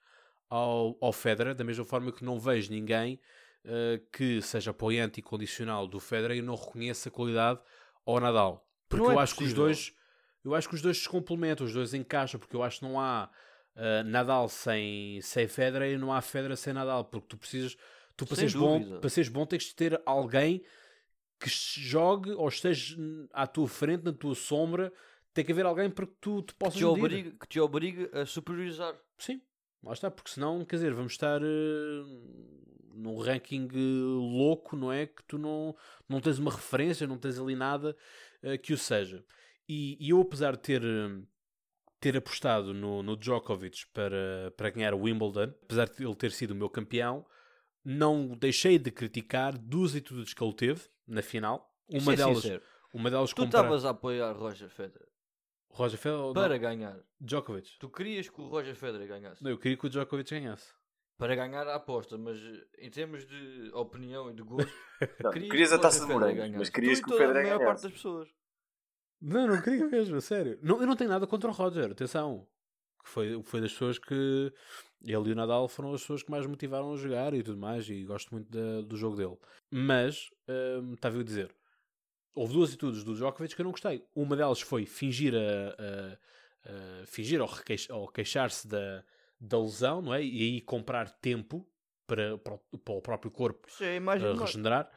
ao, 0.48 0.96
ao 1.00 1.12
Federer, 1.12 1.54
da 1.54 1.64
mesma 1.64 1.84
forma 1.84 2.12
que 2.12 2.24
não 2.24 2.38
vejo 2.38 2.70
ninguém 2.70 3.18
eh, 3.64 4.00
que 4.12 4.40
seja 4.42 4.70
apoiante 4.70 5.20
e 5.20 5.22
condicional 5.22 5.86
do 5.88 5.98
Federer 5.98 6.36
e 6.36 6.42
não 6.42 6.54
reconheça 6.54 7.10
qualidade 7.10 7.60
ao 8.04 8.20
Nadal. 8.20 8.68
Porque 8.88 9.02
Não 9.04 9.10
é 9.10 9.14
eu 9.14 9.20
acho 9.20 9.34
que 9.34 9.42
os 9.44 9.48
possível. 9.48 9.64
dois 9.66 9.94
eu 10.44 10.54
acho 10.56 10.68
que 10.68 10.74
os 10.74 10.82
dois 10.82 10.98
se 10.98 11.08
complementam, 11.08 11.64
os 11.64 11.72
dois 11.72 11.94
encaixam, 11.94 12.38
porque 12.38 12.56
eu 12.56 12.62
acho 12.64 12.80
que 12.80 12.84
não 12.84 13.00
há 13.00 13.30
eh, 13.76 14.02
Nadal 14.04 14.48
sem, 14.48 15.20
sem 15.22 15.46
Federer 15.48 15.92
e 15.94 15.98
não 15.98 16.12
há 16.12 16.20
Federer 16.20 16.56
sem 16.56 16.72
Nadal, 16.72 17.04
porque 17.04 17.26
tu 17.28 17.36
precisas, 17.36 17.76
tu 18.16 18.26
para 18.26 18.36
seres, 18.36 18.54
bom, 18.54 18.98
para 19.00 19.10
seres 19.10 19.28
bom 19.28 19.46
tens 19.46 19.64
de 19.64 19.74
ter 19.74 20.00
alguém 20.04 20.62
que 21.40 21.48
jogue 21.50 22.30
ou 22.32 22.48
esteja 22.48 22.96
à 23.32 23.46
tua 23.46 23.66
frente, 23.68 24.04
na 24.04 24.12
tua 24.12 24.34
sombra, 24.34 24.92
tem 25.34 25.44
que 25.44 25.52
haver 25.52 25.66
alguém 25.66 25.90
para 25.90 26.06
que 26.06 26.14
tu 26.20 26.42
te 26.42 26.52
Que 26.52 26.58
possas 26.58 26.78
te, 26.78 26.84
medir. 26.84 27.00
obriga, 27.04 27.30
que 27.32 27.48
te 27.48 27.60
obriga 27.60 28.20
a 28.22 28.26
superiorizar. 28.26 28.94
Sim, 29.18 29.40
lá 29.82 29.92
está, 29.92 30.10
porque 30.10 30.30
senão, 30.30 30.64
quer 30.64 30.76
dizer, 30.76 30.94
vamos 30.94 31.12
estar 31.12 31.40
eh, 31.42 32.02
num 32.94 33.18
ranking 33.18 33.68
eh, 33.72 33.76
louco, 33.76 34.76
não 34.76 34.92
é? 34.92 35.06
Que 35.06 35.22
tu 35.24 35.38
não, 35.38 35.74
não 36.08 36.20
tens 36.20 36.38
uma 36.38 36.50
referência, 36.52 37.06
não 37.06 37.18
tens 37.18 37.38
ali 37.38 37.56
nada 37.56 37.96
eh, 38.42 38.58
que 38.58 38.72
o 38.72 38.78
seja. 38.78 39.24
E, 39.68 39.96
e 40.00 40.10
eu, 40.10 40.20
apesar 40.20 40.52
de 40.52 40.62
ter, 40.62 40.82
hum, 40.84 41.24
ter 42.02 42.16
apostado 42.16 42.74
no, 42.74 43.02
no 43.02 43.16
Djokovic 43.16 43.86
para, 43.94 44.52
para 44.56 44.70
ganhar 44.70 44.92
o 44.92 45.02
Wimbledon, 45.02 45.54
apesar 45.62 45.88
de 45.88 46.04
ele 46.04 46.14
ter 46.16 46.32
sido 46.32 46.50
o 46.50 46.54
meu 46.54 46.68
campeão, 46.68 47.24
não 47.84 48.36
deixei 48.36 48.78
de 48.78 48.90
criticar 48.90 49.56
duas 49.56 49.94
atitudes 49.94 50.34
que 50.34 50.42
ele 50.44 50.52
teve 50.54 50.82
na 51.06 51.22
final. 51.22 51.72
Isso 51.88 52.04
Uma 52.06 52.12
é 52.12 52.16
delas, 52.16 52.36
sincero. 52.42 52.62
uma 52.92 53.10
delas 53.10 53.30
Tu 53.30 53.36
comprar- 53.36 53.60
estavas 53.60 53.84
a 53.84 53.90
apoiar 53.90 54.32
Roger 54.32 54.68
Federer 54.68 55.08
Roger 55.70 55.98
Federer 55.98 56.32
para 56.34 56.48
não, 56.54 56.58
ganhar. 56.60 56.98
Djokovic. 57.20 57.78
Tu 57.78 57.88
querias 57.88 58.28
que 58.28 58.40
o 58.40 58.46
Roger 58.48 58.74
Federer 58.76 59.08
ganhasse. 59.08 59.42
Não, 59.42 59.50
eu 59.50 59.58
queria 59.58 59.76
que 59.78 59.86
o 59.86 59.88
Djokovic 59.88 60.30
ganhasse. 60.30 60.70
Para 61.18 61.34
ganhar 61.36 61.66
a 61.68 61.76
aposta, 61.76 62.18
mas 62.18 62.36
eh, 62.38 62.86
em 62.86 62.90
termos 62.90 63.24
de 63.26 63.70
opinião 63.74 64.30
e 64.30 64.34
de 64.34 64.42
gosto, 64.42 64.70
Não, 65.22 65.30
querias 65.30 65.50
querias 65.50 65.68
que 65.70 65.74
a 65.74 65.78
taça 65.78 66.00
de 66.06 66.12
morangos, 66.12 66.50
mas 66.50 66.68
querias 66.68 66.98
Tu 67.00 67.04
que 67.04 67.10
o 67.10 67.12
toda 67.12 67.24
a 67.24 67.28
Federer 67.28 67.44
maior 67.46 67.58
parte 67.58 67.66
ganhasse. 67.68 67.82
das 67.84 67.92
pessoas. 67.92 68.28
Não, 69.22 69.46
não 69.46 69.62
queria 69.62 69.86
mesmo, 69.86 70.20
sério. 70.20 70.58
Não, 70.62 70.80
eu 70.80 70.86
não 70.86 70.96
tenho 70.96 71.08
nada 71.10 71.26
contra 71.26 71.48
o 71.48 71.52
Roger, 71.52 71.92
atenção. 71.92 72.46
Que 73.02 73.08
foi, 73.08 73.42
foi 73.44 73.60
das 73.60 73.72
pessoas 73.72 73.98
que. 73.98 74.52
Ele 75.04 75.30
e 75.30 75.32
o 75.32 75.34
Nadal 75.34 75.66
foram 75.68 75.92
as 75.94 76.00
pessoas 76.02 76.22
que 76.22 76.30
mais 76.30 76.46
motivaram 76.46 76.92
a 76.92 76.96
jogar 76.96 77.34
e 77.34 77.42
tudo 77.42 77.58
mais, 77.58 77.88
e 77.88 78.04
gosto 78.04 78.30
muito 78.32 78.48
da- 78.50 78.82
do 78.82 78.96
jogo 78.96 79.16
dele. 79.16 79.36
Mas, 79.70 80.30
hum, 80.48 80.94
estava 80.94 81.18
a 81.18 81.24
dizer, 81.24 81.52
houve 82.34 82.52
duas 82.52 82.68
atitudes 82.70 83.02
do 83.02 83.14
Djokovic 83.14 83.54
que 83.54 83.60
eu 83.60 83.64
não 83.64 83.72
gostei. 83.72 84.04
Uma 84.14 84.36
delas 84.36 84.60
foi 84.60 84.86
fingir 84.86 85.34
a, 85.34 85.38
a- 85.38 86.18
a- 87.02 87.06
fingir 87.06 87.40
ou, 87.42 87.48
ou 87.90 88.08
queixar-se 88.08 88.68
da, 88.68 89.04
da 89.40 89.58
lesão, 89.60 90.00
não 90.02 90.14
é? 90.14 90.22
E 90.22 90.42
aí 90.42 90.60
comprar 90.60 91.10
tempo 91.18 91.66
para, 92.06 92.38
para, 92.38 92.54
o- 92.54 93.02
próprio 93.02 93.30
corpo 93.30 93.68
de 94.20 94.24
nós. 94.34 94.40
regenerar. 94.50 94.88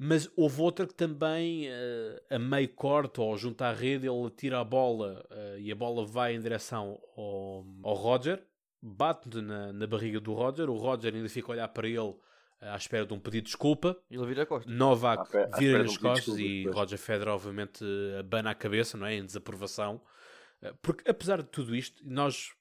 Mas 0.00 0.30
houve 0.36 0.60
outra 0.60 0.86
que 0.86 0.94
também, 0.94 1.66
eh, 1.66 2.22
a 2.30 2.38
meio 2.38 2.68
corte 2.68 3.20
ou 3.20 3.36
junto 3.36 3.62
à 3.62 3.72
rede, 3.72 4.06
ele 4.06 4.30
tira 4.30 4.60
a 4.60 4.64
bola 4.64 5.26
eh, 5.28 5.56
e 5.58 5.72
a 5.72 5.74
bola 5.74 6.06
vai 6.06 6.36
em 6.36 6.40
direção 6.40 7.00
ao, 7.16 7.66
ao 7.82 7.94
Roger, 7.94 8.40
bate 8.80 9.28
na, 9.42 9.72
na 9.72 9.86
barriga 9.88 10.20
do 10.20 10.32
Roger. 10.34 10.70
O 10.70 10.76
Roger 10.76 11.12
ainda 11.12 11.28
fica 11.28 11.50
a 11.50 11.52
olhar 11.52 11.68
para 11.68 11.88
ele 11.88 12.14
eh, 12.60 12.68
à 12.68 12.76
espera 12.76 13.04
de 13.04 13.12
um 13.12 13.18
pedido 13.18 13.46
de 13.46 13.50
desculpa. 13.50 13.98
E 14.08 14.14
ele 14.14 14.24
vira 14.24 14.44
a 14.44 14.46
costa. 14.46 14.70
Novak 14.70 15.36
um 15.36 15.80
as 15.80 15.92
de 15.92 15.98
costas 15.98 16.38
e 16.38 16.58
depois. 16.58 16.76
Roger 16.76 16.98
Federer, 16.98 17.34
obviamente, 17.34 17.84
abana 18.20 18.50
a 18.50 18.54
cabeça, 18.54 18.96
não 18.96 19.04
é? 19.04 19.16
Em 19.16 19.26
desaprovação. 19.26 20.00
Porque, 20.80 21.10
apesar 21.10 21.42
de 21.42 21.48
tudo 21.48 21.74
isto, 21.74 22.02
nós, 22.04 22.52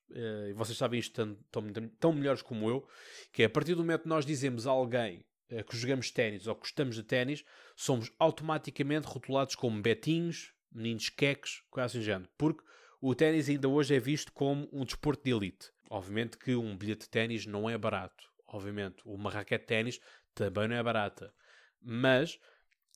vocês 0.56 0.78
sabem 0.78 1.00
isto 1.00 1.14
tão, 1.14 1.36
tão, 1.52 1.88
tão 2.00 2.14
melhores 2.14 2.44
como 2.44 2.70
eu, 2.70 2.88
que 3.32 3.42
é 3.42 3.46
a 3.46 3.50
partir 3.50 3.74
do 3.74 3.82
momento 3.82 4.04
que 4.04 4.08
nós 4.08 4.24
dizemos 4.24 4.68
a 4.68 4.72
alguém 4.72 5.27
que 5.68 5.78
jogamos 5.78 6.12
ténis 6.12 6.48
ou 6.48 6.56
que 6.56 6.62
gostamos 6.62 6.96
de 6.96 7.04
ténis, 7.04 7.44
somos 7.76 8.12
automaticamente 8.20 9.08
rotulados 9.08 9.56
como 9.56 9.82
betinhos, 9.82 10.54
meninos 10.72 11.10
queques, 11.10 11.62
coisa 11.70 11.86
assim 11.86 12.02
género. 12.02 12.30
Porque 12.38 12.64
o 13.02 13.16
ténis 13.16 13.48
ainda 13.48 13.70
hoje 13.70 13.96
é 13.96 14.00
visto 14.00 14.32
como 14.34 14.68
um 14.72 14.84
desporto 14.84 15.24
de 15.24 15.32
elite. 15.32 15.72
Obviamente 15.90 16.38
que 16.38 16.56
um 16.56 16.76
bilhete 16.76 17.06
de 17.06 17.10
ténis 17.10 17.46
não 17.46 17.70
é 17.70 17.78
barato. 17.78 18.26
Obviamente, 18.48 19.02
uma 19.06 19.30
raquete 19.30 19.64
de 19.64 19.68
ténis 19.68 20.00
também 20.34 20.68
não 20.68 20.76
é 20.76 20.84
barata. 20.84 21.34
Mas, 21.82 22.40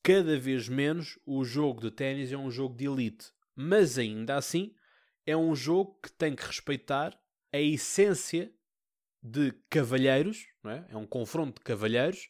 cada 0.03 0.37
vez 0.37 0.67
menos, 0.67 1.19
o 1.25 1.43
jogo 1.43 1.81
de 1.81 1.91
ténis 1.91 2.31
é 2.31 2.37
um 2.37 2.49
jogo 2.49 2.75
de 2.75 2.85
elite. 2.85 3.31
Mas 3.55 3.97
ainda 3.97 4.35
assim, 4.35 4.73
é 5.25 5.35
um 5.35 5.55
jogo 5.55 5.99
que 6.01 6.11
tem 6.11 6.35
que 6.35 6.45
respeitar 6.45 7.17
a 7.51 7.59
essência 7.59 8.51
de 9.21 9.51
cavalheiros, 9.69 10.47
é? 10.65 10.85
É 10.89 10.97
um 10.97 11.05
confronto 11.05 11.59
de 11.59 11.63
cavalheiros 11.63 12.29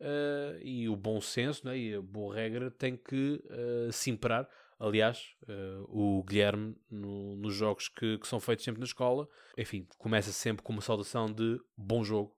eh, 0.00 0.58
e 0.62 0.88
o 0.88 0.96
bom 0.96 1.20
senso 1.20 1.64
não 1.64 1.72
é? 1.72 1.78
e 1.78 1.94
a 1.94 2.00
boa 2.02 2.34
regra 2.34 2.70
tem 2.70 2.96
que 2.96 3.42
eh, 3.50 3.88
se 3.92 4.10
imperar. 4.10 4.48
Aliás, 4.78 5.34
eh, 5.46 5.82
o 5.88 6.22
Guilherme, 6.24 6.74
no- 6.90 7.36
nos 7.36 7.54
jogos 7.54 7.88
que, 7.88 8.16
que 8.18 8.26
são 8.26 8.40
feitos 8.40 8.64
sempre 8.64 8.80
na 8.80 8.86
escola, 8.86 9.28
enfim, 9.58 9.86
começa 9.98 10.32
sempre 10.32 10.62
com 10.62 10.72
uma 10.72 10.80
saudação 10.82 11.30
de 11.30 11.60
bom 11.76 12.02
jogo. 12.02 12.34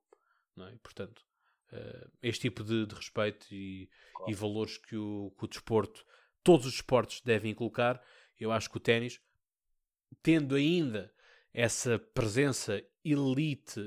Não 0.57 0.67
é? 0.67 0.77
Portanto, 0.83 1.23
este 2.23 2.43
tipo 2.43 2.63
de, 2.63 2.85
de 2.85 2.95
respeito 2.95 3.47
e, 3.51 3.89
e 4.29 4.35
valores 4.35 4.77
que 4.77 4.95
o, 4.95 5.33
que 5.39 5.45
o 5.45 5.49
desporto, 5.49 6.05
todos 6.45 6.67
os 6.67 6.73
desportos 6.73 7.23
devem 7.23 7.53
inculcar, 7.53 8.03
eu 8.39 8.53
acho 8.53 8.69
que 8.69 8.77
o 8.77 8.81
ténis, 8.81 9.19
tendo 10.23 10.55
ainda 10.55 11.11
essa 11.55 11.99
presença 11.99 12.83
elite, 13.03 13.81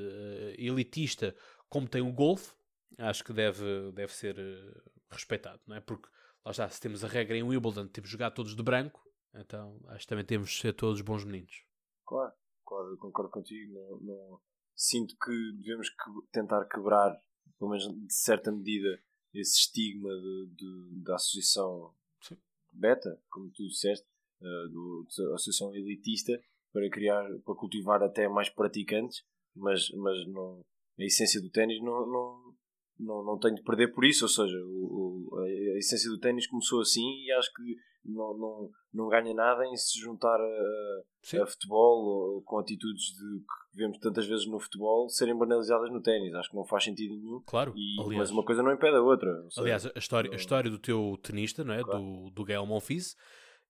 elitista 0.57 1.35
como 1.69 1.87
tem 1.87 2.01
o 2.01 2.11
golfe, 2.11 2.54
acho 2.97 3.23
que 3.23 3.33
deve, 3.33 3.91
deve 3.93 4.13
ser 4.13 4.37
eh, 4.37 4.81
respeitado, 5.09 5.61
não 5.67 5.75
é? 5.75 5.81
Porque 5.81 6.07
lá 6.43 6.51
está, 6.51 6.69
se 6.69 6.79
temos 6.79 7.03
a 7.03 7.07
regra 7.07 7.35
em 7.37 7.43
Wimbledon, 7.43 7.87
temos 7.87 8.09
de 8.09 8.13
jogar 8.13 8.31
todos 8.31 8.55
de 8.55 8.63
branco, 8.63 9.01
então 9.33 9.79
acho 9.87 10.01
que 10.05 10.09
também 10.09 10.25
temos 10.25 10.49
de 10.51 10.57
ser 10.59 10.73
todos 10.73 11.01
bons 11.01 11.23
meninos. 11.25 11.63
Claro, 12.05 12.33
claro, 12.65 12.89
eu 12.91 12.97
concordo 12.97 13.31
contigo. 13.31 13.73
Não, 13.73 13.99
não- 14.01 14.41
Sinto 14.77 15.15
que 15.23 15.31
devemos 15.57 15.89
que- 15.89 16.27
tentar 16.33 16.65
quebrar, 16.65 17.17
pelo 17.57 17.71
menos 17.71 17.85
de 17.87 18.13
certa 18.13 18.51
medida, 18.51 19.01
esse 19.33 19.59
estigma 19.59 20.09
de, 20.09 20.47
de- 20.53 21.01
da 21.01 21.15
associação 21.15 21.95
Sim. 22.21 22.35
beta, 22.73 23.17
como 23.29 23.49
tu 23.51 23.65
disseste, 23.65 24.05
do, 24.41 25.07
da 25.17 25.35
associação 25.35 25.73
elitista, 25.73 26.37
para 26.73 26.89
criar, 26.89 27.23
para 27.45 27.55
cultivar 27.55 28.03
até 28.03 28.27
mais 28.27 28.49
praticantes, 28.49 29.23
mas, 29.55 29.89
mas 29.91 30.27
não, 30.27 30.59
a 30.99 31.03
essência 31.05 31.41
do 31.41 31.49
ténis 31.49 31.81
não, 31.81 32.05
não, 32.05 32.55
não, 32.99 33.23
não 33.23 33.37
tenho 33.39 33.55
de 33.55 33.63
perder 33.63 33.93
por 33.93 34.05
isso, 34.05 34.25
ou 34.25 34.29
seja, 34.29 34.57
o, 34.65 35.29
o- 35.31 35.39
a, 35.39 35.77
essência 35.77 36.09
do 36.09 36.19
ténis 36.19 36.47
começou 36.47 36.81
assim 36.81 37.05
e 37.23 37.31
acho 37.33 37.51
que 37.53 37.75
não, 38.05 38.37
não, 38.37 38.69
não 38.93 39.07
ganha 39.09 39.33
nada 39.33 39.65
em 39.65 39.75
se 39.75 39.99
juntar 39.99 40.39
a, 40.39 41.41
a 41.41 41.45
futebol 41.47 42.05
ou 42.35 42.41
com 42.43 42.59
atitudes 42.59 43.05
de, 43.15 43.39
que 43.39 43.77
vemos 43.77 43.97
tantas 43.97 44.25
vezes 44.27 44.45
no 44.45 44.59
futebol 44.59 45.09
serem 45.09 45.35
banalizadas 45.35 45.91
no 45.91 46.01
ténis. 46.01 46.33
Acho 46.35 46.49
que 46.51 46.55
não 46.55 46.63
faz 46.65 46.83
sentido 46.83 47.15
nenhum. 47.15 47.41
Claro, 47.45 47.73
E, 47.75 47.99
aliás, 47.99 48.15
mas 48.17 48.31
uma 48.31 48.43
coisa 48.45 48.61
não 48.63 48.71
impede 48.71 48.95
a 48.95 49.01
outra. 49.01 49.29
ou 49.43 49.49
seja, 49.51 49.61
aliás, 49.61 49.85
a 49.87 49.99
história, 49.99 50.31
a 50.31 50.35
história 50.35 50.69
do 50.69 50.77
teu 50.79 51.17
tenista, 51.23 51.63
não 51.63 51.73
é? 51.73 51.81
Claro. 51.83 51.99
do, 51.99 52.29
do 52.29 52.43
Gael 52.45 52.65
Monfils, 52.65 53.15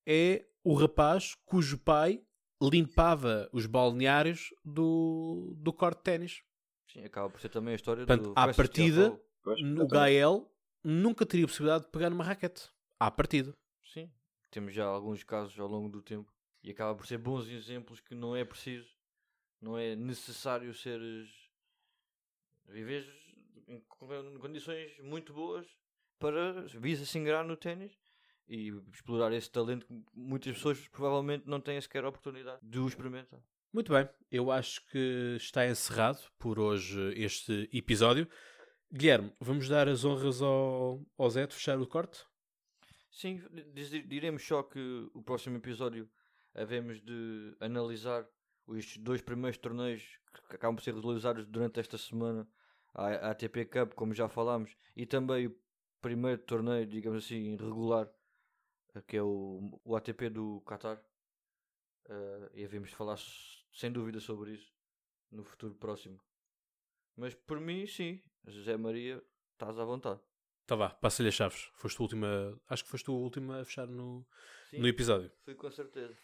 é 0.05 0.45
o 0.63 0.73
rapaz 0.73 1.34
cujo 1.45 1.78
pai 1.78 2.21
limpava 2.61 3.49
os 3.53 3.65
balneários 3.65 4.49
do, 4.63 5.53
do 5.57 5.71
corte 5.73 5.97
de 5.99 6.03
ténis. 6.03 6.41
Sim, 6.95 7.03
acaba 7.03 7.29
por 7.29 7.41
ser 7.41 7.49
também 7.49 7.73
a 7.73 7.75
história 7.75 8.05
Portanto, 8.05 8.33
do 8.33 8.39
à 8.39 8.47
partida- 8.53 9.19
O. 9.45 9.87
Gael 9.87 10.49
nunca 10.81 11.25
teria 11.25 11.45
possibilidade 11.45 11.83
de 11.83 11.91
pegar 11.91 12.09
numa 12.09 12.23
raquete. 12.23 12.69
À 12.97 13.11
partida. 13.11 13.53
Sim, 13.83 14.09
temos 14.49 14.73
já 14.73 14.85
alguns 14.85 15.21
casos 15.23 15.59
ao 15.59 15.67
longo 15.67 15.89
do 15.89 16.01
tempo 16.01 16.33
e 16.63 16.71
acaba 16.71 16.95
por 16.95 17.05
ser 17.05 17.17
bons 17.17 17.47
exemplos 17.49 17.99
que 17.99 18.15
não 18.15 18.33
é 18.33 18.45
preciso, 18.45 18.87
não 19.61 19.77
é 19.77 19.93
necessário 19.95 20.73
seres 20.73 21.29
viveres 22.67 23.05
em 23.67 23.79
con- 23.81 24.39
condições 24.39 24.97
muito 24.99 25.33
boas 25.33 25.67
para 26.17 26.61
vis 26.79 27.01
a 27.01 27.05
se 27.05 27.17
ingrar 27.19 27.45
no 27.45 27.57
ténis 27.57 27.91
e 28.47 28.69
explorar 28.93 29.33
esse 29.33 29.49
talento 29.51 29.85
que 29.85 29.93
muitas 30.13 30.53
pessoas 30.53 30.87
provavelmente 30.87 31.45
não 31.45 31.59
têm 31.59 31.79
sequer 31.81 32.05
a 32.05 32.09
oportunidade 32.09 32.59
de 32.63 32.79
o 32.79 32.87
experimentar. 32.87 33.41
Muito 33.72 33.91
bem, 33.91 34.07
eu 34.32 34.51
acho 34.51 34.86
que 34.88 35.36
está 35.38 35.68
encerrado 35.68 36.20
por 36.39 36.59
hoje 36.59 37.13
este 37.16 37.70
episódio. 37.74 38.28
Guilherme, 38.91 39.34
vamos 39.39 39.68
dar 39.68 39.88
as 39.89 40.05
honras 40.05 40.41
ao, 40.41 41.05
ao 41.18 41.30
Zé 41.30 41.45
de 41.45 41.53
fechar 41.53 41.80
o 41.80 41.88
corte? 41.88 42.26
Sim, 43.11 43.41
diremos 44.07 44.45
só 44.45 44.63
que 44.63 45.09
o 45.13 45.22
próximo 45.22 45.57
episódio 45.57 46.09
havemos 46.53 47.01
de 47.01 47.55
analisar 47.59 48.28
os 48.68 48.97
dois 48.97 49.22
primeiros 49.22 49.57
torneios 49.57 50.03
que 50.49 50.55
acabam 50.55 50.76
por 50.76 50.84
ser 50.84 50.95
realizados 50.95 51.45
durante 51.45 51.80
esta 51.80 51.97
semana, 51.97 52.47
a 52.93 53.07
a 53.07 53.32
ATP 53.32 53.66
Cup, 53.66 53.93
como 53.93 54.13
já 54.13 54.28
falámos, 54.28 54.76
e 54.95 55.05
também 55.05 55.47
o 55.47 55.55
primeiro 56.01 56.41
torneio, 56.41 56.86
digamos 56.86 57.24
assim, 57.24 57.55
regular, 57.55 58.09
eh, 58.93 59.01
que 59.01 59.18
é 59.18 59.24
o, 59.24 59.80
o 59.84 59.95
ATP 59.95 60.30
do 60.30 60.61
Qatar. 60.66 61.01
Eh, 62.10 62.49
e 62.56 62.66
havemos 62.66 62.89
de 62.89 62.95
falar 62.95 63.18
sem 63.74 63.91
dúvida 63.91 64.20
sobre 64.20 64.51
isso 64.53 64.72
no 65.32 65.43
futuro 65.43 65.76
próximo. 65.76 66.20
Mas 67.18 67.34
por 67.34 67.60
mim, 67.60 67.86
sim, 67.88 68.22
José 68.45 68.78
Maria, 68.78 69.22
estás 69.53 69.78
à 69.80 69.86
vontade. 69.86 70.20
Tá 70.66 70.76
vá, 70.76 70.89
passa-lhe 70.89 71.30
as 71.30 71.36
chaves. 71.36 71.70
Foste 71.76 71.99
a 71.99 72.03
última. 72.03 72.62
Acho 72.68 72.84
que 72.84 72.89
foste 72.89 73.10
a 73.10 73.14
última 73.14 73.62
a 73.62 73.66
fechar 73.66 73.88
no, 73.88 74.26
Sim, 74.70 74.80
no 74.80 74.88
episódio. 74.88 75.32
fui 75.43 75.56
com 75.56 75.70
certeza. 75.72 76.16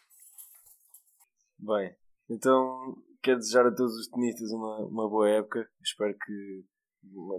Bem, 1.59 1.95
então 2.29 3.03
quero 3.21 3.37
desejar 3.37 3.67
a 3.67 3.75
todos 3.75 3.95
os 3.95 4.07
tenistas 4.07 4.51
uma, 4.51 4.79
uma 4.79 5.09
boa 5.09 5.29
época. 5.29 5.69
Espero 5.81 6.17
que, 6.17 6.65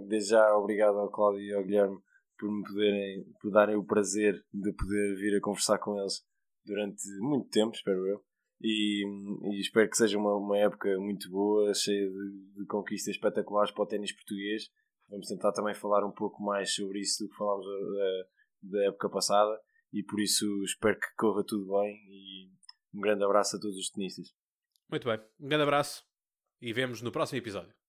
desde 0.07 0.29
já, 0.29 0.55
obrigado 0.55 0.97
ao 0.97 1.11
Cláudio 1.11 1.41
e 1.41 1.53
ao 1.53 1.63
Guilherme 1.63 2.01
por 2.37 2.49
me 2.51 2.63
poderem, 2.63 3.33
por 3.41 3.51
darem 3.51 3.75
o 3.75 3.85
prazer 3.85 4.43
de 4.53 4.73
poder 4.73 5.15
vir 5.15 5.37
a 5.37 5.41
conversar 5.41 5.77
com 5.79 5.99
eles 5.99 6.25
durante 6.65 7.03
muito 7.19 7.49
tempo, 7.49 7.75
espero 7.75 8.07
eu. 8.07 8.25
E, 8.61 9.05
e 9.51 9.59
espero 9.59 9.89
que 9.89 9.97
seja 9.97 10.17
uma, 10.17 10.35
uma 10.35 10.57
época 10.57 10.89
muito 10.99 11.29
boa, 11.29 11.73
cheia 11.73 12.09
de, 12.09 12.53
de 12.55 12.65
conquistas 12.65 13.15
espetaculares 13.15 13.71
para 13.71 13.83
o 13.83 13.87
ténis 13.87 14.13
português. 14.13 14.69
Vamos 15.09 15.27
tentar 15.27 15.51
também 15.51 15.75
falar 15.75 16.05
um 16.05 16.11
pouco 16.11 16.41
mais 16.41 16.73
sobre 16.73 16.99
isso 16.99 17.23
do 17.23 17.29
que 17.29 17.35
falámos 17.35 17.65
da, 17.65 18.77
da 18.77 18.85
época 18.87 19.09
passada 19.09 19.59
e 19.91 20.03
por 20.03 20.19
isso 20.19 20.45
espero 20.63 20.97
que 20.97 21.07
corra 21.17 21.43
tudo 21.45 21.65
bem 21.67 21.95
e 22.09 22.49
um 22.95 23.01
grande 23.01 23.23
abraço 23.23 23.57
a 23.57 23.59
todos 23.59 23.77
os 23.77 23.89
tenistas. 23.89 24.33
Muito 24.89 25.07
bem, 25.07 25.19
um 25.39 25.47
grande 25.47 25.63
abraço 25.63 26.03
e 26.61 26.71
vemos 26.73 27.01
no 27.01 27.11
próximo 27.11 27.39
episódio. 27.39 27.82